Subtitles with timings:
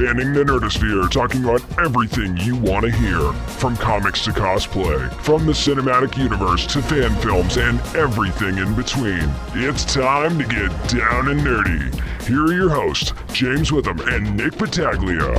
[0.00, 3.20] spanning the nerdosphere, talking about everything you want to hear.
[3.58, 9.30] From comics to cosplay, from the cinematic universe to fan films and everything in between.
[9.52, 11.92] It's time to get down and nerdy.
[12.26, 15.34] Here are your hosts, James Witham and Nick Battaglia.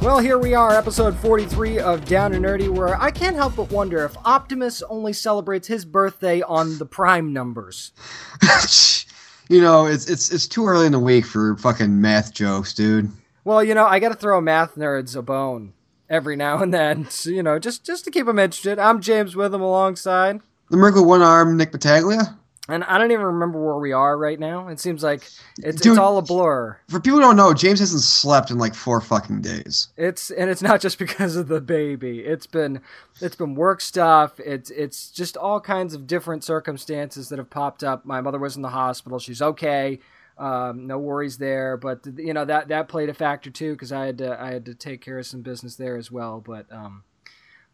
[0.00, 3.70] Well, here we are, episode 43 of Down and Nerdy, where I can't help but
[3.70, 7.92] wonder if Optimus only celebrates his birthday on the prime numbers.
[9.48, 13.10] you know, it's it's it's too early in the week for fucking math jokes, dude.
[13.44, 15.74] Well, you know, I got to throw math nerds a bone
[16.08, 18.78] every now and then, so, you know, just just to keep them interested.
[18.78, 20.40] I'm James Witham alongside
[20.70, 22.38] the Miracle One Arm Nick Battaglia.
[22.66, 24.68] And I don't even remember where we are right now.
[24.68, 25.22] It seems like
[25.58, 26.78] it's, Dude, it's all a blur.
[26.88, 29.88] For people who don't know, James hasn't slept in like four fucking days.
[29.98, 32.20] It's and it's not just because of the baby.
[32.20, 32.80] It's been
[33.20, 34.40] it's been work stuff.
[34.40, 38.06] It's it's just all kinds of different circumstances that have popped up.
[38.06, 39.18] My mother was in the hospital.
[39.18, 40.00] She's okay.
[40.38, 41.76] Um, no worries there.
[41.76, 44.64] But you know that that played a factor too because I had to I had
[44.64, 46.42] to take care of some business there as well.
[46.44, 47.04] But um,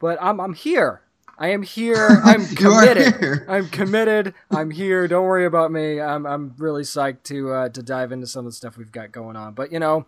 [0.01, 1.03] but I'm I'm here.
[1.41, 2.21] I am here.
[2.25, 3.19] I'm committed.
[3.19, 3.47] Here.
[3.49, 4.35] I'm committed.
[4.51, 5.09] I'm here.
[5.09, 5.99] Don't worry about me.
[5.99, 9.11] I'm I'm really psyched to uh, to dive into some of the stuff we've got
[9.11, 9.55] going on.
[9.55, 10.07] But you know,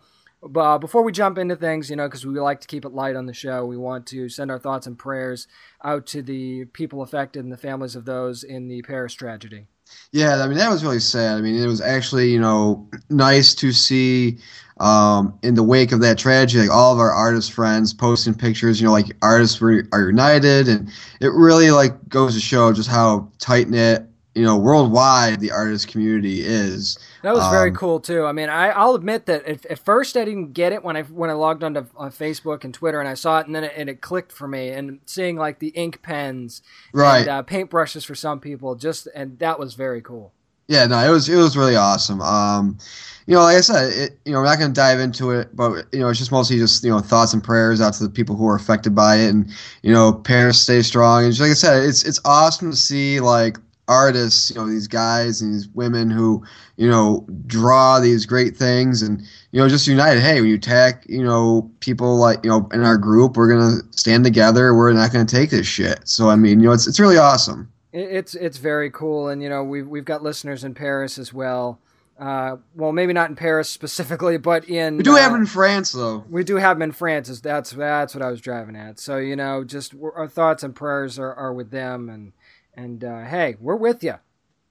[0.55, 3.17] uh, before we jump into things, you know, because we like to keep it light
[3.17, 5.49] on the show, we want to send our thoughts and prayers
[5.83, 9.67] out to the people affected and the families of those in the Paris tragedy.
[10.13, 11.39] Yeah, I mean that was really sad.
[11.39, 14.39] I mean it was actually you know nice to see
[14.81, 18.81] um, in the wake of that tragedy, like all of our artist friends posting pictures,
[18.81, 23.31] you know, like artists are united, and it really like goes to show just how
[23.39, 24.05] tight knit,
[24.35, 26.99] you know, worldwide the artist community is.
[27.23, 28.25] That was very um, cool too.
[28.25, 31.03] I mean, I, will admit that at, at, first I didn't get it when I
[31.03, 33.73] when I logged onto on Facebook and Twitter and I saw it, and then it,
[33.77, 34.71] and it clicked for me.
[34.71, 39.39] And seeing like the ink pens, right, and, uh, paintbrushes for some people, just and
[39.39, 40.33] that was very cool.
[40.67, 42.21] Yeah, no, it was it was really awesome.
[42.21, 42.79] Um,
[43.27, 45.55] you know, like I said, it, you know, we're not going to dive into it,
[45.55, 48.11] but you know, it's just mostly just you know thoughts and prayers out to the
[48.11, 49.51] people who are affected by it, and
[49.83, 51.25] you know, parents stay strong.
[51.25, 53.59] And just, like I said, it's it's awesome to see like
[53.93, 56.45] artists, you know, these guys and these women who
[56.77, 59.21] you know draw these great things, and
[59.53, 60.21] you know, just united.
[60.21, 63.81] Hey, when you attack, you know, people like you know in our group, we're gonna
[63.91, 64.75] stand together.
[64.75, 66.01] We're not going to take this shit.
[66.09, 67.71] So I mean, you know, it's it's really awesome.
[67.93, 71.79] It's it's very cool, and you know, we've we've got listeners in Paris as well.
[72.19, 75.47] Uh, well, maybe not in Paris specifically, but in we do uh, have them in
[75.47, 76.25] France though.
[76.31, 77.29] We do have them in France.
[77.41, 78.99] That's that's what I was driving at.
[78.99, 82.33] So you know, just our thoughts and prayers are, are with them, and
[82.75, 84.15] and uh, hey, we're with you.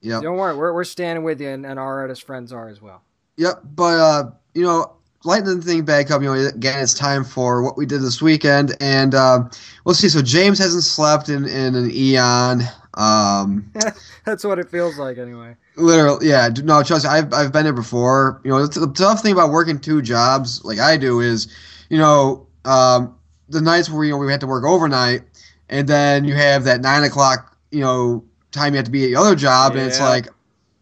[0.00, 2.80] Yeah, don't worry, we're we're standing with you, and, and our artist friends are as
[2.80, 3.02] well.
[3.36, 4.92] Yep, but uh, you know,
[5.24, 6.22] lighten the thing back up.
[6.22, 9.44] You know, again, it's time for what we did this weekend, and uh,
[9.84, 10.08] we'll see.
[10.08, 12.62] So James hasn't slept in in an eon.
[12.94, 13.70] Um,
[14.24, 15.56] That's what it feels like, anyway.
[15.76, 16.48] Literally, yeah.
[16.62, 18.40] No, trust me, I've I've been there before.
[18.44, 21.48] You know, the, the tough thing about working two jobs like I do is,
[21.88, 23.16] you know, um,
[23.48, 25.22] the nights where you know we had to work overnight,
[25.68, 29.10] and then you have that nine o'clock, you know, time you have to be at
[29.10, 29.80] your other job, yeah.
[29.80, 30.28] and it's like,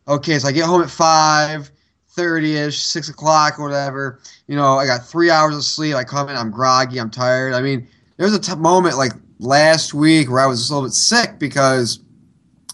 [0.08, 1.70] okay, so I get home at five.
[2.12, 4.18] 30 ish, 6 o'clock, or whatever.
[4.48, 5.94] You know, I got three hours of sleep.
[5.94, 7.54] I come in, I'm groggy, I'm tired.
[7.54, 7.86] I mean,
[8.16, 12.00] there's a t- moment like last week where I was a little bit sick because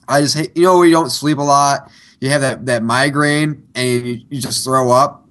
[0.08, 1.90] I just hate, you know, you don't sleep a lot.
[2.20, 5.28] You have that, that migraine and you, you just throw up.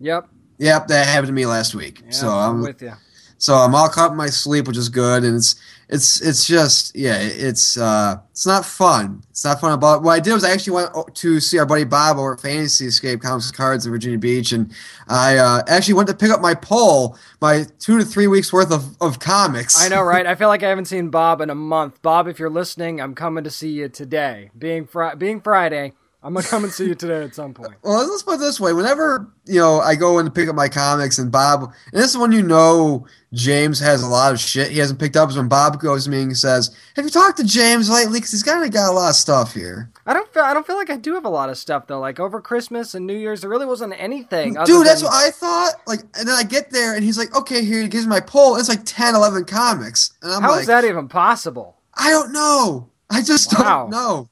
[0.00, 0.28] Yep.
[0.58, 2.02] Yep, that happened to me last week.
[2.04, 2.92] Yeah, so I'm, I'm with you.
[3.38, 5.56] So I'm all caught in my sleep, which is good, and it's
[5.88, 9.22] it's it's just yeah, it's uh it's not fun.
[9.30, 9.72] It's not fun.
[9.72, 12.40] About what I did was I actually went to see our buddy Bob over at
[12.40, 14.72] Fantasy Escape Comics Cards in Virginia Beach, and
[15.06, 18.72] I uh, actually went to pick up my poll, my two to three weeks worth
[18.72, 19.80] of, of comics.
[19.80, 20.26] I know, right?
[20.26, 22.02] I feel like I haven't seen Bob in a month.
[22.02, 24.50] Bob, if you're listening, I'm coming to see you today.
[24.58, 25.92] Being fr- being Friday,
[26.26, 27.74] I'm gonna come and see you today at some point.
[27.84, 30.56] Well, let's put it this way: whenever you know I go in to pick up
[30.56, 34.40] my comics, and Bob, and this is when you know James has a lot of
[34.40, 35.30] shit he hasn't picked up.
[35.30, 38.18] Is when Bob goes to me and says, "Have you talked to James lately?
[38.18, 40.66] Because he's kind of got a lot of stuff here." I don't feel I don't
[40.66, 42.00] feel like I do have a lot of stuff though.
[42.00, 44.54] Like over Christmas and New Year's, there really wasn't anything.
[44.64, 45.10] Dude, that's than...
[45.10, 45.74] what I thought.
[45.86, 48.20] Like, and then I get there and he's like, "Okay, here." He gives me my
[48.20, 48.56] poll.
[48.56, 51.76] It's like 10, 11 comics, and I'm How like, is that even possible?
[51.94, 52.90] I don't know.
[53.08, 53.82] I just wow.
[53.82, 54.28] don't know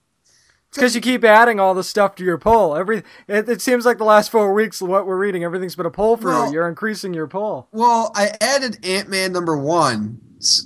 [0.75, 2.77] because you keep adding all the stuff to your poll.
[2.77, 5.91] Every it, it, seems like the last four weeks, what we're reading, everything's been a
[5.91, 6.55] poll for well, you.
[6.55, 7.69] You're increasing your poll.
[7.73, 10.21] Well, I added Ant Man number one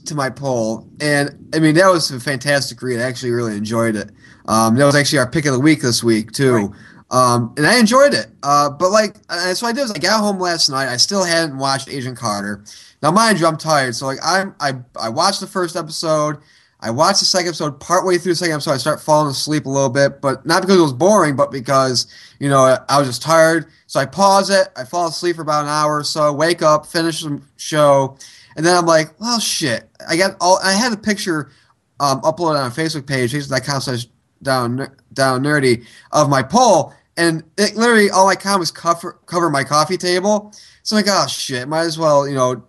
[0.04, 3.00] to my poll, and I mean that was a fantastic read.
[3.00, 4.10] I actually really enjoyed it.
[4.46, 6.54] Um, that was actually our pick of the week this week too.
[6.54, 6.70] Right.
[7.10, 8.26] Um, and I enjoyed it.
[8.42, 10.88] Uh, but like, uh, so I did was I got home last night.
[10.88, 12.64] I still hadn't watched Agent Carter.
[13.02, 13.94] Now, mind you, I'm tired.
[13.94, 16.38] So like, I'm I I watched the first episode.
[16.80, 17.80] I watched the second episode.
[17.80, 20.78] Partway through the second episode, I start falling asleep a little bit, but not because
[20.78, 22.06] it was boring, but because
[22.38, 23.66] you know I was just tired.
[23.86, 24.68] So I pause it.
[24.76, 26.32] I fall asleep for about an hour or so.
[26.32, 28.16] Wake up, finish the show,
[28.56, 29.88] and then I'm like, well, shit.
[30.08, 30.58] I got all.
[30.62, 31.50] I had a picture
[31.98, 34.06] um, uploaded on a Facebook page, facebook.com slash
[34.42, 39.64] down down nerdy of my poll, and it literally all my comments cover cover my
[39.64, 40.52] coffee table.
[40.84, 42.62] So I'm like, oh shit, might as well you know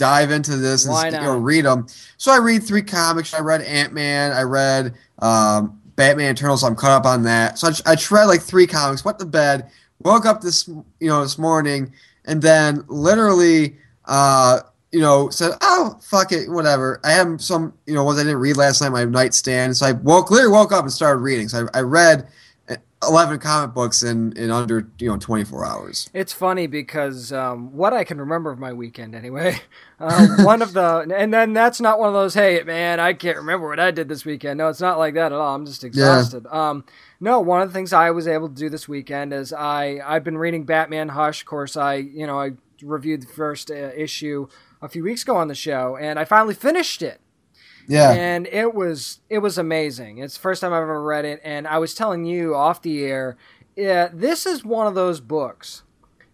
[0.00, 1.86] dive into this and know, read them.
[2.16, 3.34] So I read three comics.
[3.34, 4.32] I read Ant Man.
[4.32, 6.56] I read um, Batman Eternal.
[6.56, 7.58] So I'm caught up on that.
[7.58, 9.04] So I, I read like three comics.
[9.04, 9.70] Went to bed.
[10.02, 11.92] Woke up this you know this morning,
[12.24, 13.76] and then literally.
[14.06, 14.60] Uh,
[14.92, 18.38] you know, said, "Oh, fuck it, whatever." I have some, you know, ones I didn't
[18.38, 19.76] read last night, my nightstand.
[19.76, 21.48] So I woke, literally woke up and started reading.
[21.48, 22.26] So I, I read
[23.02, 26.10] 11 comic books in, in under you know 24 hours.
[26.12, 29.58] It's funny because um, what i can remember of my weekend anyway
[29.98, 33.38] uh, one of the and then that's not one of those hey man i can't
[33.38, 34.58] remember what i did this weekend.
[34.58, 35.54] No it's not like that at all.
[35.54, 36.44] I'm just exhausted.
[36.44, 36.70] Yeah.
[36.70, 36.84] um,
[37.20, 40.24] no one of the things i was able to do this weekend is i i've
[40.24, 41.40] been reading batman hush.
[41.40, 42.50] Of course i you know i
[42.82, 44.46] reviewed the first uh, issue
[44.82, 47.20] a few weeks ago on the show and i finally finished it
[47.90, 48.12] yeah.
[48.12, 50.18] And it was it was amazing.
[50.18, 53.04] It's the first time I've ever read it, and I was telling you off the
[53.04, 53.36] air,
[53.74, 55.82] yeah, this is one of those books.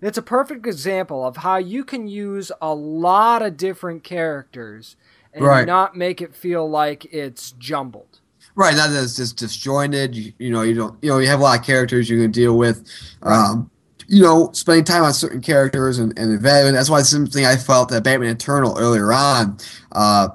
[0.02, 4.96] It's a perfect example of how you can use a lot of different characters
[5.32, 5.66] and right.
[5.66, 8.20] not make it feel like it's jumbled.
[8.54, 10.14] Right, not that it's just disjointed.
[10.14, 12.30] You, you, know, you don't, you know, you have a lot of characters you can
[12.30, 12.86] deal with.
[13.20, 13.50] Right.
[13.50, 13.70] Um,
[14.08, 16.74] you know, spending time on certain characters and, and evaluating.
[16.74, 19.58] That's why something I felt that Batman Eternal earlier on.
[19.92, 20.28] Uh,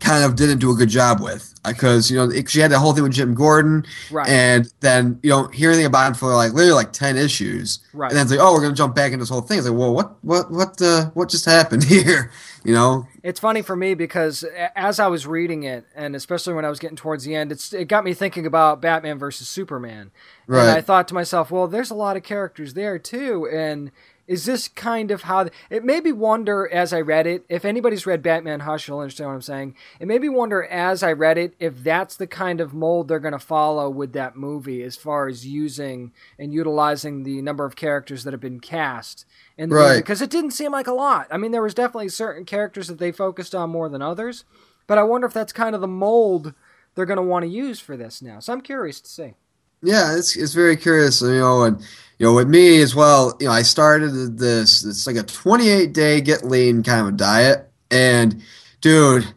[0.00, 2.78] kind of didn't do a good job with because uh, you know she had the
[2.78, 4.28] whole thing with Jim Gordon, right.
[4.28, 8.10] and then you don't hear anything about him for like literally like ten issues, right?
[8.10, 9.58] And then it's like, oh, we're gonna jump back into this whole thing.
[9.58, 12.30] It's like, well, what, what, what, uh, what just happened here?
[12.64, 16.64] You know, it's funny for me because as I was reading it, and especially when
[16.64, 20.10] I was getting towards the end, it's it got me thinking about Batman versus Superman,
[20.46, 20.62] right?
[20.62, 23.90] And I thought to myself, well, there's a lot of characters there too, and
[24.28, 27.44] is this kind of how it made me wonder as I read it?
[27.48, 29.74] If anybody's read Batman Hush, you'll understand what I'm saying.
[29.98, 33.18] It made me wonder as I read it if that's the kind of mold they're
[33.18, 37.74] going to follow with that movie as far as using and utilizing the number of
[37.74, 39.24] characters that have been cast
[39.70, 39.96] the right.
[39.96, 41.26] Because it didn't seem like a lot.
[41.30, 44.44] I mean, there was definitely certain characters that they focused on more than others,
[44.86, 46.52] but I wonder if that's kind of the mold
[46.94, 48.40] they're going to want to use for this now.
[48.40, 49.34] So I'm curious to see.
[49.82, 51.80] Yeah, it's it's very curious, you know, and
[52.18, 54.84] you know, with me as well, you know, I started this.
[54.84, 58.42] It's like a 28 day get lean kind of diet, and
[58.80, 59.32] dude,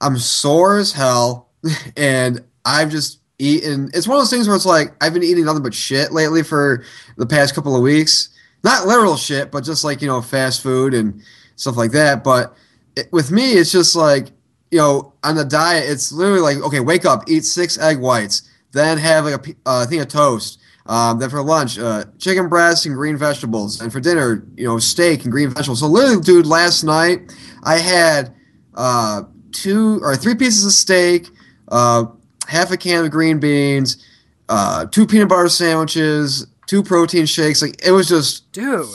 [0.00, 1.48] I'm sore as hell,
[1.96, 3.90] and I've just eaten.
[3.92, 6.44] It's one of those things where it's like I've been eating nothing but shit lately
[6.44, 6.84] for
[7.16, 8.28] the past couple of weeks.
[8.62, 11.20] Not literal shit, but just like you know, fast food and
[11.56, 12.22] stuff like that.
[12.22, 12.54] But
[12.96, 14.28] it, with me, it's just like
[14.70, 18.48] you know, on the diet, it's literally like okay, wake up, eat six egg whites,
[18.72, 22.86] then have like a uh, thing of toast um, then for lunch, uh, chicken breasts
[22.86, 25.80] and green vegetables, and for dinner, you know, steak and green vegetables.
[25.80, 27.32] So literally, dude, last night
[27.62, 28.34] I had
[28.74, 29.22] uh,
[29.52, 31.28] two or three pieces of steak,
[31.68, 32.06] uh,
[32.48, 34.04] half a can of green beans,
[34.48, 37.62] uh, two peanut butter sandwiches, two protein shakes.
[37.62, 38.88] Like it was just, dude.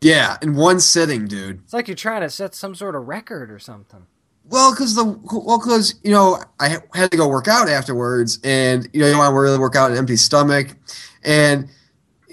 [0.00, 1.60] Yeah, in one sitting, dude.
[1.64, 4.06] It's like you're trying to set some sort of record or something.
[4.50, 8.88] Well, because the well, because you know I had to go work out afterwards, and
[8.92, 10.74] you know you don't want to really work out an empty stomach,
[11.22, 11.68] and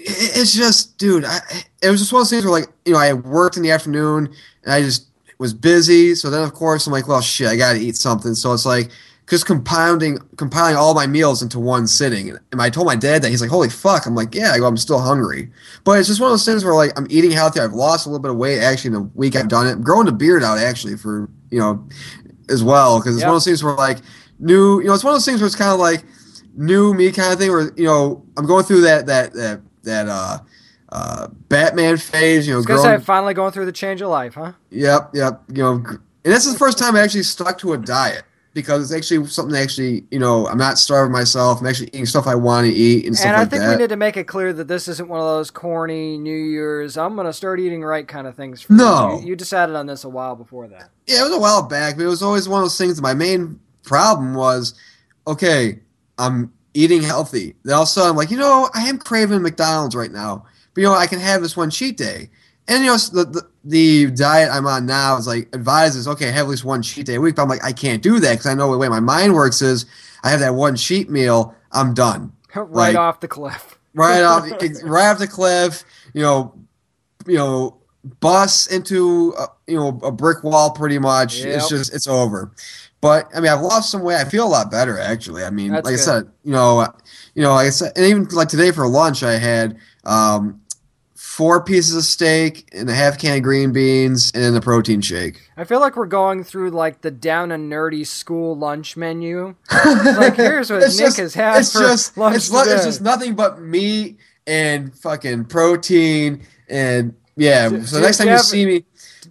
[0.06, 1.40] it's just, dude, I,
[1.82, 3.72] it was just one of those things where, like, you know, I worked in the
[3.72, 6.14] afternoon and I just was busy.
[6.14, 8.34] So then, of course, I'm like, well, shit, I got to eat something.
[8.34, 8.90] So it's like,
[9.28, 12.36] just compounding, compiling all my meals into one sitting.
[12.52, 14.06] And I told my dad that he's like, holy fuck.
[14.06, 15.50] I'm like, yeah, I go, I'm still hungry.
[15.84, 17.60] But it's just one of those things where, like, I'm eating healthy.
[17.60, 19.72] I've lost a little bit of weight actually in the week I've done it.
[19.72, 21.86] I'm growing the beard out actually for, you know,
[22.48, 23.00] as well.
[23.00, 23.28] Cause it's yep.
[23.28, 23.98] one of those things where, like,
[24.38, 26.04] new, you know, it's one of those things where it's kind of like,
[26.56, 30.08] new me kind of thing where you know I'm going through that that that that
[30.08, 30.38] uh
[30.90, 32.48] uh Batman phase.
[32.48, 34.52] You know, growing, say I'm finally going through the change of life, huh?
[34.70, 35.42] Yep, yep.
[35.52, 38.24] You know, and this is the first time I actually stuck to a diet
[38.56, 41.60] because it's actually something that actually you know I'm not starving myself.
[41.60, 43.76] I'm actually eating stuff I want to eat and stuff and I like think that.
[43.76, 46.96] we need to make it clear that this isn't one of those corny New Year's.
[46.96, 48.68] I'm gonna start eating right kind of things.
[48.70, 49.28] no, you.
[49.28, 50.88] you decided on this a while before that.
[51.06, 53.00] Yeah, it was a while back, but it was always one of those things.
[53.00, 54.74] My main problem was,
[55.28, 55.78] okay,
[56.18, 57.54] I'm eating healthy.
[57.62, 60.46] Then all of a sudden, I'm like, you know, I am craving McDonald's right now,
[60.74, 62.30] but you know, I can have this one cheat day.
[62.68, 66.46] And you know, the, the, the diet I'm on now is like advises, okay, have
[66.46, 67.36] at least one cheat day a week.
[67.36, 69.62] But I'm like, I can't do that because I know the way my mind works
[69.62, 69.86] is
[70.24, 72.32] I have that one cheat meal, I'm done.
[72.54, 73.78] right like, off the cliff.
[73.94, 74.44] right off,
[74.84, 75.84] right off the cliff.
[76.12, 76.54] You know,
[77.26, 77.78] you know,
[78.20, 80.70] bus into a, you know a brick wall.
[80.70, 81.56] Pretty much, yep.
[81.56, 82.52] it's just it's over.
[83.00, 84.16] But I mean, I've lost some weight.
[84.16, 85.44] I feel a lot better actually.
[85.44, 86.00] I mean, That's like good.
[86.00, 86.86] I said, you know,
[87.34, 90.60] you know, like I said, and even like today for lunch, I had um,
[91.36, 95.38] four pieces of steak and a half can of green beans and a protein shake.
[95.58, 99.54] I feel like we're going through like the down and nerdy school lunch menu.
[99.84, 103.02] Like here's what Nick just- has had it's for just, lunch it's, lo- it's just
[103.02, 107.68] nothing but meat and fucking protein and yeah.
[107.82, 108.84] So next time you you have- see me,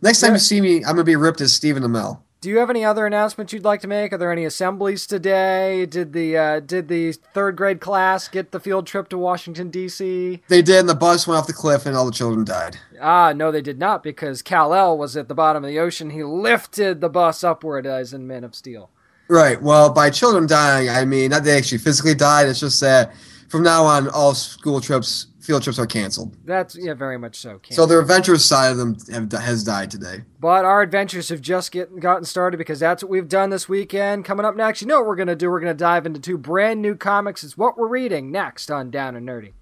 [0.03, 0.33] next time Yeah.
[0.35, 2.19] you see me, I'm gonna be ripped as Stephen Amell.
[2.45, 4.13] Do you have any other announcements you'd like to make?
[4.13, 5.87] Are there any assemblies today?
[5.87, 10.43] Did the uh, did the third grade class get the field trip to Washington D.C.?
[10.47, 12.77] They did, and the bus went off the cliff, and all the children died.
[13.01, 16.11] Ah, no, they did not because Kal El was at the bottom of the ocean.
[16.11, 18.91] He lifted the bus upward as in Man of Steel.
[19.27, 19.59] Right.
[19.59, 22.47] Well, by children dying, I mean not they actually physically died.
[22.47, 23.11] It's just that
[23.49, 26.35] from now on, all school trips, field trips are canceled.
[26.45, 27.59] That's yeah, very much so.
[27.59, 27.73] Can't.
[27.73, 30.23] So the adventurous side of them have, has died today.
[30.39, 34.25] But our adventures have just get, gotten started because that's what we've done this weekend.
[34.25, 35.49] Coming up next, you know what we're going to do?
[35.49, 37.43] We're going to dive into two brand new comics.
[37.43, 39.53] It's what we're reading next on Down and Nerdy.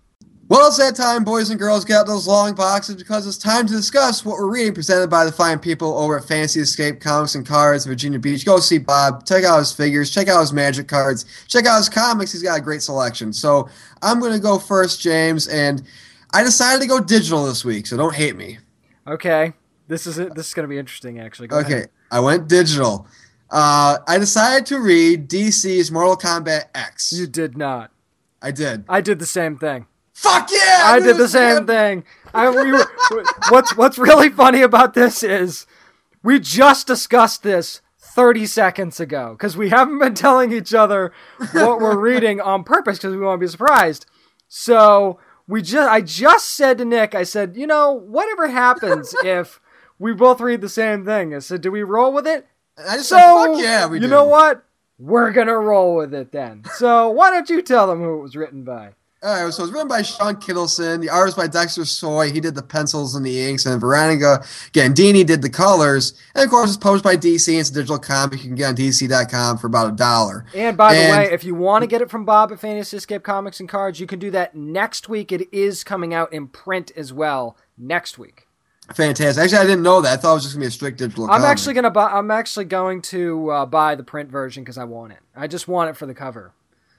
[0.54, 1.84] Well, it's that time, boys and girls.
[1.84, 5.26] Get out those long boxes because it's time to discuss what we're reading, presented by
[5.26, 8.46] the fine people over at Fantasy Escape Comics and Cards, Virginia Beach.
[8.46, 9.26] Go see Bob.
[9.26, 10.12] Check out his figures.
[10.12, 11.26] Check out his magic cards.
[11.48, 12.34] Check out his comics.
[12.34, 13.34] He's got a great selection.
[13.34, 13.68] So
[14.04, 15.82] I'm going to go first, James, and
[16.36, 17.88] I decided to go digital this week.
[17.88, 18.60] So don't hate me.
[19.08, 19.54] Okay,
[19.88, 20.36] this is it.
[20.36, 21.48] This is going to be interesting, actually.
[21.48, 21.90] Go Okay, ahead.
[22.12, 23.08] I went digital.
[23.50, 27.12] Uh, I decided to read DC's Mortal Kombat X.
[27.12, 27.90] You did not.
[28.40, 28.84] I did.
[28.88, 29.88] I did the same thing.
[30.14, 30.82] Fuck yeah!
[30.86, 31.68] I did the same man.
[31.68, 32.04] thing.
[32.34, 32.86] I, we were,
[33.50, 35.66] what's what's really funny about this is
[36.24, 41.12] we just discussed this 30 seconds ago because we haven't been telling each other
[41.52, 44.06] what we're reading on purpose because we want to be surprised.
[44.48, 49.60] So we just I just said to Nick, I said, you know, whatever happens if
[50.00, 51.34] we both read the same thing.
[51.36, 52.48] I said, do we roll with it?
[52.78, 54.10] I just So said, fuck yeah, we you do.
[54.10, 54.64] know what?
[55.00, 56.64] We're gonna roll with it then.
[56.76, 58.94] So why don't you tell them who it was written by?
[59.24, 61.00] All right, so it's written by Shawn Kittelsen.
[61.00, 62.30] The artist by Dexter Soy.
[62.30, 66.14] He did the pencils and the inks, and Veronica Gandini did the colors.
[66.36, 67.58] And of course, it's published by DC.
[67.58, 68.44] It's a digital comic.
[68.44, 70.46] You can get on DC.com for about a dollar.
[70.54, 73.24] And by the way, if you want to get it from Bob at Fantasy Escape
[73.24, 75.32] Comics and Cards, you can do that next week.
[75.32, 78.50] It is coming out in print as well next week.
[78.94, 79.42] Fantastic.
[79.42, 80.20] Actually, I didn't know that.
[80.20, 81.24] I thought it was just gonna be a strict digital.
[81.26, 81.48] I'm comic.
[81.48, 82.12] actually gonna buy.
[82.12, 85.20] I'm actually going to uh, buy the print version because I want it.
[85.34, 86.52] I just want it for the cover.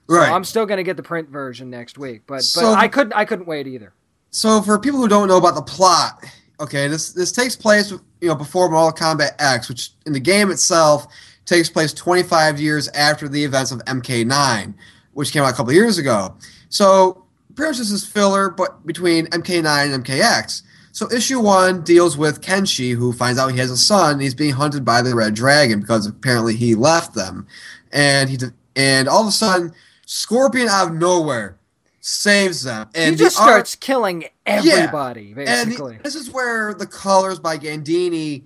[0.08, 0.30] So right.
[0.30, 3.12] I'm still gonna get the print version next week, but So- but I couldn't.
[3.14, 3.92] I couldn't wait either.
[4.30, 6.24] So for people who don't know about the plot,
[6.60, 10.50] okay, this this takes place you know before Mortal Kombat X, which in the game
[10.50, 11.06] itself
[11.46, 14.74] takes place 25 years after the events of MK9,
[15.12, 16.34] which came out a couple of years ago.
[16.68, 20.62] So pretty much this is filler, but between MK9 and MKX.
[20.92, 24.12] So issue one deals with Kenshi, who finds out he has a son.
[24.14, 27.46] And he's being hunted by the Red Dragon because apparently he left them,
[27.92, 28.38] and he
[28.76, 29.72] and all of a sudden,
[30.06, 31.58] Scorpion out of nowhere
[32.00, 32.88] saves them.
[32.94, 35.96] And he just art- starts killing everybody, and basically.
[35.96, 38.44] the- this is where the colors by Gandini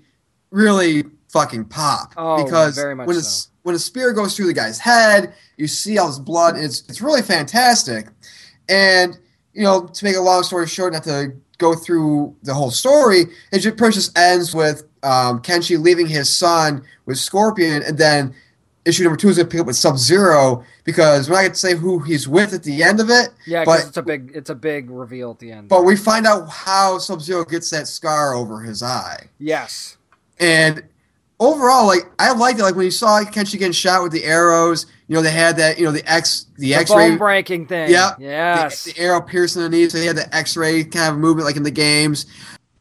[0.51, 2.15] really fucking pop.
[2.17, 3.27] Oh, because very much when a, so.
[3.27, 6.55] s- when a spear goes through the guy's head, you see all this blood.
[6.55, 8.09] And it's it's really fantastic.
[8.69, 9.19] And
[9.53, 13.27] you know, to make a long story short, not to go through the whole story,
[13.53, 18.35] it just just ends with um, Kenshi leaving his son with Scorpion, and then
[18.89, 21.75] issue number two is gonna pick up with Sub Zero because we're not gonna say
[21.75, 23.29] who he's with at the end of it.
[23.47, 24.33] yeah, but because it's a big.
[24.35, 25.69] It's a big reveal at the end.
[25.69, 29.29] but we find out how Sub Zero gets that scar over his eye.
[29.39, 29.97] yes.
[30.41, 30.85] And
[31.41, 32.63] overall, like I liked it.
[32.63, 35.79] Like when you saw Kenshi getting shot with the arrows, you know, they had that,
[35.79, 37.91] you know, the X the The X-ray breaking thing.
[37.91, 38.13] Yeah.
[38.21, 38.85] Yes.
[38.85, 41.57] the, the arrow piercing the knee, so they had the X-ray kind of movement like
[41.57, 42.27] in the games.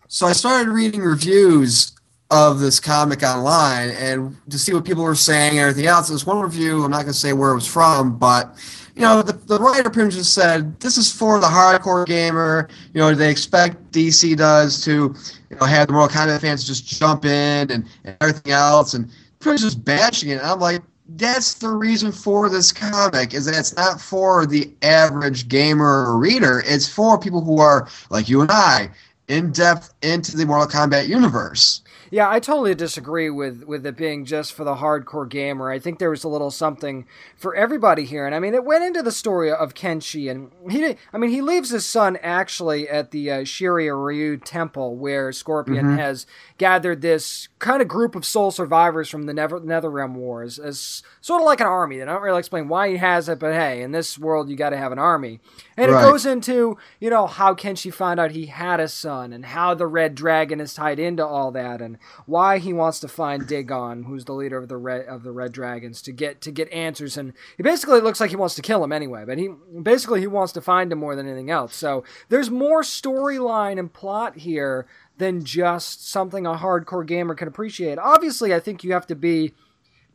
[0.08, 1.92] So I started reading reviews
[2.30, 6.10] of this comic online and to see what people were saying and everything else.
[6.10, 8.56] There's one review, I'm not going to say where it was from, but
[8.96, 12.68] you know, the, the writer pretty much just said this is for the hardcore gamer.
[12.94, 15.16] You know, they expect DC does to,
[15.50, 19.10] you know, have the Mortal Kombat fans just jump in and, and everything else, and
[19.40, 20.40] pretty much just bashing it.
[20.40, 24.74] And I'm like, that's the reason for this comic is that it's not for the
[24.82, 26.64] average gamer or reader.
[26.66, 28.90] It's for people who are like you and I,
[29.28, 31.82] in depth into the Mortal Kombat universe.
[32.10, 35.70] Yeah, I totally disagree with with it being just for the hardcore gamer.
[35.70, 38.84] I think there was a little something for everybody here, and I mean, it went
[38.84, 43.12] into the story of Kenshi, and he, I mean, he leaves his son actually at
[43.12, 46.26] the uh, Shirai Ryu Temple, where Scorpion has
[46.58, 51.42] gathered this kind of group of soul survivors from the Nether NetherRealm Wars, as sort
[51.42, 51.98] of like an army.
[51.98, 54.70] They don't really explain why he has it, but hey, in this world, you got
[54.70, 55.40] to have an army,
[55.78, 56.04] and Right.
[56.04, 59.74] it goes into you know how Kenshi found out he had a son, and how
[59.74, 64.06] the Red Dragon is tied into all that, and why he wants to find Daegon,
[64.06, 67.18] who's the leader of the red of the Red Dragons, to get to get answers.
[67.18, 69.50] And he basically looks like he wants to kill him anyway, but he
[69.82, 71.76] basically he wants to find him more than anything else.
[71.76, 77.98] So there's more storyline and plot here than just something a hardcore gamer can appreciate.
[77.98, 79.54] Obviously, I think you have to be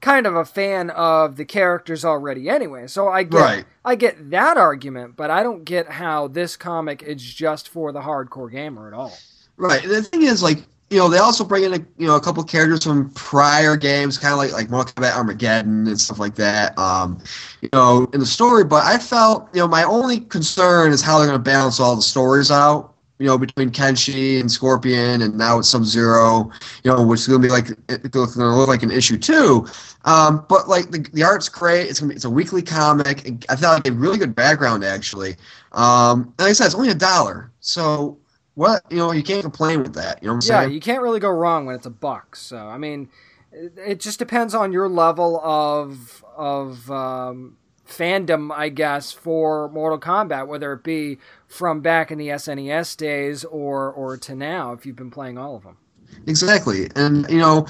[0.03, 2.89] kind of a fan of the characters already anyway.
[2.89, 3.65] So I get Right.
[3.85, 8.01] I get that argument, but I don't get how this comic is just for the
[8.03, 9.25] hardcore gamer at all.
[9.57, 9.83] Right.
[9.83, 10.59] The thing is, like,
[10.91, 14.19] you know, they also bring in a you know a couple characters from prior games,
[14.19, 16.79] kind of like like Mortal Kombat Armageddon and stuff like that.
[16.79, 17.19] Um,
[17.63, 18.65] you know, in the story.
[18.65, 21.97] But I felt, you know, my only concern is how they're going to balance all
[21.97, 22.92] the stories out.
[23.23, 26.51] You know, between Kenshi and Scorpion, and now it's Sub Zero.
[26.83, 29.17] You know, which is going to be like it's going to look like an issue
[29.19, 29.67] too.
[30.05, 31.89] Um, but like the, the art's great.
[31.89, 33.27] It's gonna be, it's a weekly comic.
[33.27, 35.37] and I felt like a really good background actually.
[35.73, 37.53] Um, and like I said, it's only a dollar.
[37.61, 38.19] So
[38.55, 40.23] what you know, you can't complain with that.
[40.23, 40.73] You know what I'm Yeah, saying?
[40.73, 42.37] you can't really go wrong when it's a buck.
[42.37, 43.09] So I mean,
[43.53, 50.01] it, it just depends on your level of of um, fandom, I guess, for Mortal
[50.01, 51.19] Kombat, whether it be
[51.53, 55.57] from back in the SNES days or or to now, if you've been playing all
[55.57, 55.77] of them.
[56.27, 56.89] Exactly.
[56.97, 57.67] And you know,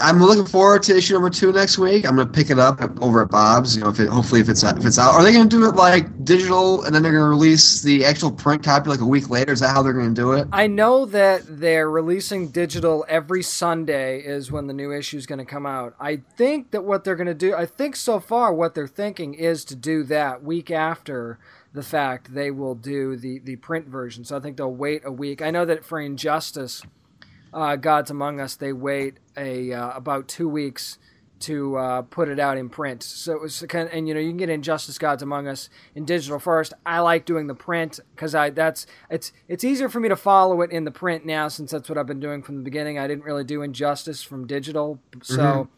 [0.00, 2.06] I'm looking forward to issue number two next week.
[2.06, 3.76] I'm gonna pick it up over at Bob's.
[3.76, 5.14] You know, if it hopefully if it's if it's out.
[5.14, 8.62] Are they gonna do it like digital and then they're gonna release the actual print
[8.62, 9.52] copy like a week later?
[9.52, 10.48] Is that how they're gonna do it?
[10.52, 15.38] I know that they're releasing digital every Sunday is when the new issue is going
[15.38, 15.94] to come out.
[16.00, 19.34] I think that what they're going to do, I think so far what they're thinking
[19.34, 21.38] is to do that week after
[21.76, 24.24] the fact they will do the the print version.
[24.24, 25.42] So I think they'll wait a week.
[25.42, 26.82] I know that for Injustice,
[27.52, 30.98] uh, Gods Among Us, they wait a uh, about two weeks
[31.38, 33.02] to uh, put it out in print.
[33.02, 35.68] So it was kind of, and you know you can get Injustice Gods Among Us
[35.94, 36.72] in digital first.
[36.86, 40.62] I like doing the print because I that's it's it's easier for me to follow
[40.62, 42.98] it in the print now since that's what I've been doing from the beginning.
[42.98, 45.68] I didn't really do Injustice from digital, so.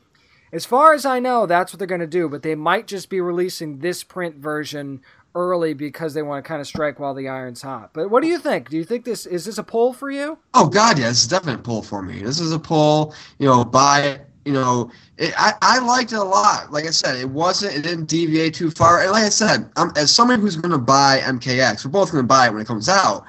[0.51, 3.11] As far as I know, that's what they're going to do, but they might just
[3.11, 5.03] be releasing this print version
[5.35, 7.91] early because they want to kind of strike while the iron's hot.
[7.93, 8.71] But what do you think?
[8.71, 10.39] Do you think this is this a poll for you?
[10.55, 12.23] Oh God, yeah, it's definitely a pull for me.
[12.23, 13.15] This is a pull.
[13.39, 14.21] You know, buy.
[14.45, 16.73] You know, it, I I liked it a lot.
[16.73, 17.77] Like I said, it wasn't.
[17.77, 19.03] It didn't deviate too far.
[19.03, 22.25] And like I said, I'm, as somebody who's going to buy MKX, we're both going
[22.25, 23.27] to buy it when it comes out.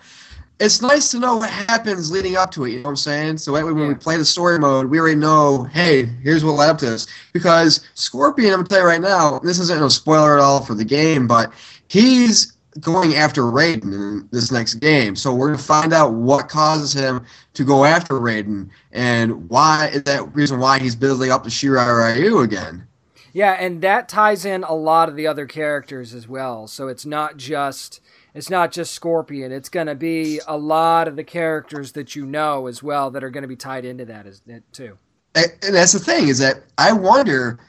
[0.60, 2.72] It's nice to know what happens leading up to it.
[2.72, 3.38] You know what I'm saying?
[3.38, 5.64] So that way, when we play the story mode, we already know.
[5.64, 7.08] Hey, here's what led up to this.
[7.32, 10.74] Because Scorpion, I'm gonna tell you right now, this isn't a spoiler at all for
[10.74, 11.54] the game, but
[11.88, 15.16] he's going after Raiden in this next game.
[15.16, 20.04] So we're gonna find out what causes him to go after Raiden and why is
[20.04, 22.86] that reason why he's building up the Shirai Ryu again.
[23.32, 26.68] Yeah, and that ties in a lot of the other characters as well.
[26.68, 28.02] So it's not just
[28.34, 29.52] it's not just Scorpion.
[29.52, 33.24] It's going to be a lot of the characters that you know as well that
[33.24, 34.98] are going to be tied into that as too.
[35.36, 37.60] And, and that's the thing is that I wonder,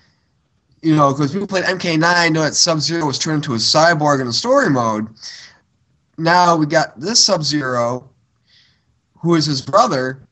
[0.82, 4.20] you know, because people played MK9, know that Sub Zero was turned into a cyborg
[4.20, 5.08] in the story mode.
[6.18, 8.10] Now we got this Sub Zero,
[9.16, 10.22] who is his brother.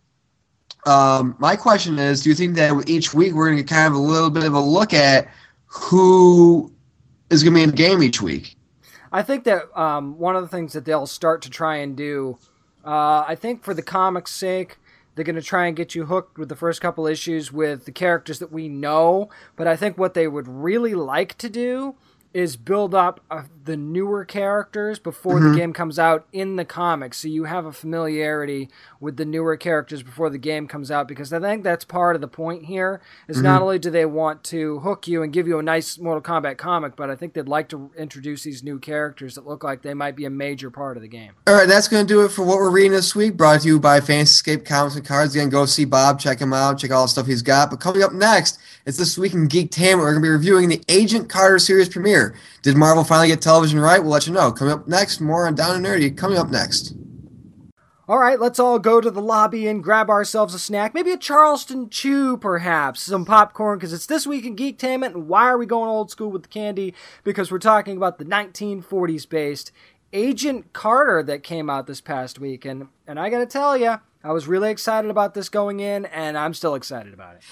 [0.87, 3.87] Um, my question is, do you think that each week we're going to get kind
[3.87, 5.29] of a little bit of a look at
[5.67, 6.73] who
[7.31, 8.58] is going to be in the game each week?
[9.13, 12.39] I think that um, one of the things that they'll start to try and do,
[12.85, 14.79] uh, I think for the comic's sake,
[15.15, 17.93] they're going to try and get you hooked with the first couple issues with the
[17.93, 19.29] characters that we know.
[19.57, 21.97] But I think what they would really like to do
[22.33, 25.59] is build up uh, the newer characters before the mm-hmm.
[25.59, 30.03] game comes out in the comics so you have a familiarity with the newer characters
[30.03, 33.37] before the game comes out because i think that's part of the point here is
[33.37, 33.45] mm-hmm.
[33.45, 36.57] not only do they want to hook you and give you a nice mortal kombat
[36.57, 39.93] comic but i think they'd like to introduce these new characters that look like they
[39.93, 42.31] might be a major part of the game All right, that's going to do it
[42.31, 43.37] for what we're reading this week.
[43.37, 45.35] Brought to you by Fantasy Escape Comics and Cards.
[45.35, 47.69] Again, go see Bob, check him out, check all the stuff he's got.
[47.69, 49.99] But coming up next, it's This Week in Geek Tam.
[49.99, 52.35] We're going to be reviewing the Agent Carter series premiere.
[52.63, 54.01] Did Marvel finally get television right?
[54.01, 54.53] We'll let you know.
[54.53, 56.17] Coming up next, more on Down and Nerdy.
[56.17, 56.95] Coming up next.
[58.09, 61.19] All right, let's all go to the lobby and grab ourselves a snack, maybe a
[61.19, 65.15] Charleston Chew, perhaps, some popcorn, because it's this week in Geektainment.
[65.15, 66.95] And why are we going old school with the candy?
[67.23, 69.73] Because we're talking about the 1940s based
[70.15, 73.97] Agent Carter that came out this past week, and and I got to tell you,
[74.25, 77.43] I was really excited about this going in, and I'm still excited about it.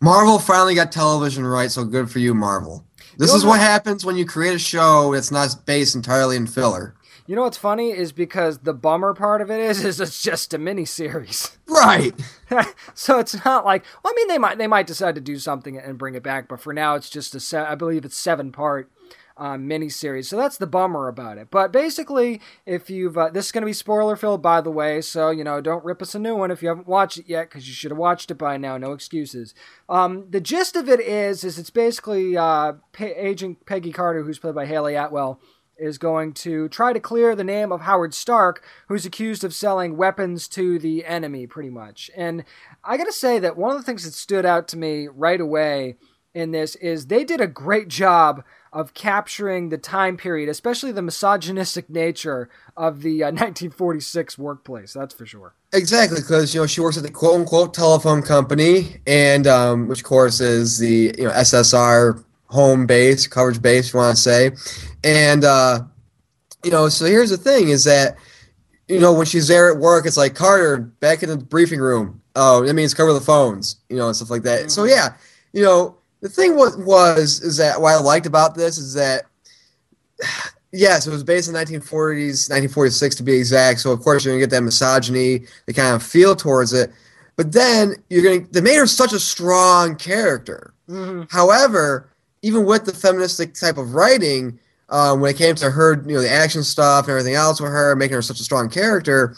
[0.00, 2.84] Marvel finally got television right, so good for you, Marvel.
[3.18, 6.46] This You is what- happens when you create a show that's not based entirely in
[6.46, 6.94] filler.
[7.26, 10.52] You know what's funny is because the bummer part of it is is it's just
[10.52, 11.56] a mini series.
[11.66, 12.12] Right.
[12.94, 15.76] so it's not like well, I mean they might they might decide to do something
[15.78, 18.52] and bring it back, but for now it's just a se- I believe it's seven
[18.52, 18.90] part
[19.36, 20.26] uh, miniseries.
[20.26, 21.48] So that's the bummer about it.
[21.50, 25.00] But basically, if you've uh, this is going to be spoiler filled, by the way,
[25.00, 27.48] so you know don't rip us a new one if you haven't watched it yet,
[27.48, 28.76] because you should have watched it by now.
[28.76, 29.54] No excuses.
[29.88, 34.54] Um, the gist of it is, is it's basically uh, Agent Peggy Carter, who's played
[34.54, 35.40] by Hayley Atwell
[35.76, 39.96] is going to try to clear the name of Howard Stark, who's accused of selling
[39.96, 42.10] weapons to the enemy, pretty much.
[42.16, 42.44] And
[42.84, 45.96] I gotta say that one of the things that stood out to me right away
[46.34, 48.44] in this is they did a great job
[48.74, 54.92] of capturing the time period, especially the misogynistic nature of the uh, 1946 workplace.
[54.92, 55.54] That's for sure.
[55.72, 60.00] Exactly, because you know she works at the quote unquote telephone company, and um, which
[60.00, 64.50] of course is the you know SSR home base, coverage base, you want to say,
[65.04, 65.80] and uh,
[66.64, 66.88] you know.
[66.88, 68.16] So here's the thing: is that
[68.88, 72.20] you know when she's there at work, it's like Carter back in the briefing room.
[72.36, 74.60] Oh, that means cover the phones, you know, and stuff like that.
[74.60, 74.68] Mm-hmm.
[74.68, 75.14] So yeah,
[75.52, 79.26] you know the thing was, was is that what I liked about this is that
[80.72, 83.80] yes, it was based in 1940s, 1946 to be exact.
[83.80, 86.90] So of course you're gonna get that misogyny, the kind of feel towards it.
[87.36, 90.72] But then you're gonna they made her such a strong character.
[90.88, 91.24] Mm-hmm.
[91.28, 92.08] However,
[92.40, 94.58] even with the feministic type of writing,
[94.88, 97.70] um, when it came to her, you know, the action stuff and everything else with
[97.70, 99.36] her, making her such a strong character,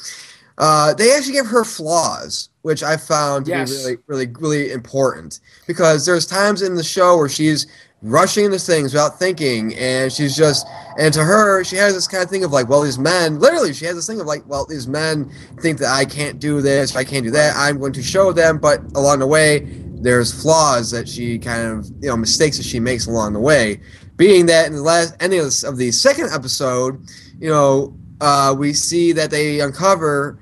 [0.59, 3.71] uh, they actually give her flaws, which I found to yes.
[3.71, 7.67] be really, really, really important because there's times in the show where she's
[8.03, 10.67] rushing into things without thinking, and she's just,
[10.99, 13.73] and to her, she has this kind of thing of like, well, these men, literally,
[13.73, 16.95] she has this thing of like, well, these men think that I can't do this,
[16.95, 19.67] I can't do that, I'm going to show them, but along the way,
[19.99, 23.81] there's flaws that she kind of, you know, mistakes that she makes along the way.
[24.17, 27.05] Being that in the last ending of, of the second episode,
[27.41, 30.39] you know, uh, we see that they uncover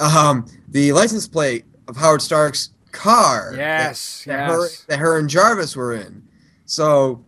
[0.00, 3.52] um, the license plate of Howard Stark's car.
[3.56, 4.50] Yes, that, yes.
[4.50, 6.26] Her, that her and Jarvis were in.
[6.64, 7.24] So,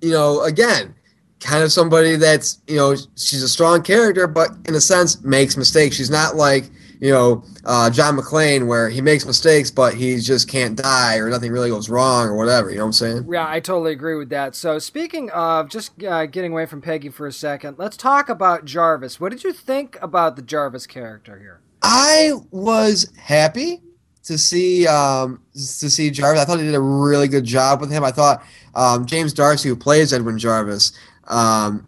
[0.00, 0.94] you know, again,
[1.40, 5.56] kind of somebody that's, you know, she's a strong character, but in a sense makes
[5.56, 5.96] mistakes.
[5.96, 6.70] She's not like,
[7.00, 11.28] you know, uh, John McClane, where he makes mistakes, but he just can't die or
[11.28, 12.70] nothing really goes wrong or whatever.
[12.70, 13.26] You know what I'm saying?
[13.30, 14.54] Yeah, I totally agree with that.
[14.54, 18.64] So, speaking of just uh, getting away from Peggy for a second, let's talk about
[18.64, 19.20] Jarvis.
[19.20, 21.60] What did you think about the Jarvis character here?
[21.86, 23.82] I was happy
[24.22, 26.40] to see um, to see Jarvis.
[26.40, 28.02] I thought he did a really good job with him.
[28.02, 28.42] I thought
[28.74, 30.92] um, James D'Arcy, who plays Edwin Jarvis,
[31.28, 31.86] um,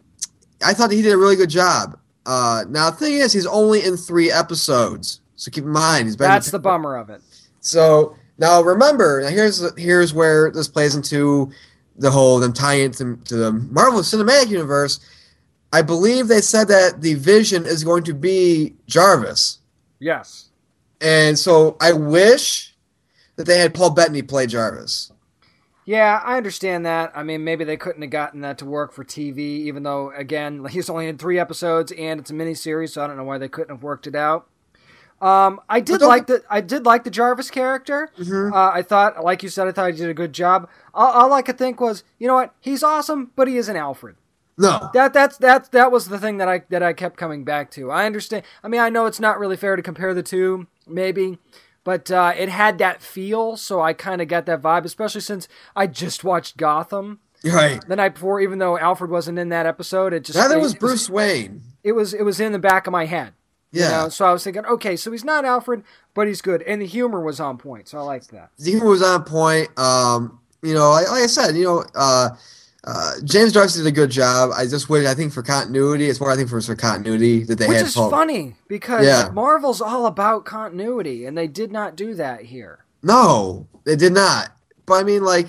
[0.62, 1.98] I thought he did a really good job.
[2.26, 6.16] Uh, now the thing is, he's only in three episodes, so keep in mind he's
[6.16, 6.28] been.
[6.28, 7.22] That's the bummer of it.
[7.60, 11.50] So now remember, now here's here's where this plays into
[11.96, 15.00] the whole them tying into to the Marvel Cinematic Universe.
[15.72, 19.60] I believe they said that the Vision is going to be Jarvis.
[19.98, 20.50] Yes.
[21.00, 22.74] And so I wish
[23.36, 25.12] that they had Paul Bettany play Jarvis.
[25.84, 27.12] Yeah, I understand that.
[27.14, 30.64] I mean, maybe they couldn't have gotten that to work for TV, even though, again,
[30.70, 33.48] he's only in three episodes and it's a miniseries, so I don't know why they
[33.48, 34.48] couldn't have worked it out.
[35.20, 38.10] Um, I did like the I did like the Jarvis character.
[38.18, 38.52] Mm-hmm.
[38.52, 40.68] Uh, I thought, like you said, I thought he did a good job.
[40.92, 44.16] All, all I could think was, you know what, he's awesome, but he isn't Alfred.
[44.58, 44.90] No.
[44.94, 47.90] That that's that that was the thing that I that I kept coming back to.
[47.90, 48.44] I understand.
[48.62, 51.38] I mean, I know it's not really fair to compare the two, maybe,
[51.84, 55.46] but uh, it had that feel, so I kind of got that vibe, especially since
[55.74, 57.20] I just watched Gotham.
[57.44, 57.86] Right.
[57.86, 60.74] The night before, even though Alfred wasn't in that episode, it just that it, was
[60.74, 61.62] Bruce it was, Wayne.
[61.84, 63.34] It was it was in the back of my head.
[63.72, 63.84] Yeah.
[63.84, 64.08] You know?
[64.08, 67.20] So I was thinking, okay, so he's not Alfred, but he's good, and the humor
[67.20, 68.50] was on point, so I liked that.
[68.58, 69.68] The humor was on point.
[69.78, 72.30] Um, you know, like, like I said, you know, uh,
[72.86, 74.50] uh, James D'Arcy did a good job.
[74.56, 77.58] I just wish, I think, for continuity, it's more, I think, for, for continuity that
[77.58, 77.82] they Which had.
[77.82, 78.10] Which is Paul.
[78.10, 79.28] funny because yeah.
[79.32, 82.84] Marvel's all about continuity, and they did not do that here.
[83.02, 84.52] No, they did not.
[84.86, 85.48] But I mean, like,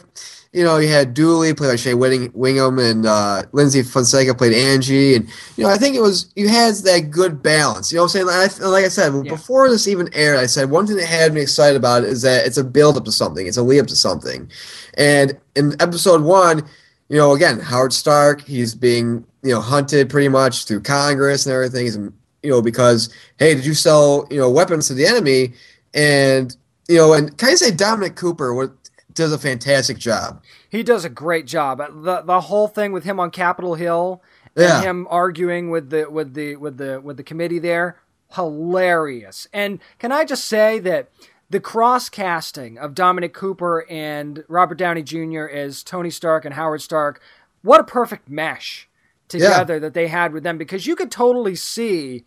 [0.52, 5.13] you know, you had Dooley played by Shea Whigham and uh, Lyndsy Fonseca played Angie,
[5.13, 7.91] and you know, I think it was you had that good balance.
[7.91, 8.26] You know what I'm saying?
[8.26, 9.32] Like, like I said, yeah.
[9.32, 12.23] before this even aired, I said one thing that had me excited about it is
[12.23, 14.50] that it's a build up to something, it's a lead up to something,
[14.95, 16.67] and in episode one
[17.09, 21.53] you know, again, Howard Stark, he's being, you know, hunted pretty much through Congress and
[21.53, 21.85] everything.
[21.85, 25.53] He's, you know, because, hey, did you sell, you know, weapons to the enemy?
[25.93, 26.55] And,
[26.87, 28.71] you know, and can I say Dominic Cooper what,
[29.17, 30.41] does a fantastic job?
[30.69, 31.79] He does a great job.
[31.79, 34.21] The the whole thing with him on Capitol Hill
[34.55, 34.81] and yeah.
[34.81, 37.97] him arguing with the with the with the with the committee there,
[38.33, 39.47] hilarious.
[39.51, 41.09] And can I just say that
[41.49, 45.45] the cross casting of Dominic Cooper and Robert Downey Jr.
[45.45, 47.21] as Tony Stark and Howard Stark,
[47.62, 48.89] what a perfect mesh
[49.27, 49.79] together yeah.
[49.79, 52.25] that they had with them because you could totally see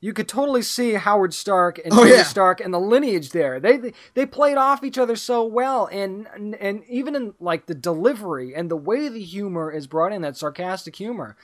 [0.00, 2.22] You could totally see Howard Stark and Oh, Tony yeah.
[2.22, 3.58] Stark and the lineage there.
[3.58, 7.74] They they played off each other so well, and, and and even in like the
[7.74, 11.36] delivery and the way the humor is brought in, that sarcastic humor,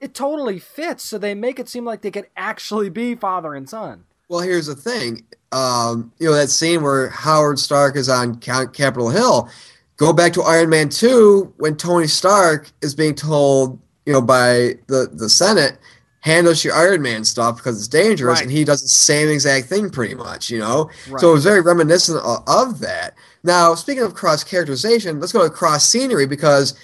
[0.00, 1.02] it totally fits.
[1.02, 4.04] So they make it seem like they could actually be father and son.
[4.28, 5.24] Well, here's the thing.
[5.52, 9.48] Um, you know that scene where Howard Stark is on Capitol Hill.
[9.96, 14.74] Go back to Iron Man two when Tony Stark is being told, you know, by
[14.88, 15.78] the the Senate,
[16.20, 18.42] handle your Iron Man stuff because it's dangerous, Right.
[18.42, 20.50] and he does the same exact thing pretty much.
[20.50, 21.20] You know, Right.
[21.20, 23.14] so it was very reminiscent of, of that.
[23.44, 26.74] Now, speaking of cross characterization, let's go to cross scenery because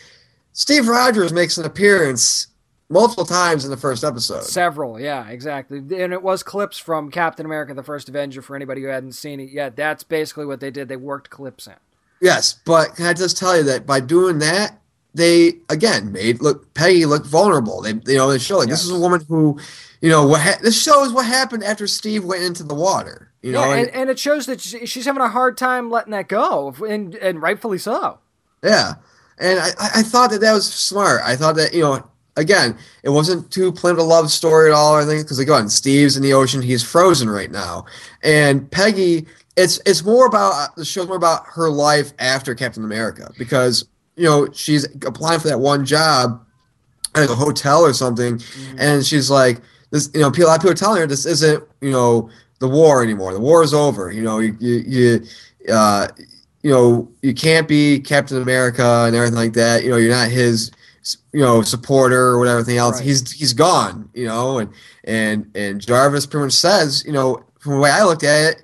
[0.52, 2.46] Steve Rogers makes an appearance
[2.92, 4.44] multiple times in the first episode.
[4.44, 5.78] Several, yeah, exactly.
[5.78, 8.42] And it was clips from Captain America: The First Avenger.
[8.42, 10.88] For anybody who hadn't seen it yet, that's basically what they did.
[10.88, 11.74] They worked clips in.
[12.20, 14.78] Yes, but can I just tell you that by doing that,
[15.14, 17.82] they again made look Peggy look vulnerable.
[17.82, 19.58] They you know they show like this is a woman who,
[20.00, 23.30] you know what ha- this shows what happened after Steve went into the water.
[23.42, 26.12] You know, yeah, and- and, and it shows that she's having a hard time letting
[26.12, 28.20] that go, and and rightfully so.
[28.62, 28.94] yeah,
[29.38, 31.22] and I I I thought that that was smart.
[31.24, 34.94] I thought that you know again it wasn't too plain a love story at all
[34.94, 37.84] or anything because again Steve's in the ocean, he's frozen right now,
[38.22, 39.26] and Peggy.
[39.54, 43.84] It's it's more about the show's more about her life after Captain America because
[44.16, 46.42] you know she's applying for that one job
[47.14, 48.40] at a hotel or something,
[48.78, 51.26] and she's like, "This, you know, people, a lot of people are telling her this
[51.26, 52.30] isn't, you know,
[52.62, 53.32] the war anymore.
[53.32, 54.10] The war is over.
[54.10, 56.08] You know, you, you, you, uh,
[56.62, 59.82] you know, you can't be Captain America and everything like that.
[59.82, 60.70] You know, you're not his,
[61.32, 62.96] you know, supporter or whatever everything else.
[62.96, 63.04] Right.
[63.06, 64.08] He's he's gone.
[64.14, 64.70] You know, and
[65.04, 68.62] and and Jarvis pretty much says, you know, from the way I looked at it,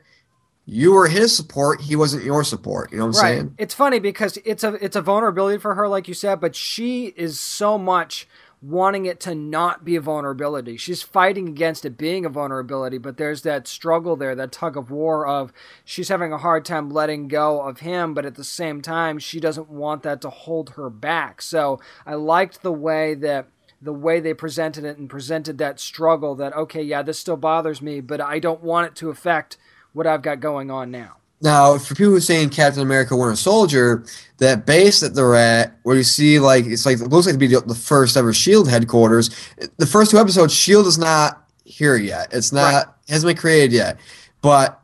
[0.67, 1.81] you were his support.
[1.81, 2.93] He wasn't your support.
[2.93, 3.35] You know what I'm Right.
[3.37, 3.55] saying?
[3.59, 7.07] It's funny because it's a it's a vulnerability for her, like you said, but she
[7.17, 8.29] is so much
[8.61, 10.77] wanting it to not be a vulnerability.
[10.77, 14.91] She's fighting against it being a vulnerability, but there's that struggle there, that tug of
[14.91, 15.53] war of
[15.85, 19.39] she's having a hard time letting go of him, but at the same time she
[19.39, 21.41] doesn't want that to hold her back.
[21.41, 23.47] So I liked the way that
[23.81, 27.81] the way they presented it and presented that struggle that okay, yeah, this still bothers
[27.81, 29.57] me, but I don't want it to affect
[29.93, 31.18] what I've got going on now.
[31.41, 34.05] Now, for people who are saying Captain America Winter Soldier,
[34.39, 37.39] that base that they're at, where you see like it's like it looks like to
[37.39, 39.31] be the the first ever Shield headquarters.
[39.77, 42.29] The first two episodes, Shield is not here yet.
[42.33, 42.85] It's not Right.
[43.09, 43.99] hasn't been created yet.
[44.43, 44.81] But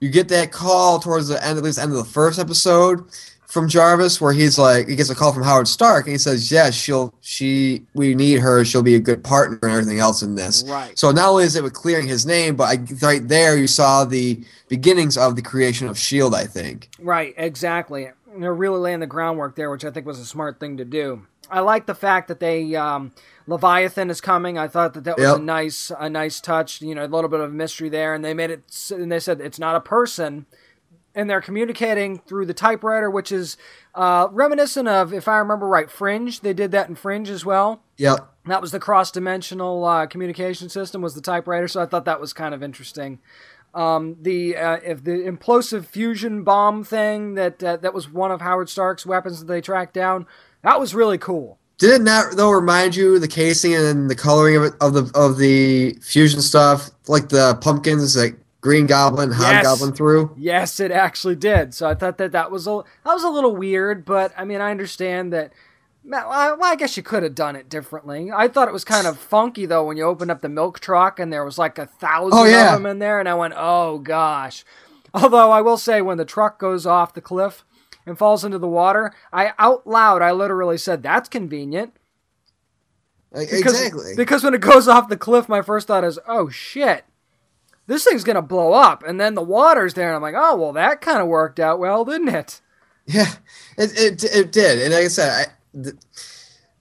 [0.00, 3.04] you get that call towards the end, at least end of the first episode,
[3.48, 6.50] from Jarvis, where he's like, he gets a call from Howard Stark, and he says,
[6.50, 8.64] "Yeah, she'll, she, we need her.
[8.64, 10.98] She'll be a good partner and everything else in this." Right.
[10.98, 14.04] So not only is it with clearing his name, but I, right there you saw
[14.04, 16.34] the beginnings of the creation of Shield.
[16.34, 16.90] I think.
[16.98, 18.10] Right, exactly.
[18.38, 21.26] They're really laying the groundwork there, which I think was a smart thing to do.
[21.50, 23.12] I like the fact that they um,
[23.46, 24.58] Leviathan is coming.
[24.58, 25.36] I thought that that was Yep.
[25.36, 26.82] a nice a nice touch.
[26.82, 28.64] You know, a little bit of mystery there, and they made it.
[28.90, 30.46] And they said it's not a person,
[31.16, 33.56] and they're communicating through the typewriter, which is
[33.94, 36.40] uh, reminiscent of, if I remember right, Fringe.
[36.40, 37.82] They did that in Fringe as well.
[37.96, 38.18] Yep.
[38.44, 42.32] That was the cross-dimensional uh, communication system was the typewriter, so I thought that was
[42.32, 43.18] kind of interesting.
[43.74, 48.40] Um, the uh, if the implosive fusion bomb thing that uh, that was one of
[48.40, 50.26] Howard Stark's weapons that they tracked down.
[50.62, 51.58] That was really cool.
[51.76, 55.36] Didn't that though remind you the casing and the coloring of it of the of
[55.36, 58.34] the fusion stuff, like the pumpkins that
[58.66, 60.34] Green Goblin, Hobgoblin through?
[60.36, 61.72] Yes, it actually did.
[61.72, 64.60] So I thought that that was a that was a little weird, but I mean
[64.60, 65.52] I understand that.
[66.04, 68.30] Well, I guess you could have done it differently.
[68.34, 71.20] I thought it was kind of funky though when you opened up the milk truck
[71.20, 72.74] and there was like a thousand Oh, yeah.
[72.74, 74.64] of them in there, and I went, "Oh gosh."
[75.14, 77.64] Although I will say, when the truck goes off the cliff
[78.04, 81.92] and falls into the water, I out loud I literally said, "That's convenient."
[83.32, 84.14] Because, exactly.
[84.16, 87.04] Because when it goes off the cliff, my first thought is, "Oh shit."
[87.86, 90.72] This thing's gonna blow up, and then the water's there, and I'm like, "Oh well,
[90.72, 92.60] that kind of worked out well, didn't it?"
[93.06, 93.32] Yeah,
[93.78, 94.82] it, it, it did.
[94.82, 95.94] And like I said, I, th-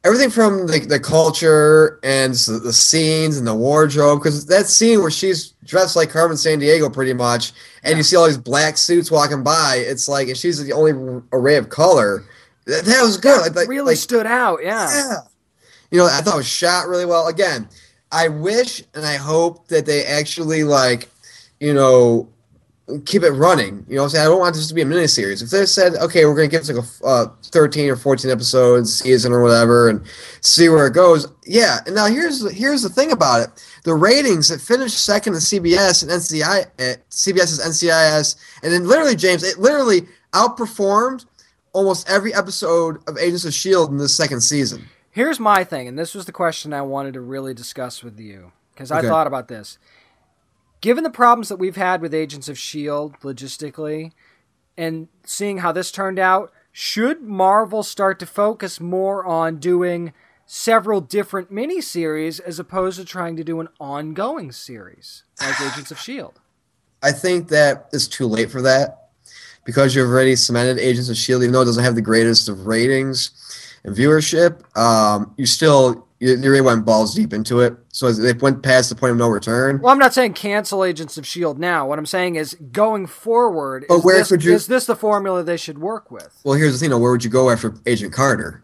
[0.03, 5.11] everything from the, the culture and the, scenes and the wardrobe, because that scene where
[5.11, 9.43] she's dressed like Carmen Sandiego pretty much, and you see all these black suits walking
[9.43, 12.23] by, it's like, and she's the only array of color.
[12.65, 13.41] That, that was good.
[13.41, 14.89] Like, like, really like, stood out, yeah.
[14.89, 15.15] yeah.
[15.91, 17.27] You know, I thought it was shot really well.
[17.27, 17.67] Again,
[18.11, 21.09] I wish and I hope that they actually like,
[21.59, 22.29] you know,
[23.05, 23.85] keep it running.
[23.89, 25.41] You know, I'm saying I don't want this to be a miniseries.
[25.41, 28.93] If they said, okay, we're gonna give us like a uh, 13 or 14 episodes
[28.93, 30.05] season or whatever, and
[30.41, 31.79] see where it goes, yeah.
[31.85, 36.03] And now here's here's the thing about it: the ratings it finished second to CBS
[36.03, 40.01] and NCI at CBS's NCIS, and then literally James, it literally
[40.33, 41.25] outperformed
[41.73, 44.87] almost every episode of Agents of Shield in the second season.
[45.15, 48.51] Here's my thing, and this was the question I wanted to really discuss with you
[48.73, 49.07] because I Okay.
[49.07, 49.77] thought about this.
[50.81, 53.15] given the problems that we've had with Agents of S.H.I.E.L.D.
[53.23, 54.11] logistically,
[54.77, 60.11] and seeing how this turned out, should Marvel start to focus more on doing
[60.45, 65.97] several different miniseries as opposed to trying to do an ongoing series like Agents of
[65.97, 66.37] S.H.I.E.L.D.?
[67.01, 69.11] I think that it's too late for that
[69.63, 72.67] because you've already cemented Agents of S.H.I.E.L.D., even though it doesn't have the greatest of
[72.67, 73.31] ratings
[73.91, 74.61] viewership.
[74.77, 77.75] Um, you still you, you really went balls deep into it.
[77.89, 79.79] So they went past the point of no return.
[79.81, 81.87] Well, I'm not saying cancel Agents of Shield now.
[81.87, 83.85] What I'm saying is going forward.
[83.87, 86.39] But is where this, could you- is this the formula they should work with?
[86.43, 88.63] Well, here's the thing: though, where would you go after Agent Carter?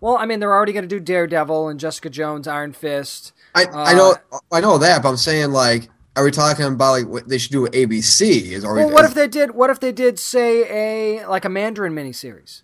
[0.00, 3.32] Well, I mean, they're already going to do Daredevil and Jessica Jones, Iron Fist.
[3.54, 4.14] I, Uh, I know
[4.50, 7.52] I know that, but I'm saying like, are we talking about like what they should
[7.52, 8.50] do with ABC?
[8.52, 9.52] Is Well, what if they did?
[9.54, 12.62] What if they did say a like a Mandarin miniseries?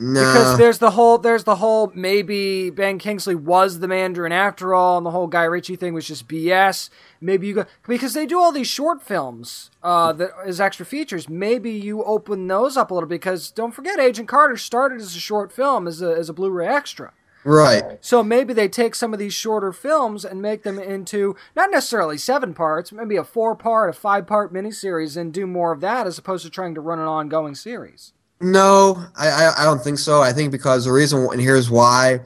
[0.00, 4.74] Nah, Because there's the whole there's the whole maybe Ben Kingsley was the Mandarin after
[4.74, 6.88] all, and the whole Guy Ritchie thing was just BS.
[7.20, 11.28] Maybe you go because they do all these short films uh, that as extra features.
[11.28, 15.20] Maybe you open those up a little because don't forget Agent Carter started as a
[15.20, 17.12] short film as a as a Blu-ray extra.
[17.44, 17.98] right?
[18.00, 22.18] So maybe they take some of these shorter films and make them into not necessarily
[22.18, 26.06] seven parts, maybe a four part, a five part miniseries, and do more of that
[26.06, 28.12] as opposed to trying to run an ongoing series.
[28.40, 30.22] No, I, I I don't think so.
[30.22, 32.20] I think because the reason, and here's why.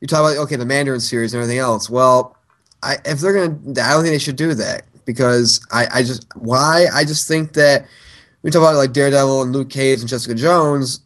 [0.00, 1.88] You talk about okay, the Mandarin series and everything else.
[1.88, 2.36] Well,
[2.82, 6.26] I if they're gonna, I don't think they should do that because I I just
[6.36, 7.86] why I just think that
[8.42, 11.00] we talk about like Daredevil and Luke Cage and Jessica Jones.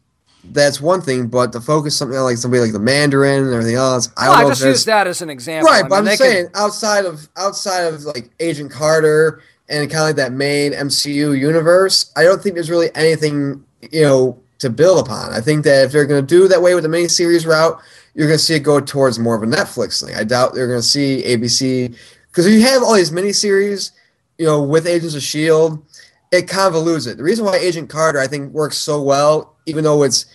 [0.51, 3.75] That's one thing, but to focus something on like somebody like the Mandarin and everything
[3.77, 5.71] else, I don't Well, I just use that as an example.
[5.71, 5.85] right.
[5.85, 10.01] I but mean, I'm saying could- outside of outside of like Agent Carter and kind
[10.03, 14.71] of like that main MCU universe, I don't think there's really anything you know to
[14.71, 15.33] build upon.
[15.33, 17.81] I think that if they're going to do that way with the miniseries route,
[18.15, 20.15] you're going to see it go towards more of a Netflix thing.
[20.17, 21.97] I doubt they're going to see ABC
[22.29, 23.93] because you have all these miniseries,
[24.39, 25.85] you know, with Agents of Shield,
[26.33, 27.17] it convolutes it.
[27.17, 30.27] The reason why Agent Carter I think works so well, even though it's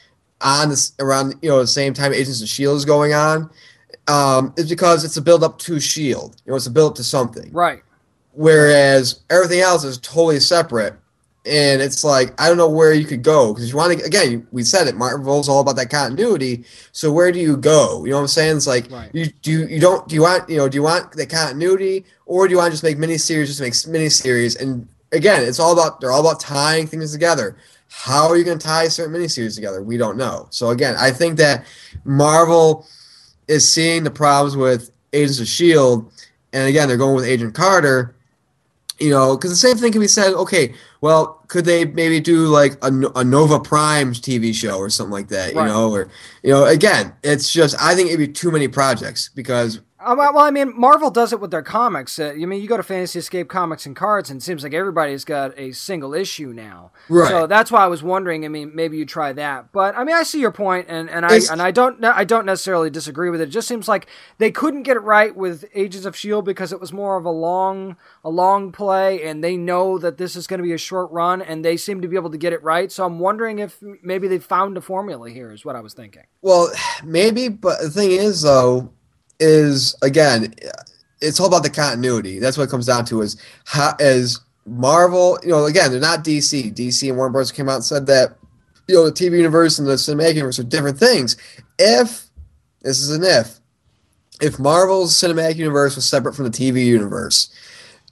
[0.41, 3.49] on this around you know the same time Agents of Shield is going on,
[4.07, 6.41] um, is because it's a build up to Shield.
[6.45, 7.81] You know, it's a build up to something right.
[8.31, 10.95] whereas everything else is totally separate
[11.45, 14.47] and it's like i don't know where you could go because you want to again
[14.51, 18.05] we said it marvel's all about that continuity so where do you go?
[18.05, 18.57] You know what i'm saying?
[18.57, 19.09] It's like Right.
[19.13, 22.05] you do you, you don't do you want you know do you want the continuity
[22.25, 24.59] or do you want to just make miniseries just make miniseries?
[24.61, 27.57] And again it's all about they're all about tying things together.
[27.89, 29.83] How are you going to tie certain miniseries together?
[29.83, 30.47] We don't know.
[30.49, 31.65] So again i think that
[32.05, 32.87] marvel
[33.49, 36.09] is seeing the problems with agents of shield
[36.53, 38.15] and again they're going with agent carter
[38.99, 40.33] you know, because the same thing can be said.
[40.33, 40.73] Okay,
[41.03, 42.87] well, could they maybe do like a,
[43.17, 45.49] a Nova Prime TV show or something like that?
[45.53, 46.07] You know, or
[46.43, 50.39] you know, again, it's just I think it'd be too many projects because well, well,
[50.39, 52.19] I mean, Marvel does it with their comics.
[52.19, 54.73] Uh, I mean, you go to Fantasy Escape Comics and Cards, and it seems like
[54.73, 56.91] everybody's got a single issue now.
[57.09, 57.29] Right.
[57.29, 58.45] So that's why I was wondering.
[58.45, 59.71] I mean, maybe you try that.
[59.71, 62.23] But I mean, I see your point, and, and I It's- and I don't I
[62.23, 63.45] don't necessarily disagree with it.
[63.45, 66.79] It just seems like they couldn't get it right with Agents of Shield because it
[66.79, 70.59] was more of a long a long play, and they know that this is going
[70.59, 72.91] to be a short run, and they seem to be able to get it right.
[72.91, 75.51] So I'm wondering if maybe they found a formula here.
[75.51, 76.23] Is what I was thinking.
[76.41, 76.71] Well,
[77.03, 78.91] maybe, but the thing is, though,
[79.43, 80.55] is again,
[81.21, 82.39] it's all about the continuity.
[82.39, 83.21] That's what it comes down to.
[83.21, 85.37] Is how is Marvel?
[85.43, 86.73] You know, again, they're not DC.
[86.73, 87.51] DC and Warner Bros.
[87.51, 88.37] came out and said that
[88.87, 91.35] you know the TV universe and the cinematic universe are different things.
[91.77, 92.25] If
[92.81, 93.59] this is an if,
[94.41, 97.53] if Marvel's cinematic universe was separate from the TV universe,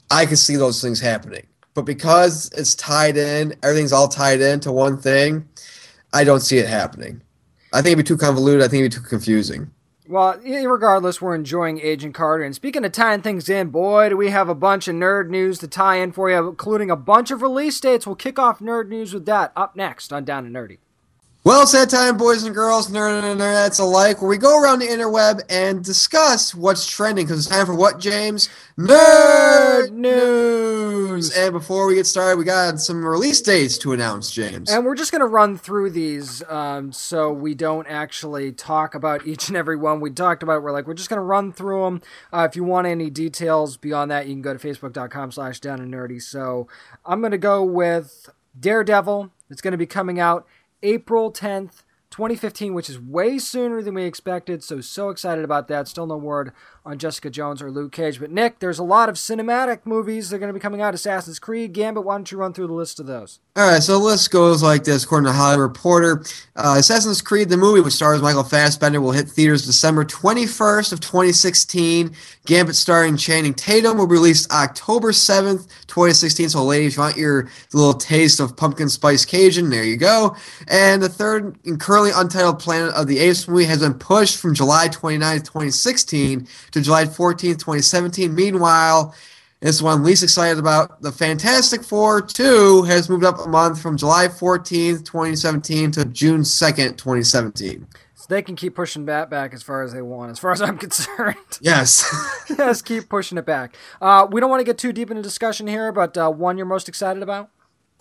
[0.10, 1.48] I could see those things happening.
[1.74, 5.48] But because it's tied in, everything's all tied into one thing.
[6.14, 7.22] I don't see it happening.
[7.74, 8.62] I think it'd be too convoluted.
[8.62, 9.72] I think it'd be too confusing.
[10.12, 12.44] Well, regardless, we're enjoying Agent Carter.
[12.44, 15.58] And speaking of tying things in, boy, do we have a bunch of nerd news
[15.60, 18.06] to tie in for you, including a bunch of release dates.
[18.06, 20.80] We'll kick off nerd news with that up next on Down and Nerdy.
[21.44, 24.78] Well, it's that time, boys and girls, nerd and nerdettes alike, where we go around
[24.78, 27.26] the interweb and discuss what's trending.
[27.26, 28.48] Because it's time for what, James?
[28.78, 31.36] Nerd news.
[31.36, 34.70] And before we get started, we got some release dates to announce, James.
[34.70, 39.26] And we're just going to run through these um, so we don't actually talk about
[39.26, 40.00] each and every one.
[40.00, 40.62] We talked about.
[40.62, 42.02] We're like, we're just going to run through them.
[42.32, 45.82] Uh, if you want any details beyond that, you can go to facebook.com slash down
[45.82, 46.22] and nerdy.
[46.22, 46.68] So
[47.04, 49.32] I'm going to go with Daredevil.
[49.50, 50.46] It's going to be coming out
[50.84, 51.84] April 10th.
[52.10, 55.88] 2015, which is way sooner than we expected, so so excited about that.
[55.88, 56.52] Still no word
[56.84, 58.20] on Jessica Jones or Luke Cage.
[58.20, 60.94] But Nick, there's a lot of cinematic movies that are going to be coming out.
[60.94, 62.04] Assassin's Creed, Gambit.
[62.04, 63.40] Why don't you run through the list of those?
[63.56, 66.24] All right, so the list goes like this, according to Hollywood Reporter.
[66.56, 71.02] Uh, Assassin's Creed, the movie, which stars Michael Fassbender, will hit theaters December 21st of
[71.02, 72.16] 2016.
[72.46, 76.50] Gambit, starring Channing Tatum, will be released October 7th, 2016.
[76.50, 80.36] So, ladies, you want your little taste of pumpkin spice Cajun, there you go.
[80.68, 84.56] And the third and currently untitled Planet of the Apes movie has been pushed from
[84.56, 88.34] July 29th, 2016 to July 14th, 2017.
[88.34, 89.16] Meanwhile,
[89.60, 91.02] this one I'm least excited about.
[91.02, 96.42] The Fantastic Four 2 has moved up a month from July 14th, 2017 to June
[96.42, 97.88] 2nd, 2017.
[98.16, 100.62] So they can keep pushing that back as far as they want, as far as
[100.62, 101.36] I'm concerned.
[101.60, 102.04] Yes.
[102.58, 103.76] yes, keep pushing it back.
[104.02, 106.66] Uh, we don't want to get too deep into discussion here, but uh, one you're
[106.66, 107.50] most excited about?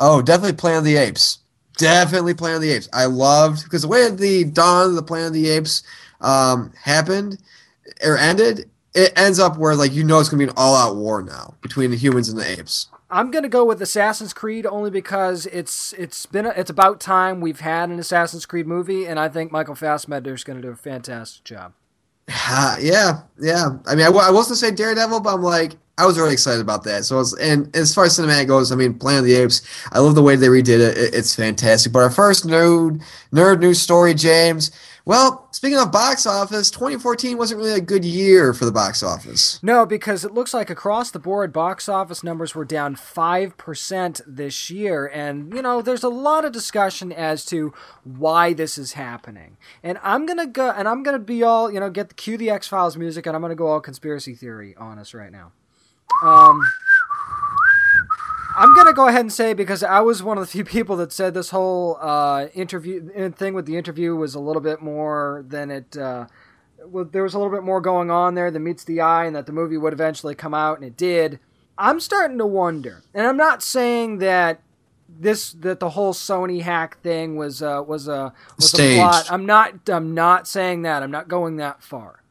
[0.01, 1.39] oh, definitely Planet of the Apes.
[1.77, 2.89] Definitely Planet of the Apes.
[2.93, 5.83] I loved because the way the dawn of the Planet of the Apes
[6.21, 7.39] um, happened
[8.03, 11.23] or ended, it ends up where like you know it's gonna be an all-out war
[11.23, 12.89] now between the humans and the apes.
[13.11, 17.41] I'm gonna go with Assassin's Creed only because it's it's been a, it's about time
[17.41, 20.77] we've had an Assassin's Creed movie, and I think Michael Fassbender is gonna do a
[20.77, 21.73] fantastic job.
[22.49, 23.71] Uh, yeah, yeah.
[23.87, 26.61] I mean, I, I was gonna say Daredevil, but I'm like, I was really excited
[26.61, 27.05] about that.
[27.05, 29.99] So, was, and as far as cinematic goes, I mean, Planet of the Apes, I
[29.99, 30.97] love the way they redid it.
[30.97, 31.93] it it's fantastic.
[31.93, 34.71] But our first nerd nerd news story, James.
[35.05, 39.59] Well, speaking of box office, 2014 wasn't really a good year for the box office.
[39.63, 44.71] No, because it looks like across the board, box office numbers were down 5% this
[44.71, 45.07] year.
[45.07, 47.73] And, you know, there's a lot of discussion as to
[48.05, 49.57] why this is happening.
[49.83, 52.15] And I'm going to go, and I'm going to be all, you know, get the
[52.15, 55.15] cue the X Files music, and I'm going to go all conspiracy theory on us
[55.15, 55.53] right now.
[56.23, 56.61] Um,
[58.61, 61.13] I'm gonna go ahead and say because I was one of the few people that
[61.13, 65.71] said this whole uh, interview thing with the interview was a little bit more than
[65.71, 65.97] it.
[65.97, 66.27] Uh,
[66.85, 69.35] well, there was a little bit more going on there than meets the eye, and
[69.35, 71.41] that the movie would eventually come out, and it did.
[71.79, 74.61] I'm starting to wonder, and I'm not saying that
[75.09, 78.99] this that the whole Sony hack thing was uh, was a was Staged.
[78.99, 79.27] a plot.
[79.31, 81.03] I'm not I'm not saying that.
[81.03, 82.23] I'm not going that far.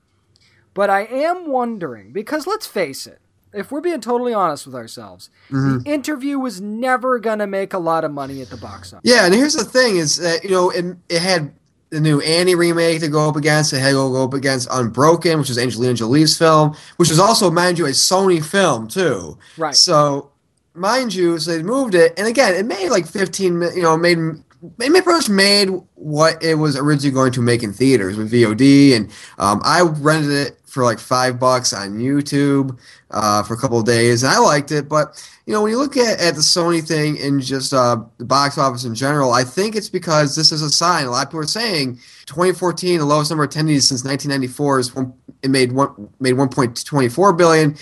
[0.76, 3.20] But I am wondering because let's face it,
[3.54, 8.04] if we're being totally honest with ourselves, the interview was never gonna make a lot
[8.04, 9.10] of money at the box office.
[9.10, 11.52] Yeah, and here's the thing: is that you know it, it had
[11.90, 13.74] the new Annie remake to go up against.
[13.74, 17.50] It had to go up against Unbroken, which is Angelina Jolie's film, which is also,
[17.50, 19.38] mind you, a Sony film too.
[19.58, 19.76] Right.
[19.76, 20.32] So,
[20.74, 23.62] mind you, so they moved it, and again, it made like 15.
[23.76, 24.44] You know, made it
[24.78, 29.12] pretty much made what it was originally going to make in theaters with VOD, and
[29.38, 32.78] um, I rented it for like five bucks on YouTube
[33.12, 34.88] uh, for a couple of days, and I liked it.
[34.88, 38.26] But you know, when you look at, at the Sony thing and just uh, the
[38.26, 41.06] box office in general, I think it's because this is a sign.
[41.06, 41.96] A lot of people are saying
[42.28, 47.38] 2014, the lowest number of attendees since 1994, is one, it made one made 1.24
[47.38, 47.76] billion.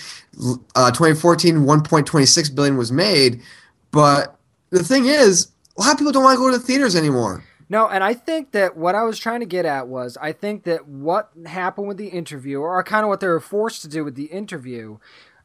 [0.74, 3.42] Uh, 2014, 1.26 billion was made,
[3.90, 4.38] but
[4.70, 7.44] the thing is, a lot of people don't want to go to the theaters anymore.
[7.68, 10.64] No, and I think that what I was trying to get at was I think
[10.64, 14.04] that what happened with the interview, or kind of what they were forced to do
[14.04, 14.98] with the interview,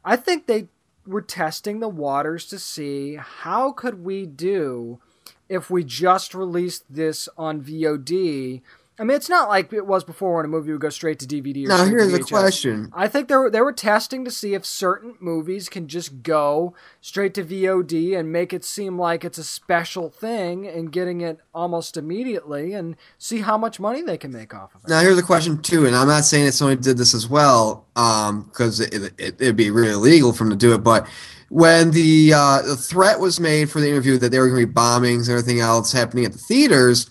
[0.05, 0.69] I think they
[1.05, 4.99] were testing the waters to see how could we do
[5.49, 8.61] if we just released this on VOD.
[8.99, 11.25] I mean, it's not like it was before when a movie would go straight to
[11.25, 12.91] DVD or Now, here's to the question.
[12.93, 16.75] I think they were they were testing to see if certain movies can just go
[17.01, 21.39] straight to VOD and make it seem like it's a special thing and getting it
[21.55, 24.89] almost immediately and see how much money they can make off of it.
[24.89, 27.87] Now here's a question too, and I'm not saying that Sony did this as well,
[27.95, 30.83] because it, it, it'd be really illegal for them to do it.
[30.83, 31.07] But
[31.49, 34.67] when the uh, the threat was made for the interview that there were going to
[34.67, 37.09] be bombings and everything else happening at the theaters,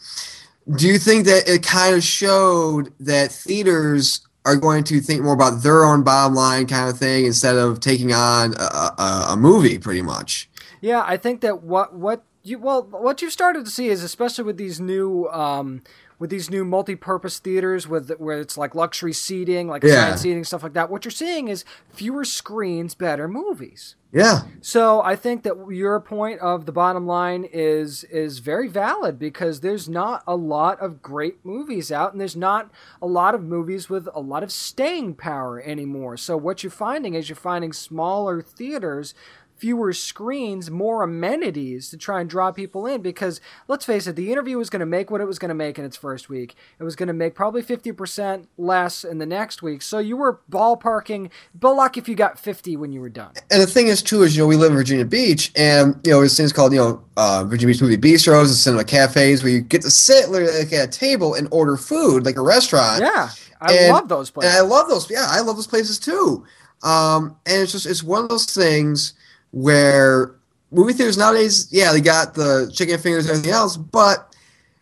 [0.74, 5.34] do you think that it kind of showed that theaters are going to think more
[5.34, 8.62] about their own bottom line kind of thing instead of taking on a,
[8.98, 10.48] a, a movie, pretty much?
[10.80, 14.44] Yeah, I think that what what you well what you've started to see is especially
[14.44, 15.82] with these new um,
[16.22, 19.88] with these new multi-purpose theaters with where it's like luxury seating, like Yeah.
[20.04, 20.88] assigned seating stuff like that.
[20.88, 23.96] What you're seeing is fewer screens, better movies.
[24.14, 29.18] Yeah, So I think that your point of the bottom line is is very valid
[29.18, 32.70] because there's not a lot of great movies out and there's not
[33.00, 36.18] a lot of movies with a lot of staying power anymore.
[36.18, 39.14] So what you're finding is you're finding smaller theaters
[39.62, 44.32] fewer screens, more amenities to try and draw people in because let's face it, the
[44.32, 46.56] interview was going to make what it was going to make in its first week.
[46.80, 49.80] It was going to make probably 50% less in the next week.
[49.82, 53.30] So you were ballparking, but luck if you got 50 when you were done.
[53.52, 56.10] and the thing is too is you know we live in Virginia Beach and you
[56.10, 59.52] know there's things called you know uh, Virginia Beach movie bistros and cinema cafes where
[59.52, 63.00] you get to sit literally like at a table and order food like a restaurant.
[63.00, 63.28] Yeah.
[63.60, 64.52] I And- love those places.
[64.56, 65.08] And I love those.
[65.08, 66.44] Yeah, I love those places too.
[66.82, 69.14] Um, and it's just it's one of those things
[69.52, 70.34] where
[70.70, 74.34] movie theaters nowadays, yeah, they got the chicken fingers and everything else, but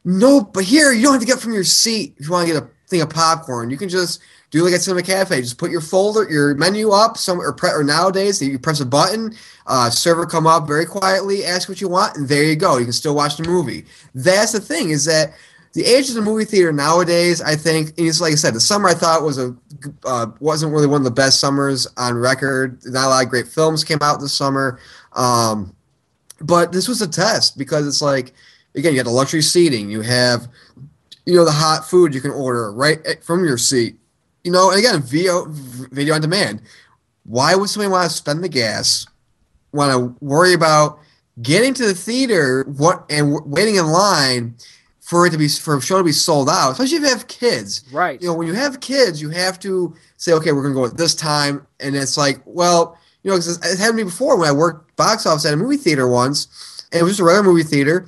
[0.04, 2.54] no, but here you don't have to get from your seat if you want to
[2.54, 3.70] get a thing of popcorn.
[3.70, 5.40] You can just do like at Cinema Cafe.
[5.40, 7.16] Just put your folder, your menu up.
[7.16, 9.34] Some or, pre, or nowadays you press a button,
[9.66, 12.78] uh, server come up very quietly, ask what you want, and there you go.
[12.78, 13.84] You can still watch the movie.
[14.14, 15.34] That's the thing is that
[15.72, 18.88] the age of the movie theater nowadays, I think, is like I said, the summer
[18.88, 19.54] I thought was a
[20.04, 22.80] uh, wasn't really one of the best summers on record.
[22.84, 24.80] Not a lot of great films came out this summer,
[25.12, 25.74] um,
[26.40, 28.32] but this was a test because it's like
[28.74, 30.48] again, you got the luxury seating, you have
[31.24, 33.96] you know the hot food you can order right from your seat,
[34.42, 36.62] you know, and again, video video on demand.
[37.24, 39.06] Why would somebody want to spend the gas,
[39.72, 40.98] want to worry about
[41.42, 44.56] getting to the theater, what and waiting in line?
[45.10, 47.26] For it to be for a show to be sold out, especially if you have
[47.26, 48.22] kids, right.
[48.22, 50.96] you know, when you have kids, you have to say, okay, we're gonna go at
[50.96, 54.48] this time, and it's like, well, you know, 'cause it happened to me before when
[54.48, 56.46] I worked box office at a movie theater once,
[56.92, 58.06] and it was just a regular movie theater,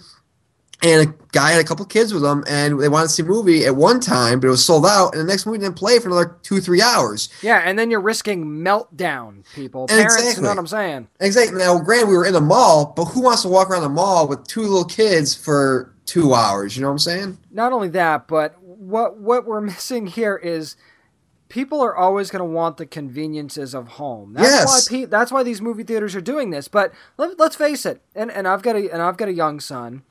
[0.84, 3.26] and a guy had a couple kids with him, and they wanted to see a
[3.26, 5.98] movie at one time, but it was sold out, and the next movie didn't play
[5.98, 7.30] for another two, three hours.
[7.42, 9.86] Yeah, and then you're risking meltdown, people.
[9.90, 11.08] And Parents, you know what I'm saying?
[11.18, 11.58] Exactly.
[11.58, 14.28] Now, granted, we were in the mall, but who wants to walk around the mall
[14.28, 16.76] with two little kids for two hours?
[16.76, 17.38] You know what I'm saying?
[17.50, 20.76] Not only that, but what what we're missing here is
[21.48, 24.34] people are always going to want the conveniences of home.
[24.34, 24.90] That's Yes.
[24.90, 26.68] why pe- that's why these movie theaters are doing this.
[26.68, 29.60] But let, let's face it, and and I've got a and I've got a young
[29.60, 30.02] son,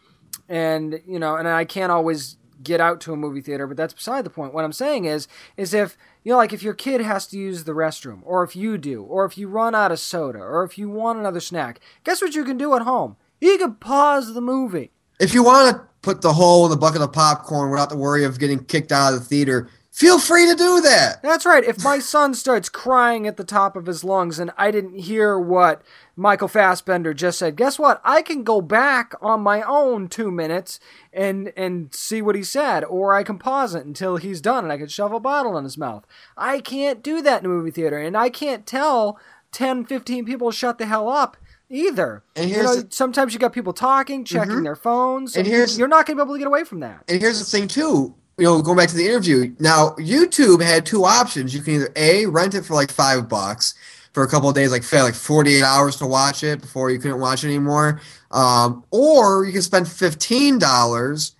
[0.49, 3.93] and you know, and I can't always get out to a movie theater, but that's
[3.93, 4.53] beside the point.
[4.53, 5.27] What I'm saying is
[5.57, 8.55] is if you know, like if your kid has to use the restroom, or if
[8.55, 11.79] you do, or if you run out of soda, or if you want another snack,
[12.03, 13.15] guess what you can do at home?
[13.39, 14.91] You can pause the movie.
[15.21, 18.23] If you want to put the hole in the bucket of popcorn without the worry
[18.23, 21.21] of getting kicked out of the theater, feel free to do that.
[21.21, 21.63] That's right.
[21.63, 25.37] If my son starts crying at the top of his lungs and I didn't hear
[25.37, 25.83] what
[26.15, 28.01] Michael Fassbender just said, guess what?
[28.03, 30.79] I can go back on my own two minutes
[31.13, 34.73] and and see what he said, or I can pause it until he's done and
[34.73, 36.03] I can shove a bottle in his mouth.
[36.35, 39.19] I can't do that in a movie theater, and I can't tell
[39.51, 41.37] 10, 15 people shut the hell up
[41.71, 42.23] either.
[42.35, 42.91] And you here's know, the- Mm-hmm.
[42.91, 46.27] sometimes you got people talking, checking their phones, And here's- you're not going to be
[46.27, 47.03] able to get away from that.
[47.07, 48.13] And here's the thing too.
[48.37, 49.53] You know, going back to the interview.
[49.59, 51.53] Now, YouTube had two options.
[51.53, 53.73] You can either a rent it for like five bucks
[54.13, 57.19] for a couple of days, like like 48 hours to watch it before you couldn't
[57.19, 58.01] watch it anymore,
[58.31, 61.35] um, or you can spend fifteen dollars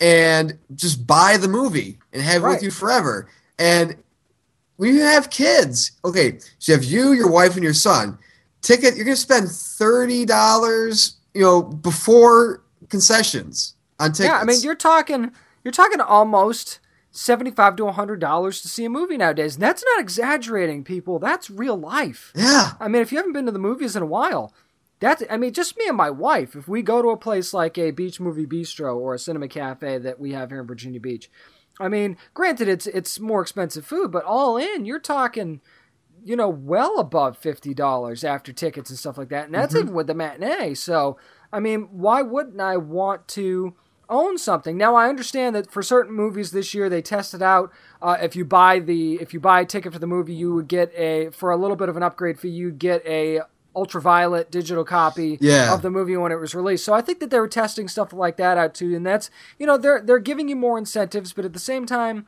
[0.00, 2.54] and just buy the movie and have it Right.
[2.54, 3.28] with you forever.
[3.58, 3.96] And
[4.76, 8.18] when you have kids, okay, so you have you, your wife, and your son.
[8.62, 14.32] Ticket, you're gonna spend thirty dollars, you know, before concessions on tickets.
[14.32, 15.32] Yeah, I mean you're talking
[15.64, 16.78] you're talking almost
[17.10, 19.54] seventy-five to hundred dollars to see a movie nowadays.
[19.54, 21.18] And that's not exaggerating, people.
[21.18, 22.32] That's real life.
[22.34, 22.72] yeah.
[22.80, 24.54] I mean, if you haven't been to the movies in a while,
[25.00, 26.56] that's I mean, just me and my wife.
[26.56, 29.98] If we go to a place like a beach movie bistro or a cinema cafe
[29.98, 31.30] that we have here in Virginia Beach,
[31.80, 35.60] I mean, granted it's it's more expensive food, but all in, you're talking
[36.24, 39.92] you know, well above fifty dollars after tickets and stuff like that, and that's even
[39.92, 40.74] with the matinee.
[40.74, 41.16] So,
[41.52, 43.74] I mean, why wouldn't I want to
[44.08, 44.76] own something?
[44.76, 47.72] Now, I understand that for certain movies this year they tested out.
[48.00, 50.68] Uh, if you buy the if you buy a ticket for the movie, you would
[50.68, 52.48] get a for a little bit of an upgrade fee.
[52.50, 53.40] You'd get a
[53.74, 55.72] ultraviolet digital copy Yeah.
[55.72, 56.84] of the movie when it was released.
[56.84, 59.66] So I think that they were testing stuff like that out too, and that's you
[59.66, 62.26] know they're they're giving you more incentives, but at the same time,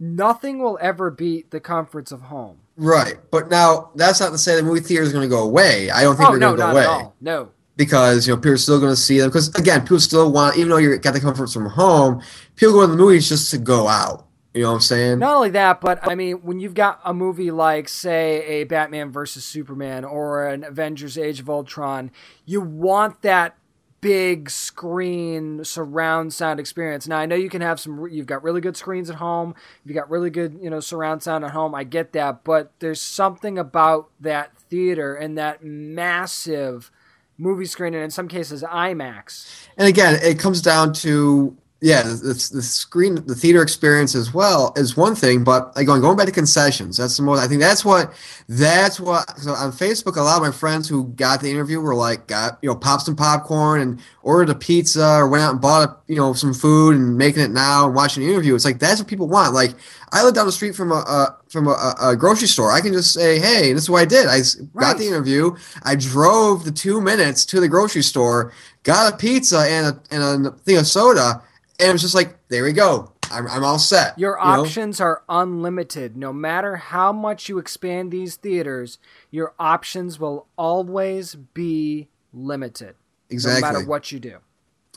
[0.00, 2.60] nothing will ever beat the comforts of home.
[2.78, 3.16] Right.
[3.30, 5.90] But now that's not to say the movie theater is going to go away.
[5.90, 7.16] I don't think Oh they're no, going to go away at all.
[7.20, 7.50] No.
[7.76, 9.28] because you know people are still going to see them.
[9.28, 12.22] Because again, people still want, even though you got the comforts from home,
[12.56, 14.24] people go to the movies just to go out.
[14.54, 15.18] You know what I'm saying?
[15.18, 19.10] Not only that, but I mean, when you've got a movie like, say, a Batman
[19.12, 22.10] versus Superman or an Avengers Age of Ultron,
[22.46, 23.57] you want that
[24.00, 27.08] big screen surround sound experience.
[27.08, 29.94] Now, I know you can have some, you've got really good screens at home, you've
[29.94, 31.74] got really good, you know, surround sound at home.
[31.74, 36.90] I get that, but there's something about that theater and that massive
[37.38, 39.68] movie screen, and in some cases, IMAX.
[39.76, 44.34] And again, it comes down to yeah, the, the, the screen, the theater experience as
[44.34, 47.38] well is one thing, but like going going back to concessions, that's the most.
[47.38, 48.12] I think that's what
[48.48, 49.38] that's what.
[49.38, 52.58] So on Facebook, a lot of my friends who got the interview were like, got
[52.62, 55.96] you know, popped some popcorn and ordered a pizza or went out and bought a,
[56.12, 58.56] you know some food and making it now and watching the interview.
[58.56, 59.54] It's like that's what people want.
[59.54, 59.74] Like
[60.10, 62.72] I live down the street from a, a from a, a grocery store.
[62.72, 64.26] I can just say, hey, this is what I did.
[64.26, 64.98] I s- got Right.
[64.98, 65.54] the interview.
[65.84, 68.52] I drove the two minutes to the grocery store,
[68.82, 71.40] got a pizza and a and a thing of soda,
[71.78, 73.12] and it was just like, there we go.
[73.30, 74.18] I'm, I'm all set.
[74.18, 74.62] Your you know?
[74.62, 76.16] options are unlimited.
[76.16, 78.98] No matter how much you expand these theaters,
[79.30, 82.94] your options will always be limited.
[83.30, 83.60] Exactly.
[83.60, 84.38] No matter what you do.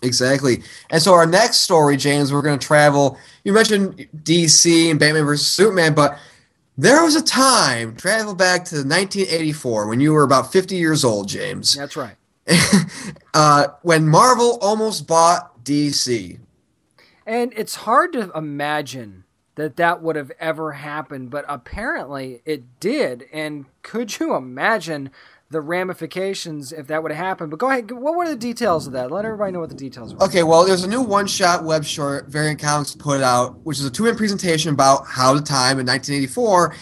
[0.01, 0.63] Exactly.
[0.89, 3.17] And so our next story, James, we're going to travel.
[3.43, 6.17] You mentioned DC and Batman versus Superman, but
[6.77, 11.27] there was a time, travel back to 1984, when you were about 50 years old,
[11.27, 12.15] James, That's right.
[13.35, 16.39] uh, when Marvel almost bought DC.
[17.25, 23.25] And it's hard to imagine that that would have ever happened, but apparently it did.
[23.31, 25.11] And could you imagine
[25.49, 27.51] the ramifications if that would have happened?
[27.51, 27.91] But go ahead.
[27.91, 29.11] What were the details of that?
[29.11, 30.23] Let everybody know what the details were.
[30.23, 33.91] Okay, well, there's a new one-shot web short Variant Comics put out, which is a
[33.91, 36.75] two-minute presentation about how the time in 1984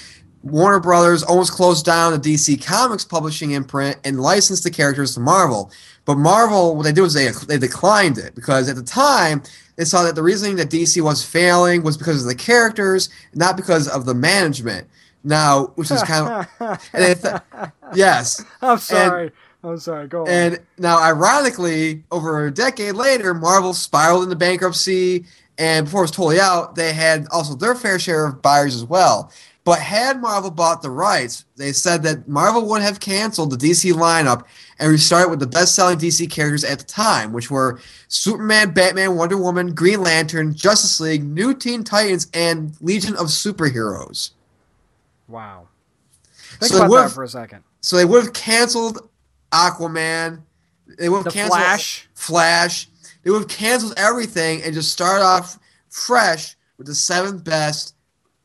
[0.44, 5.20] Warner Brothers almost closed down the DC Comics publishing imprint and licensed the characters to
[5.20, 5.72] Marvel.
[6.06, 9.44] But Marvel, what they did was they they declined it because at the time
[9.76, 13.58] they saw that the reasoning that DC was failing was because of the characters, not
[13.58, 14.88] because of the management.
[15.24, 19.32] Now, which is kind of and th- yes, I'm sorry.
[19.64, 20.08] I'm sorry.
[20.08, 20.30] Go on.
[20.30, 25.26] and now, ironically, over a decade later, Marvel spiraled into bankruptcy,
[25.58, 28.86] and before it was totally out, they had also their fair share of buyers as
[28.86, 29.32] well.
[29.70, 33.94] But had Marvel bought the rights, they said that Marvel would have canceled the DC
[33.94, 34.46] lineup
[34.80, 39.38] and restarted with the best-selling DC characters at the time, which were Superman, Batman, Wonder
[39.38, 44.32] Woman, Green Lantern, Justice League, New Teen Titans, and Legion of Superheroes.
[45.28, 45.68] wow.
[46.60, 47.64] Think So about that for a second.
[47.82, 49.08] So they would have canceled
[49.52, 50.42] Aquaman.
[50.98, 52.10] They would have The canceled Flash.
[52.16, 52.88] Flash.
[53.22, 55.60] They would have canceled everything and just start off
[55.90, 57.94] fresh with the seventh best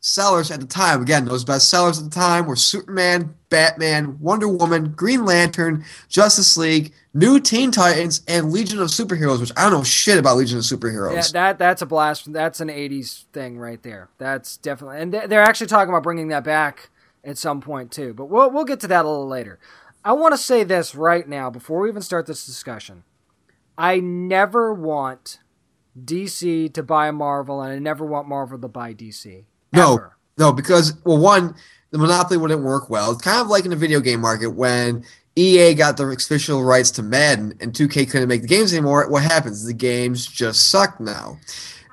[0.04, 1.00] sellers at the time.
[1.00, 6.58] Again, those best sellers at the time were Superman, Batman, Wonder Woman, Green Lantern, Justice
[6.58, 10.58] League, New Teen Titans, and Legion of Superheroes, which I don't know shit about Legion
[10.58, 11.14] of Superheroes.
[11.14, 12.30] Yeah, that that's a blast.
[12.32, 14.10] That's an '80s thing right there.
[14.18, 16.90] That's definitely, and they- they're actually talking about bringing that back
[17.24, 18.12] at some point too.
[18.12, 19.58] But we'll we'll get to that a little later.
[20.04, 23.04] I want to say this right now before we even start this discussion.
[23.78, 25.38] I never want
[25.98, 29.44] DC to buy Marvel, and I never want Marvel to buy DC.
[29.74, 30.16] No, Ever.
[30.38, 31.54] no, because well, one,
[31.90, 33.12] the monopoly wouldn't work well.
[33.12, 35.04] It's kind of like in the video game market when
[35.36, 39.08] EA got the official rights to Madden and 2K couldn't make the games anymore.
[39.08, 39.64] What happens?
[39.64, 41.38] The games just suck now.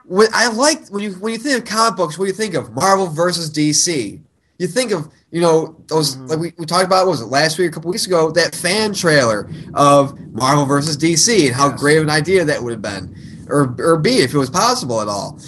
[0.05, 2.53] What I like when you when you think of comic books, what do you think
[2.53, 2.73] of?
[2.73, 4.19] Marvel versus DC.
[4.59, 6.27] You think of you know those mm-hmm.
[6.27, 8.53] like we, we talked about was it last week, or a couple weeks ago, that
[8.53, 11.79] fan trailer of Marvel versus DC and how Yes.
[11.79, 13.15] great of an idea that would have been,
[13.47, 15.39] or or be if it was possible at all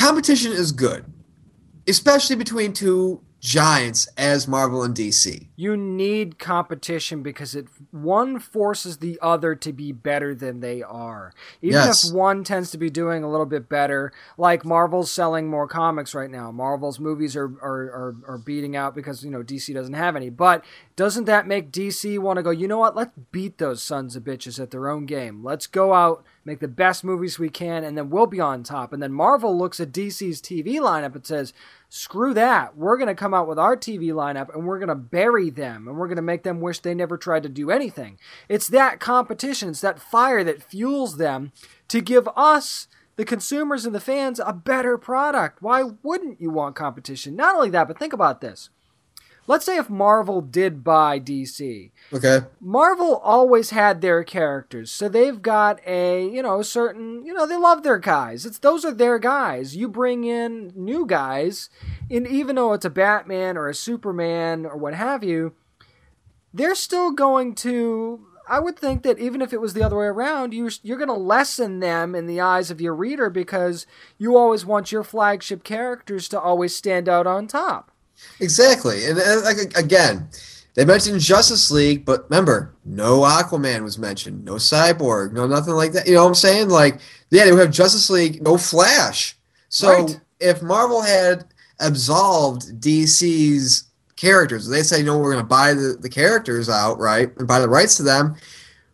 [0.00, 1.04] competition is good,
[1.86, 5.46] especially between two giants as Marvel and DC.
[5.56, 11.32] You need competition because it one forces the other to be better than they are.
[11.62, 12.08] Even Yes.
[12.08, 16.14] if one tends to be doing a little bit better, like Marvel's selling more comics
[16.14, 16.52] right now.
[16.52, 20.28] Marvel's movies are are, are, are beating out because you know DC doesn't have any.
[20.28, 20.64] But
[20.96, 24.22] doesn't that make DC want to go, you know what, let's beat those sons of
[24.24, 25.42] bitches at their own game.
[25.42, 28.92] Let's go out, make the best movies we can, and then we'll be on top.
[28.92, 31.54] And then Marvel looks at DC's TV lineup and says,
[31.90, 32.76] screw that.
[32.76, 35.86] We're going to come out with our TV lineup and we're going to bury them
[35.88, 38.18] and we're going to make them wish they never tried to do anything.
[38.48, 41.52] It's that competition, it's that fire that fuels them
[41.88, 42.86] to give us,
[43.16, 45.60] the consumers and the fans, a better product.
[45.60, 47.36] Why wouldn't you want competition?
[47.36, 48.70] Not only that, but think about this.
[49.50, 51.90] Let's say if Marvel did buy DC.
[52.12, 52.42] Okay.
[52.60, 57.56] Marvel always had their characters, so they've got a you know certain you know they
[57.56, 58.46] love their guys.
[58.46, 59.74] It's those are their guys.
[59.74, 61.68] You bring in new guys,
[62.08, 65.52] and even though it's a Batman or a Superman or what have you,
[66.54, 68.24] they're still going to.
[68.48, 71.08] I would think that even if it was the other way around, you you're going
[71.08, 73.84] to lessen them in the eyes of your reader because
[74.16, 77.89] you always want your flagship characters to always stand out on top.
[78.40, 79.06] Exactly.
[79.06, 80.28] And uh, like again,
[80.74, 85.92] they mentioned Justice League, but remember, no Aquaman was mentioned, no Cyborg, no nothing like
[85.92, 86.06] that.
[86.06, 86.68] You know what I'm saying?
[86.68, 87.00] Like,
[87.30, 89.36] yeah, they would have Justice League, no Flash.
[89.68, 90.20] So Right.
[90.38, 91.44] if Marvel had
[91.80, 93.84] absolved DC's
[94.16, 97.58] characters, they say, no, we're going to buy the, the characters out, right, and buy
[97.58, 98.36] the rights to them.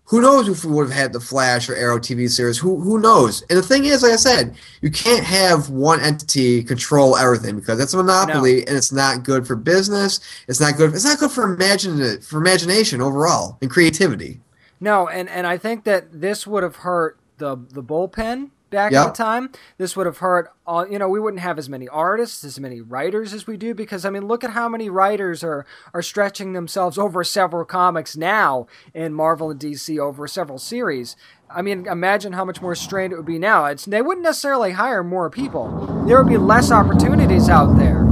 [0.06, 2.58] Who knows if we would have had the Flash or Arrow TV series?
[2.58, 3.42] Who who knows?
[3.50, 7.76] And the thing is, like I said, you can't have one entity control everything because
[7.76, 10.20] that's a monopoly, and it's not good for business.
[10.46, 10.94] It's not good.
[10.94, 14.40] It's not good for imagine for imagination overall and creativity.
[14.78, 19.06] No, and, and I think that this would have hurt the the bullpen back Yep.
[19.06, 19.50] at the time.
[19.78, 20.86] This would have hurt all.
[20.86, 24.04] You know, we wouldn't have as many artists, as many writers as we do because
[24.04, 25.64] I mean, look at how many writers are
[25.94, 31.16] are stretching themselves over several comics now in Marvel and DC over several series.
[31.48, 33.64] I mean, imagine how much more strained it would be now.
[33.66, 36.04] It's they wouldn't necessarily hire more people.
[36.06, 38.05] There would be less opportunities out there.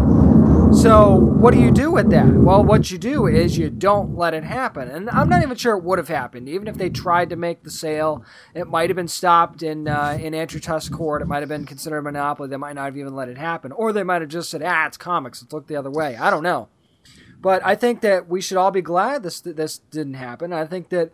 [0.82, 2.26] So, what do you do with that?
[2.26, 4.88] Well, what you do is you don't let it happen.
[4.88, 6.48] And I'm not even sure it would have happened.
[6.48, 10.18] Even if they tried to make the sale, it might have been stopped in uh,
[10.20, 11.22] in antitrust court.
[11.22, 12.48] It might have been considered a monopoly.
[12.48, 13.72] They might not have even let it happen.
[13.72, 15.40] Or they might have just said, ah, it's comics.
[15.42, 16.16] Let's look the other way.
[16.16, 16.68] I don't know.
[17.40, 20.52] But I think that we should all be glad this this didn't happen.
[20.52, 21.12] I think that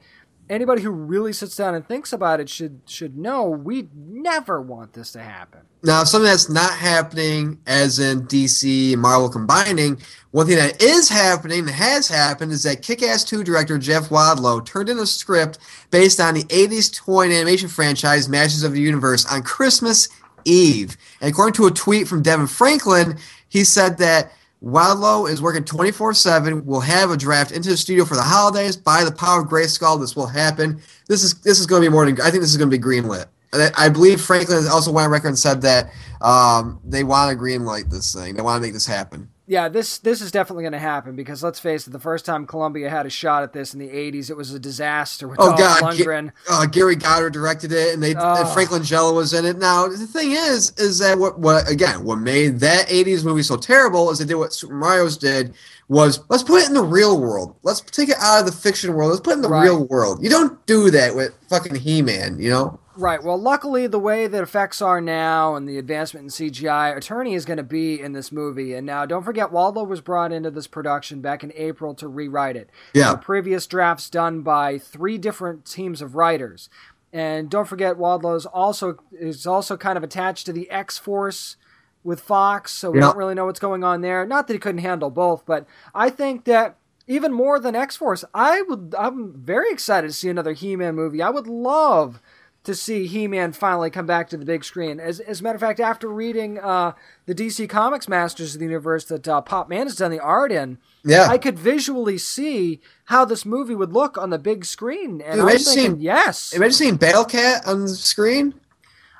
[0.50, 4.92] anybody who really sits down and thinks about it should should know we never want
[4.92, 5.60] this to happen.
[5.82, 9.98] Now, something that's not happening, as in DC and Marvel combining,
[10.30, 14.10] one thing that is happening and has happened is that Kick Ass 2 director Jeff
[14.10, 15.58] Wadlow turned in a script
[15.90, 20.10] based on the 80s toy and animation franchise Masters of the Universe on Christmas
[20.44, 20.98] Eve.
[21.22, 23.16] And according to a tweet from Devin Franklin,
[23.48, 24.32] he said that
[24.62, 28.76] Wadlow is working 24 7, We'll have a draft into the studio for the holidays.
[28.76, 30.80] By the power of grace, Grayskull, this will happen.
[31.08, 32.76] This is this is going to be more than, I think this is going to
[32.76, 33.26] be greenlit.
[33.52, 35.90] I I believe Franklin also went on record and said that
[36.20, 38.34] um, they want to greenlight this thing.
[38.34, 39.30] They want to make this happen.
[39.50, 42.46] Yeah, this this is definitely going to happen because let's face it, the first time
[42.46, 45.56] Columbia had a shot at this in the '80s, it was a disaster with Oh
[45.56, 46.30] Dolph God, Lundgren.
[46.48, 48.34] uh, Gary Goddard directed it, and they Oh.
[48.36, 49.58] and Frank Langella was in it.
[49.58, 53.56] Now the thing is, is that what what again what made that '80s movie so
[53.56, 55.52] terrible is they did what Super Mario's did
[55.88, 57.56] was let's put it in the real world.
[57.64, 59.10] Let's take it out of the fiction world.
[59.10, 59.64] Let's put it in the Right.
[59.64, 60.22] real world.
[60.22, 62.78] You don't do that with fucking He-Man, you know.
[62.96, 63.22] Right.
[63.22, 67.44] Well, luckily, the way that effects are now and the advancement in CGI, Attorney is
[67.44, 68.74] going to be in this movie.
[68.74, 72.56] And now, don't forget, Wadlow was brought into this production back in April to rewrite
[72.56, 72.68] it.
[72.92, 73.12] Yeah.
[73.12, 76.68] The previous drafts done by three different teams of writers.
[77.12, 81.56] And don't forget, Wadlow is also is also kind of attached to the X Force
[82.02, 83.06] with Fox, so we Yeah.
[83.06, 84.24] don't really know what's going on there.
[84.24, 86.76] Not that he couldn't handle both, but I think that
[87.06, 91.20] even more than X Force, I would I'm very excited to see another He-Man movie.
[91.22, 92.20] I would love
[92.64, 95.00] to see He-Man finally come back to the big screen.
[95.00, 96.92] As, as a matter of fact, after reading uh,
[97.24, 100.52] the DC Comics Masters of the Universe that uh, Pop Mhan has done the art
[100.52, 101.26] in, Yeah.
[101.28, 105.22] I could visually see how this movie would look on the big screen.
[105.22, 106.52] And Dude, I'm imagine thinking, seeing- yes.
[106.52, 108.54] Imagine seeing Battle Cat on the screen.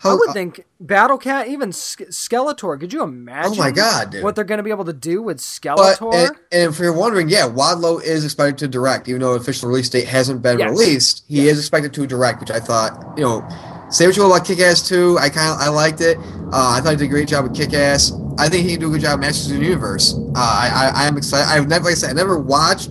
[0.03, 2.79] I How- would think Battle Cat, even Skeletor.
[2.81, 3.53] Could you imagine?
[3.53, 4.25] Oh my God, dude.
[4.25, 6.15] What they're going to be able to do with But Skeletor?
[6.15, 9.89] and, and if you're wondering, yeah, Wadlow is expected to direct, even though official release
[9.89, 10.71] date hasn't been Yes.
[10.71, 11.25] released.
[11.29, 13.47] He is expected to direct, which I thought, you know,
[13.91, 15.19] say what you will about Kick-Ass 2.
[15.19, 16.17] I kind of I liked it.
[16.53, 18.13] Uh, I thought he did a great job with Kick-Ass.
[18.39, 20.15] I think he can do a good job with Masters of the Universe.
[20.15, 21.47] Uh, I, I I am excited.
[21.51, 22.89] I've never, like I said, I never watched.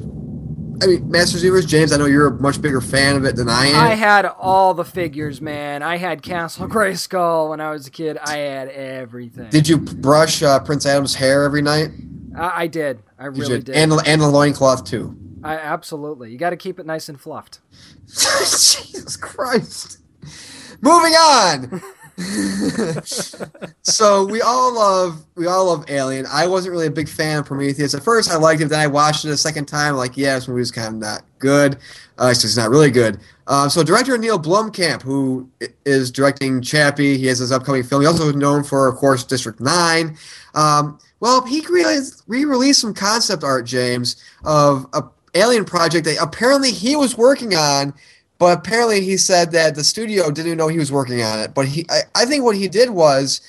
[0.82, 1.65] I mean, Masters Universe.
[1.65, 3.75] James, I know you're a much bigger fan of it than I am.
[3.75, 5.84] I had all the figures, man.
[5.84, 8.17] I had Castle Grayskull when I was a kid.
[8.17, 9.49] I had everything.
[9.49, 11.89] did you brush uh, Prince Adam's hair every night?
[12.38, 12.99] I, I did.
[13.17, 13.75] I Did really did.
[13.75, 15.17] And and the loincloth too.
[15.43, 16.32] I absolutely.
[16.32, 17.59] You got to keep it nice and fluffed.
[18.07, 19.99] Jesus Christ.
[20.82, 21.82] Moving on.
[23.82, 26.26] so we all love we all love Alien.
[26.30, 27.93] I wasn't really a big fan of Prometheus.
[27.93, 30.47] At first I liked it, then I watched it a second time, like, yeah, this
[30.47, 31.78] movie's kind of not good.
[32.17, 33.20] Uh, it's just not really good.
[33.47, 35.49] Um, so director Neil Blomkamp, who
[35.86, 38.01] is directing Chappie, he has his upcoming film.
[38.01, 40.17] He also is known for, of course, District Nine.
[40.55, 41.65] Um, well, he
[42.28, 45.03] re-released some concept art, James, of a
[45.36, 47.93] alien project that apparently he was working on
[48.39, 51.53] but apparently he said that the studio didn't even know he was working on it.
[51.53, 53.41] But he, I, I think what he did was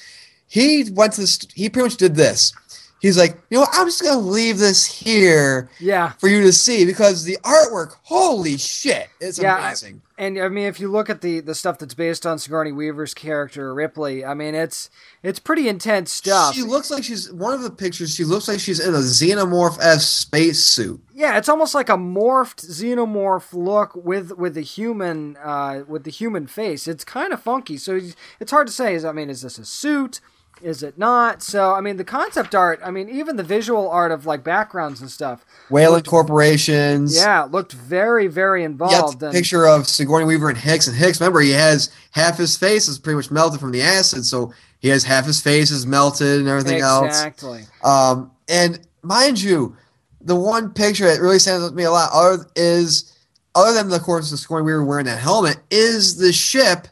[0.48, 2.52] he went to the, st- he pretty much did this.
[3.00, 6.10] He's like, you know, what, I'm just gonna leave this here Yeah.
[6.18, 10.02] for you to see because the artwork, holy shit, it's Yeah, I- amazing.
[10.20, 13.14] And I mean, if you look at the, the stuff that's based on Sigourney Weaver's
[13.14, 14.90] character Ripley, I mean, it's
[15.22, 16.54] it's pretty intense stuff.
[16.54, 18.14] She looks like she's one of the pictures.
[18.14, 21.00] She looks like she's in a xenomorph s space suit.
[21.14, 26.10] Yeah, it's almost like a morphed xenomorph look with with the human uh, with the
[26.10, 26.86] human face.
[26.86, 28.94] It's kind of funky, so it's- it's hard to say.
[28.94, 30.20] Is I mean, is this a suit?
[30.62, 31.42] Is it not?
[31.42, 32.80] So I mean, the concept art.
[32.84, 35.44] I mean, even the visual art of like backgrounds and stuff.
[35.70, 37.16] Weyland Corporations.
[37.16, 39.20] Yeah, looked very very involved.
[39.20, 42.56] the and- picture of Sigourney Weaver and Hicks, and Hicks, remember, he has half his
[42.56, 45.86] face is pretty much melted from the acid, so he has half his face is
[45.86, 47.06] melted and everything else.
[47.06, 47.64] exactly.
[47.84, 49.76] Um, and mind you,
[50.20, 53.16] the one picture that really stands out to me a lot other, is,
[53.54, 56.88] other than, of course, the Sigourney Weaver wearing that helmet, is the ship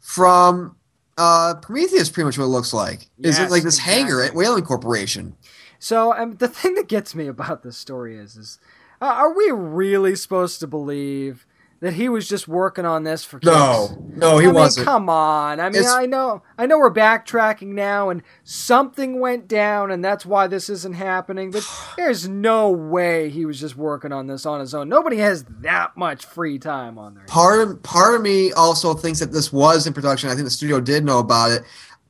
[0.00, 0.76] from
[1.20, 3.10] uh, Prometheus, pretty much what it looks like.
[3.18, 4.34] is it like this hangar at.
[4.34, 5.36] Weyland Corporation?
[5.78, 8.58] So um, the thing that gets me about this story is, is
[9.02, 11.46] uh, are we really supposed to believe
[11.80, 13.46] that he was just working on this for kicks?
[13.46, 14.86] No, no, he I mean, wasn't.
[14.86, 15.60] come on.
[15.60, 20.04] I mean, It's- I know, I know we're backtracking now, and something went down, and
[20.04, 21.50] that's why this isn't happening.
[21.50, 21.66] But
[21.96, 24.88] there's no way he was just working on this on his own.
[24.88, 27.24] Nobody has that much free time on their.
[27.24, 30.28] part of part of me also thinks that this was in production.
[30.28, 31.62] I think the studio did know about it,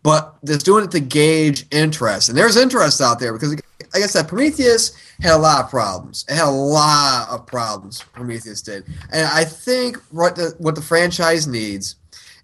[0.02, 3.50] but they're doing it to gauge interest, and there's interest out there because,
[3.94, 6.24] like I said, Prometheus had a lot of problems.
[6.28, 8.02] It had a lot of problems.
[8.12, 11.96] Prometheus did, and I think what the what the franchise needs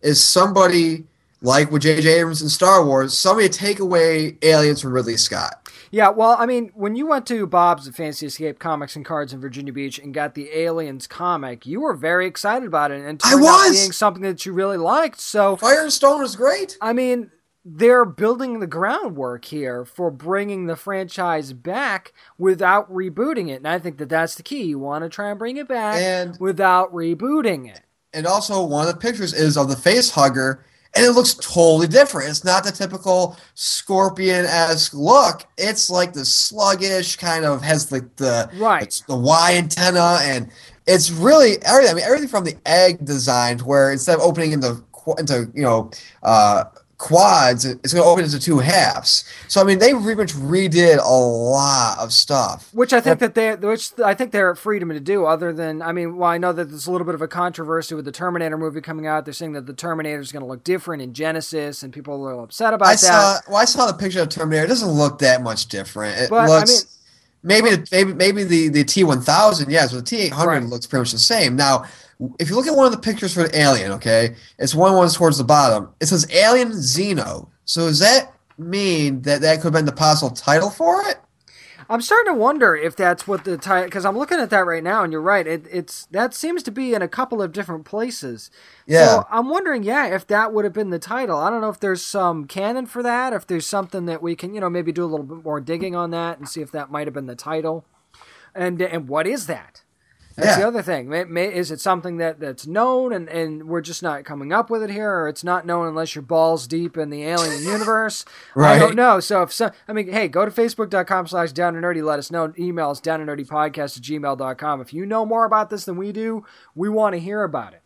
[0.03, 1.05] is somebody
[1.43, 2.20] like with J.J.
[2.20, 5.66] Abrams in Star Wars, somebody to take away aliens from Ridley Scott.
[5.91, 9.33] Yeah, well, I mean, when you went to Bob's at Fantasy Escape Comics and Cards
[9.33, 13.20] in Virginia Beach and got the Aliens comic, you were very excited about it, and
[13.20, 13.81] it I turned out was!
[13.81, 15.20] being something that you really liked.
[15.20, 16.77] So, Fire and Stone was great.
[16.81, 17.31] I mean,
[17.69, 23.81] they're building the groundwork here for bringing the franchise back without rebooting it, and I
[23.81, 24.62] think that that's the key.
[24.62, 27.81] You want to try and bring it back And- without rebooting it.
[28.14, 30.64] and also one of the pictures is of the face hugger
[30.95, 37.17] and it looks totally different it's not the typical scorpion-esque look it's like the sluggish
[37.17, 38.85] kind of has like the Right.
[38.85, 40.49] it's the y antenna and
[40.87, 44.83] it's really everything i mean everything from the egg design where instead of opening into
[45.19, 45.91] into you know
[46.23, 46.64] uh
[46.99, 50.97] quads it's going to open into two halves so i mean they pretty much redid
[50.99, 54.89] a lot of stuff Which I think that they, which I think they're at freedom
[54.91, 55.25] to do.
[55.27, 57.95] Other than, I mean, well, I know that there's a little bit of a controversy
[57.95, 59.25] with the Terminator movie coming out.
[59.25, 62.17] They're saying that the Terminator is going to look different in Genisys, and people are
[62.19, 62.99] a little upset about I that.
[62.99, 63.39] saw.
[63.49, 64.65] Well, I saw the picture of Terminator.
[64.65, 66.19] It doesn't look that much different.
[66.19, 66.71] It But, I looks.
[66.71, 66.83] mean-
[67.43, 69.71] maybe the, maybe maybe the the T one thousand.
[69.71, 71.57] Yes, but the T eight hundred looks pretty much the same.
[71.57, 71.85] Now,
[72.39, 75.14] if you look at one of the pictures for the Alien, okay, it's one one's
[75.14, 75.91] towards the bottom.
[76.01, 77.49] It says Alien Xeno.
[77.64, 81.19] So does that mean that that could have been the possible title for it?
[81.89, 84.83] I'm starting to wonder if that's what the title, because I'm looking at that right
[84.83, 85.47] now, and you're right.
[85.47, 88.51] It, it's that seems to be in a couple of different places.
[88.87, 89.07] Yeah.
[89.07, 91.39] So I'm wondering, yeah, if that would have been the title.
[91.39, 94.53] I don't know if there's some canon for that, if there's something that we can,
[94.53, 96.91] you know, maybe do a little bit more digging on that and see if that
[96.91, 97.85] might have been the title.
[98.53, 99.83] And and what is that?
[100.37, 100.61] That's Yeah.
[100.61, 101.09] the other thing.
[101.09, 104.68] May, may, is it something that, that's known and, and we're just not coming up
[104.68, 108.24] with it here, or it's not known unless you're balls deep in the alien universe?
[108.55, 108.76] right.
[108.76, 109.18] I don't know.
[109.20, 112.05] So if so, I mean, hey, go to facebook.com slash down and nerdy.
[112.05, 112.53] Let us know.
[112.59, 114.80] Email us down and nerdy podcast at gmail.com.
[114.82, 117.80] If you know more about this than we do, we want to hear about it.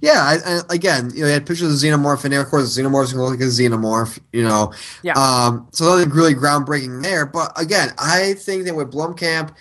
[0.00, 2.40] Yeah, I, I, again, you know, they had pictures of xenomorph in there.
[2.40, 4.72] Of course, the xenomorph's gonna look like a xenomorph, you know.
[5.02, 5.12] Yeah.
[5.14, 7.26] Um, so nothing really groundbreaking there.
[7.26, 9.52] But again, I think that with Blomkamp,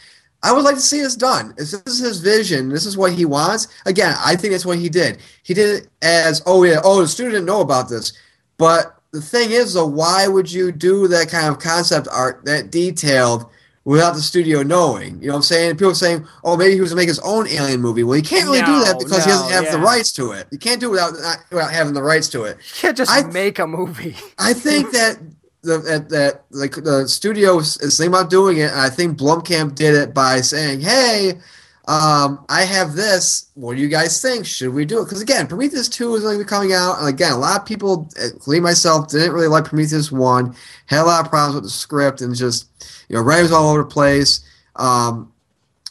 [0.43, 1.53] I would like to see this done.
[1.57, 3.69] If this is his vision, this is what he wants.
[3.85, 5.19] Again, I think that's what he did.
[5.43, 8.11] He did it as, oh yeah, oh the studio didn't know about this.
[8.57, 12.69] But the thing is, though, why would you do that kind of concept art that
[12.71, 13.49] detailed?
[13.85, 15.71] Without the studio knowing, you know what I'm saying?
[15.75, 18.21] People are saying, "Oh, maybe he was gonna make his own alien movie." Well, he
[18.21, 19.83] can't really do that No, because he doesn't no, have the yeah.
[19.83, 20.47] rights to it.
[20.51, 22.55] You can't do it without not, without having the rights to it.
[22.59, 24.15] You can't just I- make a movie.
[24.39, 25.17] I think that
[25.63, 29.17] the that, that like the studio is is thinking about doing it, and I think
[29.17, 31.39] Blomkamp did it by saying, "Hey,
[31.87, 33.47] um, I have this.
[33.55, 34.45] What do you guys think?
[34.45, 37.07] Should we do it?" Because again, Prometheus two is going to be coming out, and
[37.07, 40.55] again, a lot of people, including myself, didn't really like Prometheus one.
[40.85, 42.67] Had a lot of problems with the script, and just
[43.07, 44.41] you know, writers all over the place.
[44.75, 45.31] Um,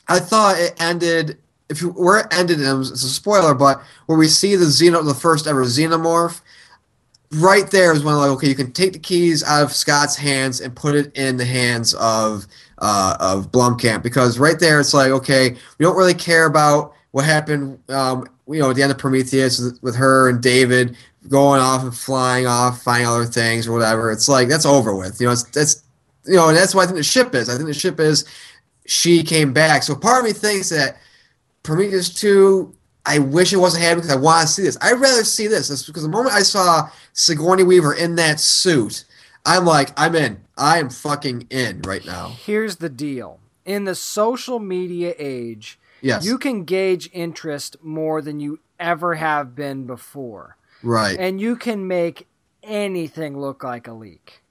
[0.09, 1.39] I thought it ended.
[1.71, 5.03] If you where it ended, and it's a spoiler, but where we see the xeno,
[5.03, 6.43] the first ever xenomorph,
[7.33, 10.61] right there is when like okay, you can take the keys out of Scott's hands
[10.61, 12.47] and put it in the hands of
[12.79, 17.25] uh, of Blomkamp because right there it's like okay, we don't really care about what
[17.25, 17.79] happened.
[17.89, 20.97] Um, you know, at the end of Prometheus with, her and David
[21.29, 24.11] going off and flying off, finding other things or whatever.
[24.11, 25.21] It's like that's over with.
[25.21, 25.85] You know, it's that's
[26.27, 27.49] you know, and that's what I think the ship is.
[27.49, 28.25] I think the ship is
[28.87, 29.83] she came back.
[29.83, 30.99] So part of me thinks that
[31.63, 32.75] Prometheus 2,
[33.05, 34.79] I wish it wasn't happening because I want to see this.
[34.81, 35.69] I'd rather see this.
[35.69, 39.05] That's because the moment I saw Sigourney Weaver in that suit,
[39.45, 40.41] I'm like, I'm in.
[40.57, 42.29] I am fucking in right now.
[42.45, 43.41] Here's the deal.
[43.65, 46.25] In the social media age, Yes.
[46.25, 50.57] you can gauge interest more than you ever have been before.
[50.83, 51.17] right.
[51.19, 52.27] And you can make
[52.63, 54.43] anything look like a leak.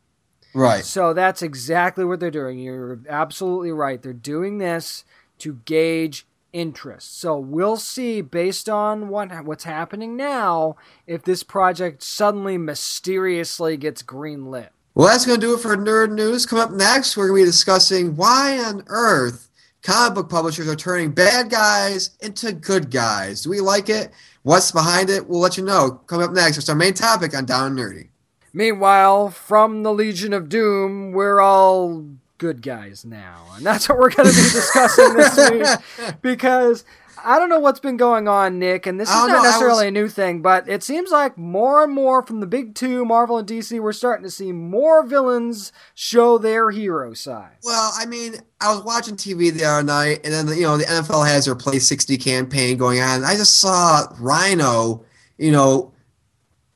[0.54, 0.84] right.
[0.84, 2.60] So that's exactly what they're doing.
[2.60, 4.02] You're absolutely right.
[4.02, 5.04] They're doing this
[5.39, 7.20] to gauge interest.
[7.20, 10.76] So we'll see based on what what's happening now
[11.08, 14.70] if this project suddenly mysteriously gets greenlit.
[14.93, 16.45] Well, that's going to do it for Nerd News.
[16.45, 19.49] Coming up next, we're going to be discussing why on earth
[19.84, 23.43] comic book publishers are turning bad guys into good guys.
[23.43, 24.12] Do we like it?
[24.43, 25.28] What's behind it?
[25.28, 26.02] We'll let you know.
[26.08, 28.10] Coming up next, it's our main topic on Down Nerdy.
[28.54, 32.06] Meanwhile, from the Legion of Doom, we're all
[32.42, 33.46] good guys now.
[33.56, 36.84] And that's what we're going to be discussing this week because
[37.24, 39.89] I don't know what's been going on, Nick, and this is not know, necessarily was-
[39.89, 43.38] a new thing, but it seems like more and more from the big two, Marvel
[43.38, 47.58] and DC, we're starting to see more villains show their hero side.
[47.64, 50.86] Well, I mean, I was watching TV the other night, and then you know the
[50.86, 53.18] NFL has their Play 60 campaign going on.
[53.18, 55.06] And I just saw Rhino,
[55.38, 55.94] you know,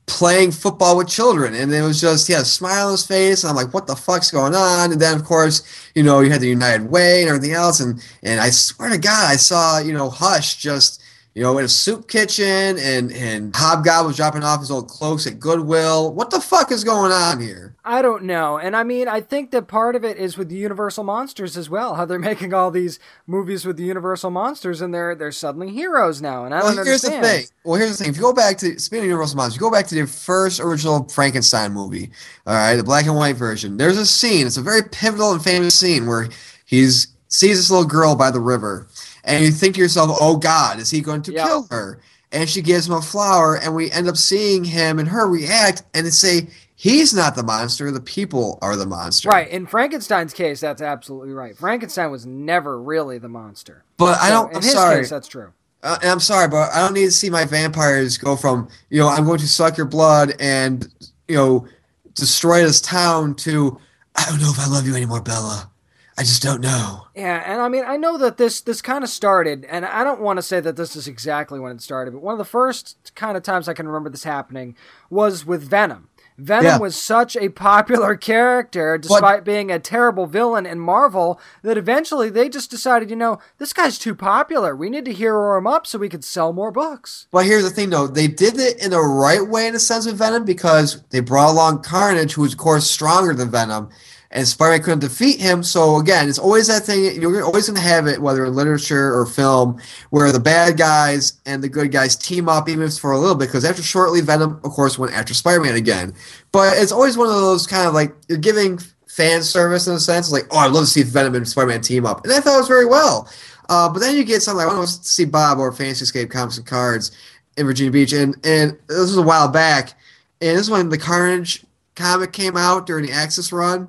[0.08, 3.44] playing football with children, and it was just he had a smile on his face,
[3.44, 4.92] and I'm like, what the fuck's going on?
[4.92, 5.64] And then of course,
[5.96, 8.98] you know, you had the United Way and everything else, and and I swear to
[8.98, 11.02] God, I saw you know Hush just.
[11.36, 15.28] You know, in a soup kitchen, and and Hobgoblin was dropping off his old cloaks
[15.28, 16.14] at Goodwill.
[16.14, 17.76] What the fuck is going on here?
[17.84, 18.58] I don't know.
[18.58, 21.70] And I mean, I think that part of it is with the Universal Monsters as
[21.70, 21.96] well.
[21.96, 26.22] How they're making all these movies with the Universal Monsters and they're they're suddenly heroes
[26.22, 26.46] now.
[26.46, 27.24] And I don't well, here's understand.
[27.26, 27.46] the thing.
[27.66, 28.12] Well, here's the thing.
[28.12, 30.62] If you go back to speaking of Universal Monsters, you go back to the first
[30.62, 32.12] original Frankenstein movie.
[32.48, 33.76] All right, the black and white version.
[33.76, 34.48] There's a scene.
[34.48, 36.30] It's a very pivotal and famous scene where
[36.66, 38.88] he's sees this little girl by the river,
[39.26, 41.46] and you think to yourself, "Oh God, is he going to Yep.
[41.48, 42.00] kill her?"
[42.32, 45.84] And she gives him a flower, and we end up seeing him and her react,
[45.94, 46.48] and say.
[46.78, 47.90] He's not the monster.
[47.90, 49.30] The people are the monster.
[49.30, 49.48] Right.
[49.48, 51.58] In Frankenstein's case, that's absolutely right.
[51.58, 53.86] Frankenstein was never really the monster.
[53.96, 54.50] But I don't.
[54.52, 54.98] in I'm his sorry.
[54.98, 55.54] case, that's true.
[55.84, 59.00] Uh, and I'm sorry, but I don't need to see my vampires go from, you
[59.00, 60.86] know, I'm going to suck your blood and,
[61.30, 61.66] you know,
[62.14, 63.80] destroy this town to,
[64.18, 65.72] I don't know if I love you anymore, Bella.
[66.18, 67.08] I just don't know.
[67.14, 70.22] Yeah, and I mean, I know that this this kind of started, and I don't
[70.22, 73.12] want to say that this is exactly when it started, but one of the first
[73.16, 74.76] kind of times I can remember this happening
[75.10, 76.08] was with Venom.
[76.38, 76.78] Venom Yeah.
[76.80, 82.50] was such a popular character, despite being a terrible villain in Marvel, that eventually they
[82.50, 84.76] just decided, you know, this guy's too popular.
[84.76, 87.28] We need to hero him up so we could sell more books.
[87.32, 88.08] But here's the thing, though.
[88.08, 91.52] They did it in the right way, in a sense, with Venom because they brought
[91.52, 93.88] along Carnage, who was, of course, stronger than Venom,
[94.36, 95.64] and Spider-Man couldn't defeat him.
[95.64, 97.20] So, again, it's always that thing.
[97.20, 101.40] You're always going to have it, whether in literature or film, where the bad guys
[101.46, 103.82] and the good guys team up, even if it's for a little bit, because after
[103.82, 106.14] shortly, Venom, of course, went after Spider-Man again.
[106.52, 108.78] But it's always one of those kind of like, you're giving
[109.08, 110.30] fan service in a sense.
[110.32, 112.26] Like, oh, I'd love to see Venom and Spider-Man team up.
[112.26, 113.30] And I thought it was very well.
[113.70, 116.30] Uh, but then you get something like, I want to see Bob or Fantasy Escape
[116.30, 117.12] Comics and Cards
[117.56, 118.12] in Virginia Beach.
[118.12, 119.94] And, and this was a while back.
[120.42, 121.66] And this is when the Carnage
[121.96, 123.88] comic came out during the Axis run.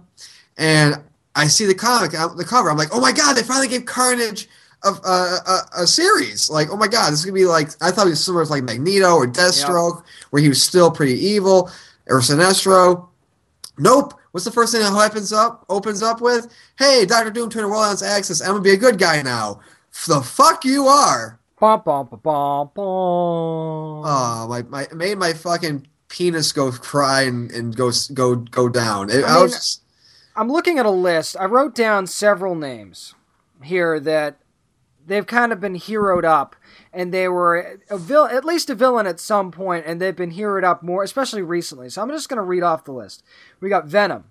[0.57, 1.03] And
[1.35, 2.71] I see the comic, uh, the cover.
[2.71, 4.49] I'm like, oh my God, they finally gave Carnage
[4.85, 6.49] a, a, a, series.
[6.49, 8.45] Like, oh my God, this is going to be like, I thought it was similar
[8.45, 11.71] to like Magneto or Deathstroke, where he was still pretty evil,
[12.09, 13.09] or Sinestro.
[13.79, 14.15] Nope.
[14.31, 16.53] What's the first thing that opens up opens up with?
[16.79, 18.43] Hey, Doctor Doom turned the world on its axis.
[18.43, 19.61] I'm gonna be a good guy now.
[20.07, 21.41] The fuck you are.
[21.59, 22.75] Bum, bum, bum, bum, bum.
[24.05, 29.09] Oh, my, my made my fucking penis go cry and, and go go go down.
[29.09, 29.81] It, I I, was
[30.37, 31.37] I'm looking at a list.
[31.39, 33.15] I wrote down several names
[33.63, 34.39] here that
[35.07, 36.57] they've kind of been heroed up,
[36.93, 40.33] and they were a vil- at least a villain at some point, and they've been
[40.33, 41.89] heroed up more, especially recently.
[41.89, 43.23] So I'm just going to read off the list.
[43.61, 44.25] We got Venom,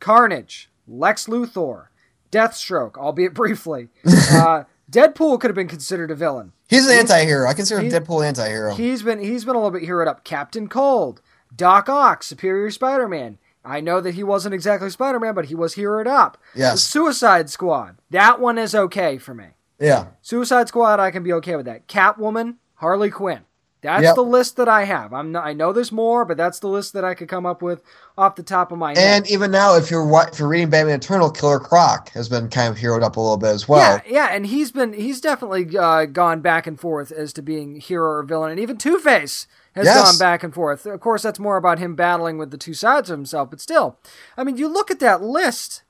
[0.00, 1.86] Carnage, Lex Luthor,
[2.30, 3.88] Deathstroke, albeit briefly.
[4.06, 6.52] uh, Deadpool could have been considered a villain.
[6.68, 7.48] he's an anti-hero.
[7.48, 8.74] I consider he- Deadpool an anti-hero.
[8.74, 10.24] He's been he's been a little bit heroed up.
[10.24, 11.20] Captain Cold,
[11.54, 13.38] Doc Ock, Superior Spider-Man.
[13.68, 16.38] I know that he wasn't exactly Spider-Man, but he was heroed up.
[16.54, 16.72] Yes.
[16.74, 17.98] The Suicide Squad.
[18.10, 19.48] That one is okay for me.
[19.78, 20.06] yeah.
[20.22, 21.86] Suicide Squad, I can be okay with that.
[21.86, 23.42] Catwoman, Harley Quinn.
[23.80, 24.14] That's Yep.
[24.16, 25.12] the list that I have.
[25.12, 27.62] I'm not, I know there's more, but that's the list that I could come up
[27.62, 27.80] with
[28.16, 28.98] off the top of my head.
[28.98, 32.70] And even now, if you're if you're reading Batman Eternal, Killer Croc has been kind
[32.72, 34.00] of heroed up a little bit as well.
[34.04, 37.76] yeah, yeah, and he's been he's definitely uh, gone back and forth as to being
[37.76, 39.96] hero or villain, and even Two Face has Yes.
[39.96, 40.84] gone back and forth.
[40.84, 44.00] Of course, that's more about him battling with the two sides of himself, but still,
[44.36, 45.82] I mean, you look at that list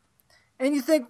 [0.60, 1.06] and you think,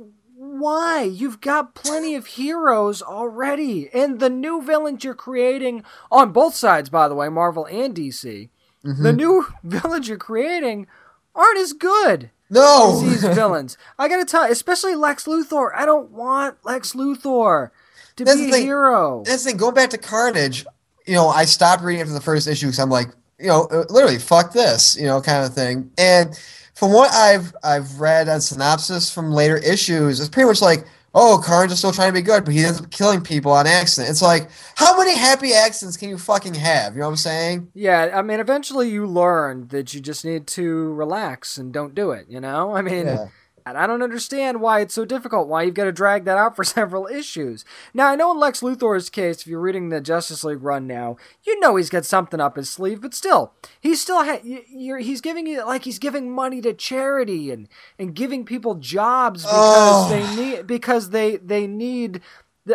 [0.59, 1.03] why?
[1.03, 6.89] You've got plenty of heroes already, and the new villains you're creating on both sides,
[6.89, 8.49] by the way, Marvel and DC.
[8.85, 9.03] Mm-hmm.
[9.03, 10.87] The new villains you're creating
[11.35, 12.93] aren't as good No.
[12.95, 13.77] as these villains.
[13.99, 15.71] I gotta tell you, especially Lex Luthor.
[15.75, 17.71] I don't want Lex Luthor
[18.17, 18.67] to That's be the a thing.
[18.67, 19.23] hero.
[19.27, 19.59] That's the thing.
[19.59, 20.65] Going back to Carnage,
[21.07, 23.85] you know, I stopped reading after the first issue because I'm like, you know, uh,
[23.89, 25.91] literally, fuck this, you know, kind of thing.
[25.97, 26.37] And
[26.79, 31.43] from what I've I've read on synopsis from later issues, it's pretty much like, oh,
[31.45, 34.11] Carnage is still trying to be good, but he ends up killing people on accident.
[34.11, 36.95] It's like, how many happy accidents can you fucking have?
[36.95, 37.72] You know what I'm saying?
[37.74, 42.12] Yeah, I mean, eventually you learn that you just need to relax and don't do
[42.12, 42.26] it.
[42.29, 43.07] You know, I mean.
[43.07, 43.29] Yeah.
[43.71, 46.57] And I don't understand why it's so difficult, why you've got to drag that out
[46.57, 47.64] for several issues.
[47.95, 51.16] Now, I know in Lex Luthor's case, if you're reading the Justice League run now,
[51.45, 55.21] you know he's got something up his sleeve, but still, he's still ha- you're, he's
[55.21, 60.09] giving you like he's giving money to charity and and giving people jobs because Oh.
[60.09, 62.21] they need because they they need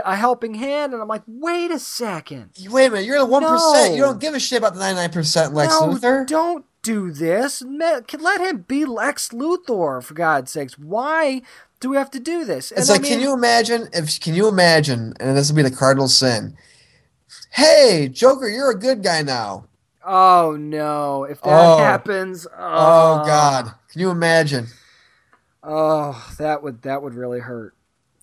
[0.03, 2.49] a helping hand, and I'm like, wait a second.
[2.69, 3.85] Wait a minute, you're the one No.
[3.93, 6.25] You don't give a shit about the ninety nine percent Lex no, Luthor.
[6.25, 7.63] don't do this.
[7.63, 10.77] Let him be Lex Luthor, for God's sakes.
[10.77, 11.41] Why
[11.79, 12.71] do we have to do this?
[12.71, 15.63] And It's I like, can you imagine if can you imagine, and this will be
[15.63, 16.55] the cardinal sin.
[17.51, 19.65] Hey, Joker, you're a good guy now.
[20.05, 21.23] Oh no!
[21.23, 21.77] If that Oh.
[21.77, 24.67] happens, Oh oh, God, can you imagine?
[25.63, 27.75] Oh, that would that would really hurt.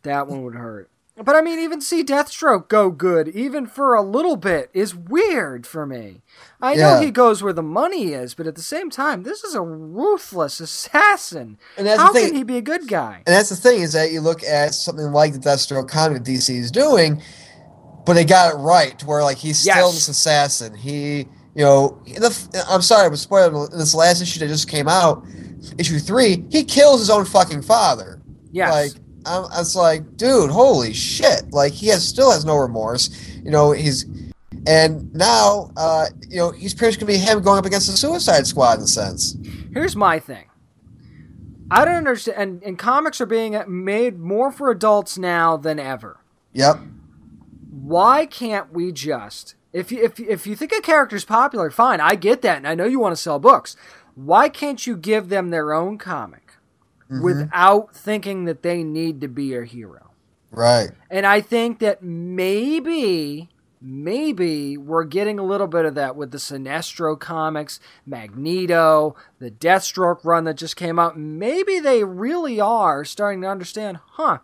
[0.02, 0.90] That one would hurt.
[1.16, 5.66] But I mean, even see Deathstroke go good, even for a little bit, is weird
[5.66, 6.22] for me.
[6.62, 9.54] I know he goes where the money is, but at the same time, this is
[9.54, 11.58] a ruthless assassin.
[11.76, 12.28] And that's How the thing.
[12.28, 13.22] can he be a good guy?
[13.26, 16.30] And that's the thing is that you look at something like the Deathstroke comic that
[16.30, 17.22] DC is doing,
[18.04, 20.74] but they got it right to where like he's still this assassin.
[20.74, 21.20] He,
[21.54, 23.66] you know, the, I'm sorry, but spoiler.
[23.72, 25.24] In this last issue that just came out,
[25.78, 28.20] issue three, he kills his own fucking father.
[28.52, 28.70] Yes.
[28.70, 31.50] Like I'm, I was like, dude, holy shit!
[31.52, 33.10] Like he has still has no remorse.
[33.42, 34.04] You know, he's
[34.66, 37.96] and now, uh, you know, he's pretty much gonna be him going up against the
[37.96, 39.36] Suicide Squad in a sense.
[39.72, 40.46] Here's my thing.
[41.70, 46.18] I don't understand, and, and comics are being made more for adults now than ever.
[46.52, 46.78] Yep.
[47.70, 52.16] why can't we just if you if if you think a character's popular, fine, I
[52.16, 53.76] get that, and I know you want to sell books.
[54.14, 56.54] Why can't you give them their own comic
[57.22, 60.10] without thinking that they need to be a hero?
[60.50, 60.90] Right.
[61.08, 63.48] And I think that maybe
[63.80, 70.24] maybe we're getting a little bit of that with the Sinestro comics, Magneto, the Deathstroke
[70.24, 71.18] run that just came out.
[71.18, 74.38] Maybe they really are starting to understand, huh?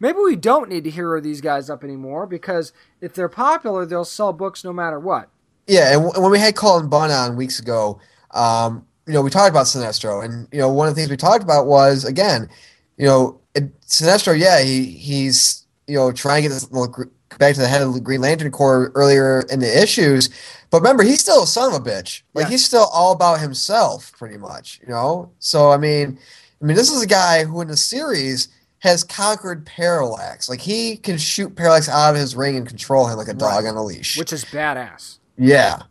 [0.00, 4.04] Maybe we don't need to hero these guys up anymore because if they're popular, they'll
[4.04, 5.28] sell books no matter what.
[5.68, 8.00] Yeah, and w- when we had Colin Bunn on weeks ago,
[8.32, 11.16] um, you know, we talked about Sinestro, and you know, one of the things we
[11.16, 12.48] talked about was again,
[12.96, 14.36] you know, it, Sinestro.
[14.36, 17.06] Yeah, he he's you know trying to get this little
[17.38, 20.30] back to the head of the Green Lantern Corps earlier in the issues,
[20.70, 22.22] but remember, he's still a son of a bitch.
[22.34, 22.50] Like Yes.
[22.52, 24.80] he's still all about himself, pretty much.
[24.82, 26.18] You know, so I mean,
[26.60, 28.48] I mean, this is a guy who in the series
[28.80, 30.48] has conquered Parallax.
[30.48, 33.64] Like he can shoot Parallax out of his ring and control him like a dog
[33.64, 33.70] Right.
[33.70, 34.16] on a leash.
[34.18, 35.18] Which is badass.
[35.38, 35.82] Yeah.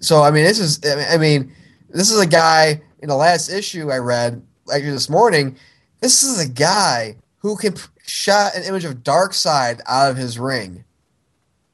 [0.00, 0.80] So I mean, this is
[1.10, 1.52] I mean-
[1.90, 4.42] this is a guy in the last issue I read
[4.72, 5.56] actually this morning.
[6.00, 7.74] This is a guy who can
[8.08, 10.84] shot an image of Darkseid out of his ring.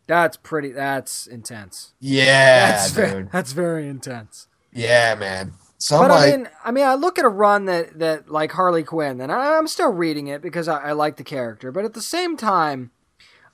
[0.07, 0.72] That's pretty.
[0.72, 1.95] That's intense.
[2.01, 3.32] Yeah, that's dude.
[3.32, 4.49] that's very intense.
[4.72, 5.55] Yeah, man.
[5.78, 8.82] So but I mean, I mean, I look at a run that that like Harley
[8.82, 11.72] Quinn, and I, I'm still reading it because I, I like the character.
[11.72, 12.91] But at the same time,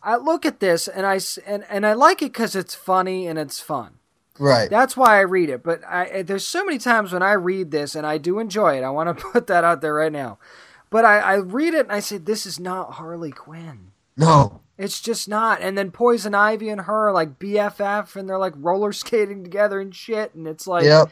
[0.02, 3.38] I look at this and I and and I like it because it's funny and
[3.38, 3.98] it's fun.
[4.38, 4.68] right.
[4.70, 5.62] That's why I read it.
[5.62, 8.82] But I, there's so many times when I read this and I do enjoy it.
[8.82, 10.38] I want to put that out there right now.
[10.90, 13.92] But I, I read it and I say, this is not Harley Quinn.
[14.16, 14.60] no.
[14.78, 15.60] It's just not.
[15.60, 19.78] And then Poison Ivy and her are like BFF and they're like roller skating together
[19.78, 20.34] and shit.
[20.34, 21.10] And it's like, Yep.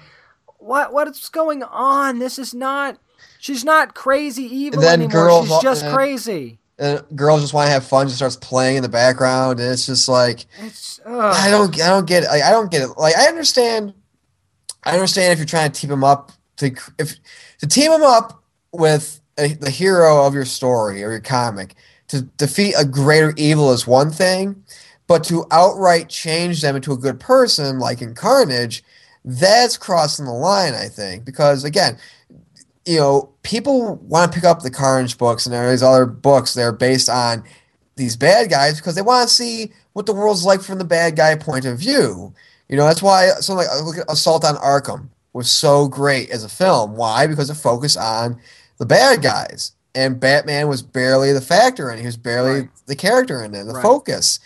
[0.57, 2.18] what what's going on?
[2.18, 2.99] This is not.
[3.39, 5.22] She's not crazy evil And then anymore.
[5.22, 6.59] girls- She's just uh, crazy.
[6.79, 8.07] And girls just want to have fun.
[8.07, 12.07] Just starts playing in the background, and it's just like It's I don't, I don't
[12.07, 12.29] get it.
[12.29, 12.97] Like, I don't get it.
[12.97, 13.93] Like, I understand,
[14.83, 17.16] I understand if you're trying to team them up to if
[17.59, 21.74] to team them up with the hero of your story or your comic
[22.09, 24.62] to defeat a greater evil is one thing,
[25.07, 28.82] but to outright change them into a good person, like in Carnage,
[29.24, 30.74] that's crossing the line.
[30.74, 31.99] I think because again,
[32.86, 36.55] you know, people want to pick up the Carnage books and are these other books
[36.55, 37.45] that are based on
[37.97, 41.16] these bad guys because they want to see what the world's like from the bad
[41.16, 42.32] guy point of view.
[42.68, 46.97] You know, that's why something like Assault on Arkham was so great as a film.
[46.97, 47.26] Why?
[47.26, 48.41] Because it focused on
[48.79, 49.72] the bad guys.
[49.95, 52.01] And Batman was barely the factor in it.
[52.03, 52.68] He was barely Right.
[52.87, 53.83] the character in it, the Right.
[53.83, 54.39] focus.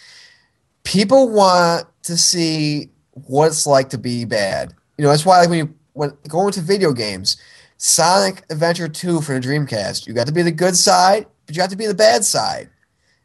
[0.85, 4.75] People want to see what it's like to be bad.
[4.97, 7.37] You know, that's why like, when you when going to video games,
[7.77, 11.61] Sonic Adventure 2 for the Dreamcast, you got to be the good side, but you
[11.61, 12.71] have to be the bad side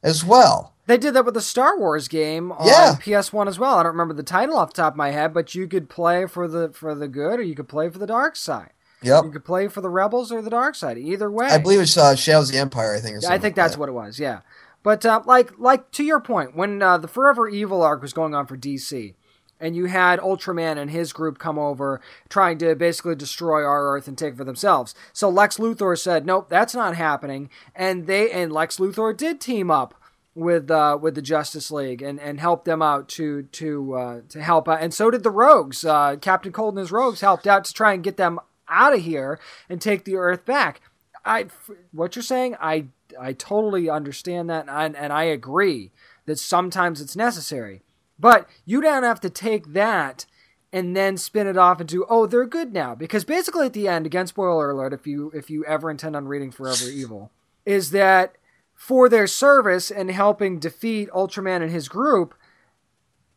[0.03, 0.73] as well.
[0.85, 2.95] They did that with the Star Wars game on Yeah.
[2.99, 3.75] PS1 as well.
[3.77, 6.25] I don't remember the title off the top of my head, but you could play
[6.25, 8.71] for the for the good or you could play for the dark side.
[9.03, 9.25] Yep.
[9.25, 10.97] You could play for the rebels or the dark side.
[10.97, 11.47] Either way.
[11.47, 13.17] I believe it's uh, Shadows of the Empire, I think.
[13.17, 13.79] Or I think like that's that.
[13.79, 14.19] what it was.
[14.19, 14.41] Yeah,
[14.83, 18.33] but uh, like like to your point, when uh, the Forever Evil arc was going
[18.33, 19.13] on for DC,
[19.59, 24.07] and you had Ultraman and his group come over trying to basically destroy our Earth
[24.07, 24.95] and take it for themselves.
[25.13, 29.69] So Lex Luthor said, "Nope, that's not happening." And they and Lex Luthor did team
[29.69, 29.93] up
[30.37, 34.41] with uh, with the Justice League and, and help them out to to uh, to
[34.41, 34.81] help out.
[34.81, 35.83] And so did the Rogues.
[35.83, 39.01] Uh, Captain Cold and his Rogues helped out to try and get them out of
[39.01, 39.39] here
[39.69, 40.81] and take the Earth back.
[41.25, 41.47] I
[41.91, 42.85] what you're saying, I
[43.19, 45.91] I totally understand that, and I, and I agree
[46.25, 47.81] that sometimes it's necessary.
[48.19, 50.25] But you don't have to take that
[50.73, 54.05] and then spin it off into oh they're good now because basically at the end
[54.05, 57.31] again spoiler alert if you if you ever intend on reading Forever Evil
[57.65, 58.35] is that
[58.77, 62.35] for their service and helping defeat Ultraman and his group,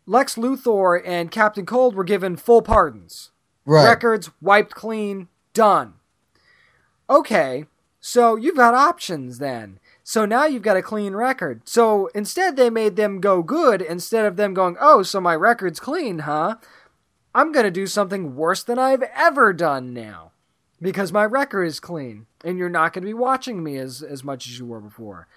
[0.06, 3.29] Lex Luthor and Captain Cold were given full pardons.
[3.64, 3.88] Right.
[3.88, 5.94] Records wiped clean, done.
[7.08, 7.64] Okay,
[8.00, 9.78] so you've got options then.
[10.02, 11.68] So now you've got a clean record.
[11.68, 15.78] So instead, they made them go good instead of them going, oh, so my record's
[15.78, 16.56] clean, huh?
[17.34, 20.32] I'm going to do something worse than I've ever done now
[20.82, 24.24] because my record is clean and you're not going to be watching me as, as
[24.24, 25.28] much as you were before.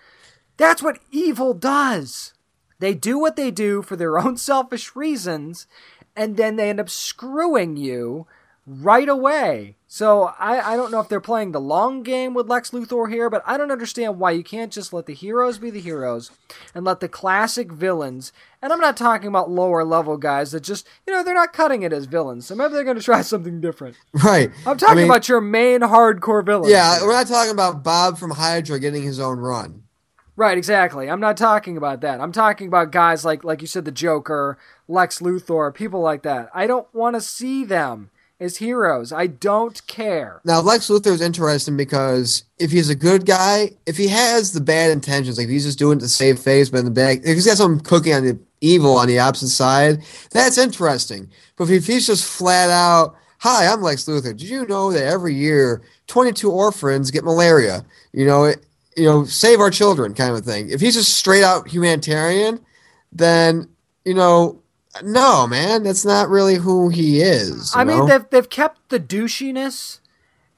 [0.57, 2.33] That's what evil does.
[2.79, 5.67] They do what they do for their own selfish reasons
[6.15, 8.27] and then they end up screwing you
[8.65, 9.75] right away.
[9.87, 13.29] So I, I don't know if they're playing the long game with Lex Luthor here,
[13.29, 16.31] but I don't understand why you can't just let the heroes be the heroes
[16.73, 18.31] and let the classic villains,
[18.61, 21.83] and I'm not talking about lower level guys that just, you know, they're not cutting
[21.83, 22.47] it as villains.
[22.47, 23.97] So maybe they're going to try something different.
[24.13, 24.49] Right.
[24.65, 26.71] I'm talking I mean, about your main hardcore villains.
[26.71, 27.07] Yeah, here.
[27.07, 29.83] we're not talking about Bob from Hydra getting his own run.
[30.35, 31.09] Right, exactly.
[31.09, 32.19] I'm not talking about that.
[32.19, 34.57] I'm talking about guys like like you said the Joker,
[34.87, 36.49] Lex Luthor, people like that.
[36.53, 39.13] I don't want to see them as heroes.
[39.13, 40.41] I don't care.
[40.43, 44.61] Now, Lex Luthor is interesting because if he's a good guy, if he has the
[44.61, 47.19] bad intentions, like if he's just doing it to save face, but in the back,
[47.19, 51.29] if he's got some cooking on the evil on the opposite side, that's interesting.
[51.55, 54.35] But if he's just flat out, hi, I'm Lex Luthor.
[54.35, 57.85] Did you know that every year 22 orphans get malaria?
[58.11, 58.65] You know, it,
[58.97, 60.69] you know, save our children kind of thing.
[60.69, 62.59] If he's just straight out humanitarian,
[63.11, 63.69] then
[64.05, 64.62] you know,
[65.01, 67.71] no, man, that's not really who he is.
[67.75, 69.99] I mean, they've they've kept the douchiness,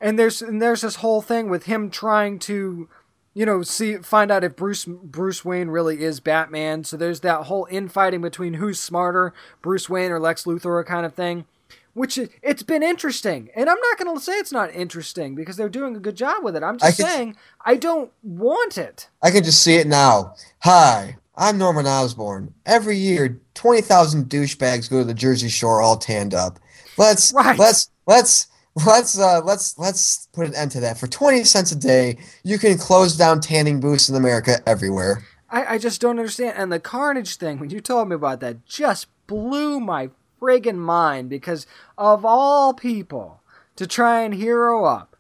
[0.02, 2.90] and there's and there's this whole thing with him trying to,
[3.34, 6.84] you know, see find out if Bruce Bruce Wayne really is Batman.
[6.84, 11.14] So there's that whole infighting between who's smarter, Bruce Wayne or Lex Luthor kind of
[11.14, 11.46] thing.
[11.94, 15.56] Which is, it's been interesting, and I'm not going to say it's not interesting because
[15.56, 16.62] they're doing a good job with it.
[16.62, 19.08] I'm I just could- saying I don't want it.
[19.24, 20.36] I can just see it now.
[20.60, 22.54] Hi, I'm Norman Osborn.
[22.66, 26.60] Every year, twenty thousand douchebags go to the Jersey Shore all tanned up.
[26.98, 27.58] Let's Right.
[27.58, 28.48] let's let's
[28.86, 31.00] let's uh let's let's put an end to that.
[31.00, 35.24] For twenty cents a day, you can close down tanning booths in America everywhere.
[35.50, 36.56] I, I just don't understand.
[36.58, 40.10] And the Carnage thing, when you told me about that, just blew my
[40.42, 41.66] friggin' mind because
[41.98, 43.42] of all people
[43.76, 45.16] to try and hero up,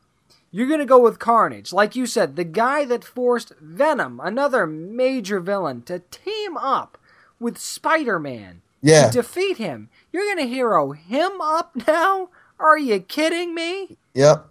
[0.51, 1.71] you're going to go with Carnage.
[1.71, 6.97] Like you said, the guy that forced Venom, another major villain, to team up
[7.39, 9.07] with Spider Man Yeah.
[9.09, 9.89] to defeat him.
[10.11, 12.29] You're going to hero him up now?
[12.59, 13.97] Are you kidding me?
[14.13, 14.45] Yep.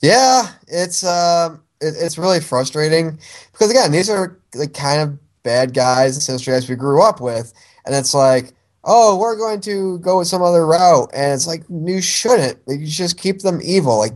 [0.00, 3.18] Yeah, it's um, it, it's really frustrating
[3.52, 7.20] because again, these are the kind of bad guys and sinister guys we grew up
[7.20, 7.52] with,
[7.86, 8.52] and it's like,
[8.84, 12.58] oh, we're going to go with some other route, and it's like you shouldn't.
[12.66, 13.96] Like, you just keep them evil.
[13.98, 14.14] Like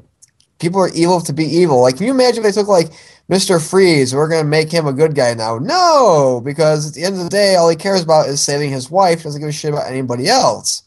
[0.59, 1.81] people are evil to be evil.
[1.81, 2.91] Like, can you imagine if they took like
[3.29, 4.15] Mister Freeze?
[4.15, 5.59] We're going to make him a good guy now?
[5.59, 8.91] No, because at the end of the day, all he cares about is saving his
[8.91, 9.25] wife.
[9.25, 10.85] Doesn't give a shit about anybody else.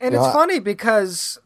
[0.00, 1.38] And You it's funny because,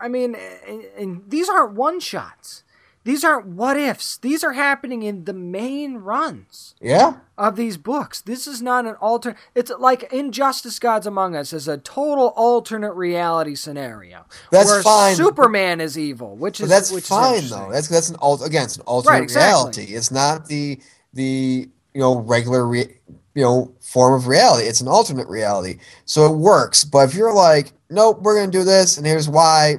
[0.00, 0.36] I mean,
[0.66, 2.64] and, and these aren't one shots.
[3.04, 4.18] These aren't what ifs.
[4.18, 7.14] These are happening in the main runs Yeah.
[7.38, 8.20] of these books.
[8.20, 9.38] This is not an alternate.
[9.54, 14.26] It's like Injustice Gods Among Us is a total alternate reality scenario.
[14.50, 15.16] That's where fine.
[15.16, 17.58] Superman is evil, which But is that's which fine interesting.
[17.58, 17.72] though.
[17.72, 18.64] That's that's an alt again.
[18.64, 19.48] It's an alternate exactly.
[19.48, 19.94] reality.
[19.94, 20.78] It's not the
[21.14, 22.80] the you know regular re,
[23.34, 24.68] you know form of reality.
[24.68, 26.84] It's an alternate reality, so it works.
[26.84, 29.78] But if you're like, nope, we're gonna do this, and here's why.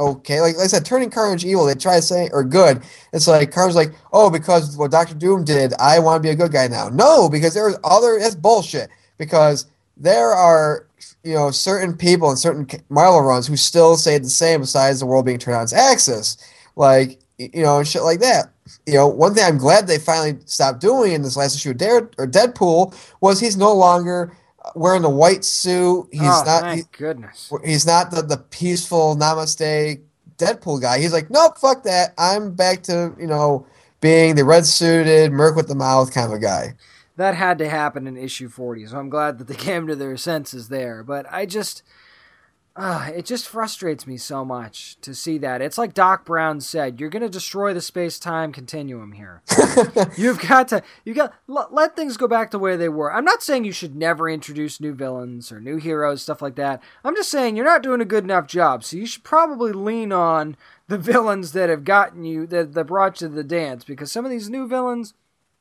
[0.00, 2.82] Okay, like, like I said, turning Carnage evil, they try to say or good.
[3.12, 6.34] It's like Carnage's like, oh, because what Doctor Doom did, I want to be a
[6.34, 6.88] good guy now.
[6.88, 8.18] No, because there's other.
[8.18, 8.88] That's bullshit.
[9.18, 9.66] Because
[9.98, 10.86] there are
[11.22, 14.60] you know certain people in certain Marvel runs who still say the same.
[14.60, 16.38] Besides the world being turned on its axis,
[16.76, 18.50] like you know, and shit like that.
[18.86, 21.76] You know, one thing I'm glad they finally stopped doing in this last issue of
[21.76, 24.34] Dare or Deadpool was he's no longer
[24.74, 26.08] wearing the white suit.
[26.10, 26.62] He's oh, not.
[26.62, 27.52] thank he- goodness.
[27.64, 30.00] he's not the, the peaceful namaste
[30.38, 30.98] Deadpool guy.
[31.00, 32.14] He's like, nope, fuck that.
[32.16, 33.66] I'm back to you know
[34.00, 36.74] being the red suited merc with the mouth kind of a guy.
[37.16, 40.16] that had to happen in issue 40 so i'm glad that they came to their
[40.16, 41.82] senses there but i just
[42.80, 45.60] Uh, it just frustrates me so much to see that.
[45.60, 49.42] It's like Doc Brown said, you're going to destroy the space-time continuum here.
[50.16, 53.12] You've got to you got let, let things go back the way they were.
[53.12, 56.82] I'm not saying you should never introduce new villains or new heroes stuff like that.
[57.04, 58.82] I'm just saying you're not doing a good enough job.
[58.82, 60.56] So you should probably lean on
[60.88, 64.24] the villains that have gotten you that that brought you to the dance because some
[64.24, 65.12] of these new villains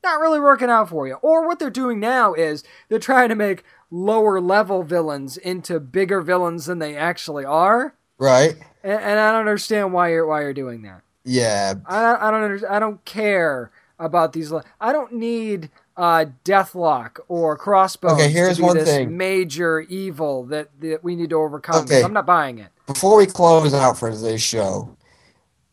[0.04, 1.16] not really working out for you.
[1.16, 6.22] Or what they're doing now is they're trying to make lower level villains into bigger
[6.22, 7.96] villains than they actually are.
[8.18, 8.56] Right.
[8.84, 11.02] And, and I don't understand why you're why you're doing that.
[11.24, 11.76] Yeah.
[11.86, 14.52] I, I don't under, I don't care about these.
[14.80, 19.18] I don't need uh, Deathlok or Crossbones Okay, here's one this thing.
[19.18, 21.84] major evil that, that we need to overcome.
[21.84, 22.04] Okay.
[22.04, 22.70] I'm not buying it.
[22.88, 24.96] Before we close out for today's show,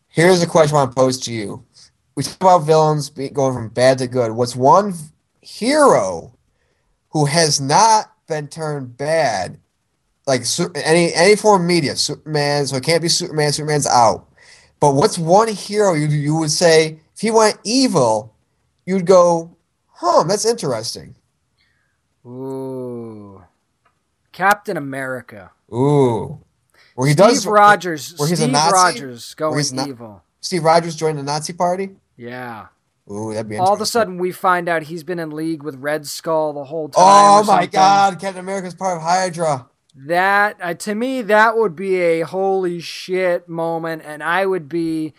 [0.08, 1.64] here's a question I want to pose to you.
[2.16, 4.32] We talk about villains be, going from bad to good.
[4.32, 4.94] What's one
[5.40, 6.35] hero
[7.16, 9.58] who has not been turned bad,
[10.26, 10.42] like
[10.74, 11.96] any any form of media?
[11.96, 13.54] Superman, so it can't be Superman.
[13.54, 14.26] Superman's out.
[14.80, 18.34] But what's one hero you you would say if he went evil,
[18.84, 19.56] you'd go,
[19.86, 20.24] huh?
[20.24, 21.14] That's interesting.
[22.26, 23.42] Ooh,
[24.30, 25.52] Captain America.
[25.72, 26.38] Ooh,
[26.96, 28.12] where he Steve does Rogers.
[28.18, 28.74] where he's a Nazi?
[28.74, 30.22] Rogers Where going he's evil.
[30.42, 31.96] Steve Rogers joined the Nazi Party.
[32.18, 32.66] Yeah.
[33.10, 35.76] Ooh, that'd be All of a sudden, we find out he's been in league with
[35.76, 37.02] Red Skull the whole time.
[37.04, 37.70] Oh my something.
[37.70, 38.20] God!
[38.20, 39.68] Captain America's part of Hydra.
[39.94, 45.14] That uh, to me, that would be a holy shit moment, and I would be,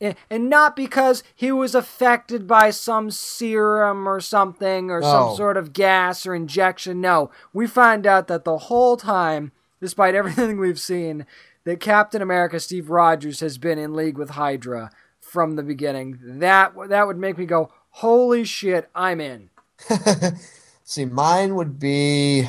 [0.00, 5.06] eh, and not because he was affected by some serum or something or No.
[5.10, 7.00] some sort of gas or injection.
[7.00, 9.50] No, we find out that the whole time,
[9.80, 11.26] despite everything we've seen,
[11.64, 14.90] that Captain America Steve Rogers has been in league with Hydra
[15.30, 16.18] from the beginning.
[16.40, 19.50] That that would make me go, holy shit, I'm in.
[20.84, 22.48] See, mine would be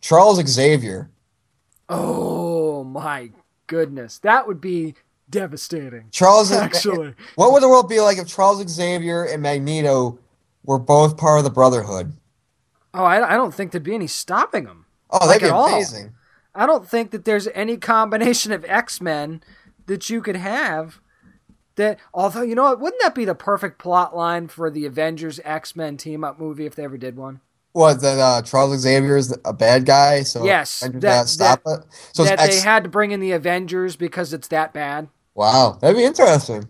[0.00, 1.10] Charles Xavier.
[1.88, 3.30] Oh my
[3.66, 4.94] goodness, that would be
[5.28, 6.04] devastating.
[6.10, 10.18] Charles, Actually, what would the world be like if Charles Xavier and Magneto
[10.64, 12.14] were both part of the Brotherhood?
[12.94, 14.84] oh, I, I don't think there'd be any stopping them.
[15.10, 15.68] Oh, Like that'd be at all.
[15.68, 16.12] amazing.
[16.54, 19.42] I don't think that there's any combination of X Men
[19.86, 21.00] that you could have.
[21.76, 25.40] That although you know what, wouldn't that be the perfect plot line for the Avengers
[25.44, 27.40] X Men team up movie if they ever did one?
[27.72, 31.80] What that uh, Charles Xavier is a bad guy, so Yes, that- stop it.
[32.12, 35.08] So that X- they had to bring in the Avengers because it's that bad.
[35.34, 36.68] wow, that'd be interesting.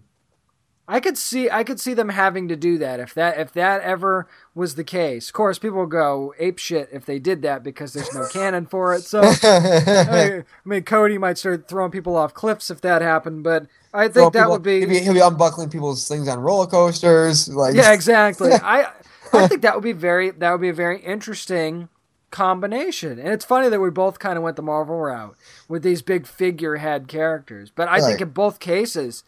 [0.88, 3.80] I could see I could see them having to do that if that if that
[3.82, 5.28] ever was the case.
[5.28, 8.66] Of course, people will go ape shit if they did that because there's no canon
[8.66, 9.02] for it.
[9.02, 14.08] So I mean, Cody might start throwing people off cliffs if that happened, but I
[14.08, 17.48] think that people- would be, he'll be he'll be unbuckling people's things on roller coasters.
[17.48, 18.52] Like yeah, exactly.
[18.62, 18.90] I
[19.32, 21.88] I think that would be very that would be a very interesting
[22.30, 23.18] combination.
[23.18, 25.36] And it's funny that we both kind of went the Marvel route
[25.68, 27.70] with these big figurehead characters.
[27.70, 29.22] But I think in both cases,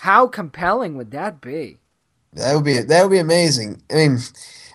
[0.00, 1.78] how compelling would that be?
[2.34, 3.82] That would be that would be amazing.
[3.90, 4.18] I mean,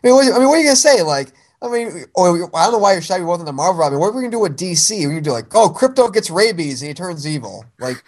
[0.03, 1.01] I mean, what, I mean, what are you gonna say?
[1.01, 1.31] Like,
[1.61, 3.83] I mean, or I don't know why you're shy both in the Marvel.
[3.83, 4.97] I mean, what are we gonna do with DC?
[5.01, 7.65] We're gonna do like, oh, Krypto gets rabies and he turns evil.
[7.79, 8.03] Like,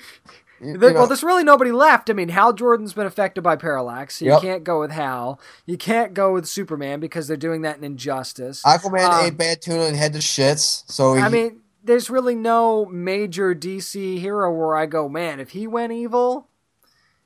[0.62, 2.10] you, you know, well, there's really nobody left.
[2.10, 4.18] I mean, Hal Jordan's been affected by parallax.
[4.18, 4.42] So you Yep.
[4.42, 5.40] can't go with Hal.
[5.66, 8.62] You can't go with Superman because they're doing that in Injustice.
[8.64, 10.84] Aquaman um, ate bad tuna and had the shits.
[10.88, 15.66] So I mean, there's really no major DC hero where I go, man, if he
[15.68, 16.48] went evil,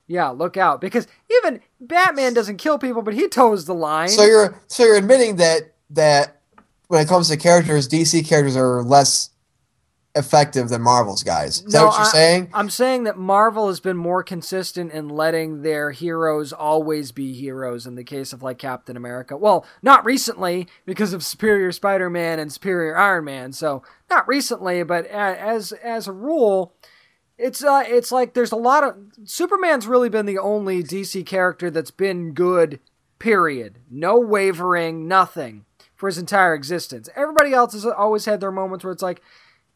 [0.07, 0.79] yeah, look out.
[0.79, 4.09] Because even Batman doesn't kill people, but he toes the line.
[4.09, 6.41] so you're so you're admitting that that
[6.87, 9.29] when it comes to characters, DC characters are less
[10.15, 11.57] effective than Marvel's guys.
[11.61, 12.49] Is that No, what you're I- saying?
[12.53, 17.85] I'm saying that Marvel has been more consistent in letting their heroes always be heroes
[17.85, 19.35] in the case of like Captain America.
[19.35, 23.51] Well, not recently because of Superior Spider-Man and Superior Iron Man.
[23.51, 26.73] So, not recently, but as as a rule,
[27.37, 31.69] it's uh it's like there's a lot of Superman's really been the only DC character
[31.69, 32.79] that's been good
[33.19, 33.79] period.
[33.89, 35.65] No wavering, nothing
[35.95, 37.09] for his entire existence.
[37.15, 39.21] Everybody else has always had their moments where it's like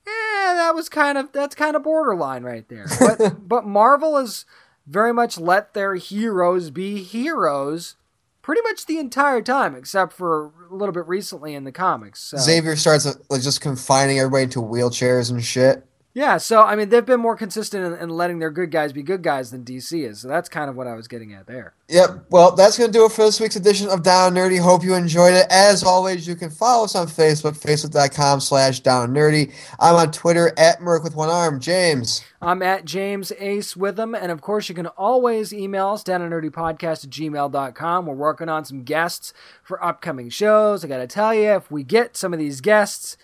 [0.10, 2.88] eh, that was kind of that's kind of borderline right there.
[3.00, 4.46] But but Marvel has
[4.88, 7.96] very much let their heroes be heroes
[8.42, 12.20] pretty much the entire time, except for a little bit recently in the comics.
[12.20, 12.38] So.
[12.38, 15.86] Xavier starts like just confining everybody to wheelchairs and shit.
[16.20, 19.04] Yeah, so I mean they've been more consistent in, in letting their good guys be
[19.04, 20.20] good guys than DC is.
[20.20, 21.76] So that's kind of what I was getting at there.
[21.88, 22.26] Yep.
[22.30, 24.60] Well, that's going to do it for this week's edition of Down Nerdy.
[24.60, 25.48] Hope you enjoyed it.
[25.50, 29.54] As always, you can follow us on Facebook, facebook.com slash Down Nerdy.
[29.80, 31.62] I'm on Twitter at Merc with one arm.
[31.62, 32.22] James.
[32.42, 36.30] I'm at James Ace Witham, and of course, you can always email us down at
[36.30, 38.06] nerdypodcast at gmail.com.
[38.06, 39.32] We're working on some guests
[39.64, 40.84] for upcoming shows.
[40.84, 43.16] I got to tell you, if we get some of these guests,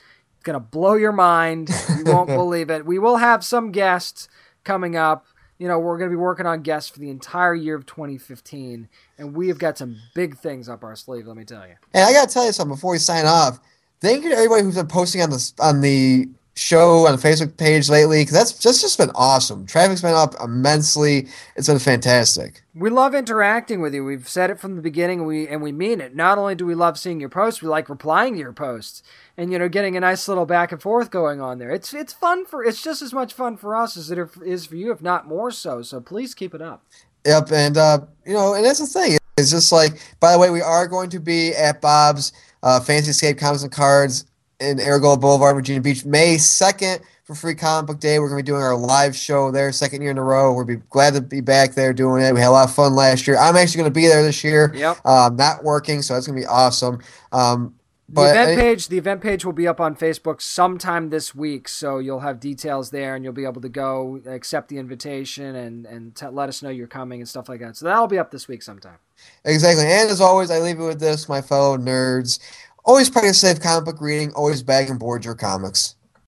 [0.45, 1.69] gonna blow your mind.
[1.97, 2.85] You won't believe it.
[2.85, 4.29] We will have some guests
[4.63, 5.25] coming up.
[5.57, 9.35] You know, we're gonna be working on guests for the entire year of 2015, and
[9.35, 11.27] we have got some big things up our sleeve.
[11.27, 11.75] Let me tell you.
[11.93, 13.59] And I gotta tell you something before we sign off.
[13.99, 17.57] Thank you to everybody who's been posting on the on the show on the Facebook
[17.57, 19.65] page lately because that's just just been awesome.
[19.65, 21.27] Traffic's been up immensely.
[21.55, 22.61] It's been fantastic.
[22.73, 24.05] We love interacting with you.
[24.05, 26.15] We've said it from the beginning, and we and we mean it.
[26.15, 29.03] Not only do we love seeing your posts, we like replying to your posts,
[29.37, 31.71] and you know, getting a nice little back and forth going on there.
[31.71, 34.75] It's it's fun for it's just as much fun for us as it is for
[34.75, 35.81] you, if not more so.
[35.81, 36.83] So please keep it up.
[37.25, 39.17] Yep, and uh, you know, and that's the thing.
[39.37, 42.31] It's just like, by the way, we are going to be at Bob's
[42.63, 44.25] uh, Fantasy Escape Comics and Cards
[44.59, 48.19] in Aragold Boulevard, Virginia Beach, May 2nd for Free Comic Book Day.
[48.19, 50.53] We're going to be doing our live show there, second year in a row.
[50.53, 52.33] We'll be glad to be back there doing it.
[52.33, 53.37] We had a lot of fun last year.
[53.37, 54.71] I'm actually going to be there this year.
[54.75, 55.05] Yep.
[55.05, 57.01] Um, not working, so it's going to be awesome.
[57.31, 57.75] Um,
[58.07, 61.97] the event page, the event page will be up on Facebook sometime this week, so
[61.97, 66.15] you'll have details there, and you'll be able to go accept the invitation and and
[66.15, 67.75] t- let us know you're coming and stuff like that.
[67.75, 68.97] So that'll be up this week sometime.
[69.43, 72.39] Exactly, and as always, I leave it with this, my fellow nerds.
[72.85, 74.33] Always practice safe comic book reading.
[74.33, 75.94] Always bag and board your comics.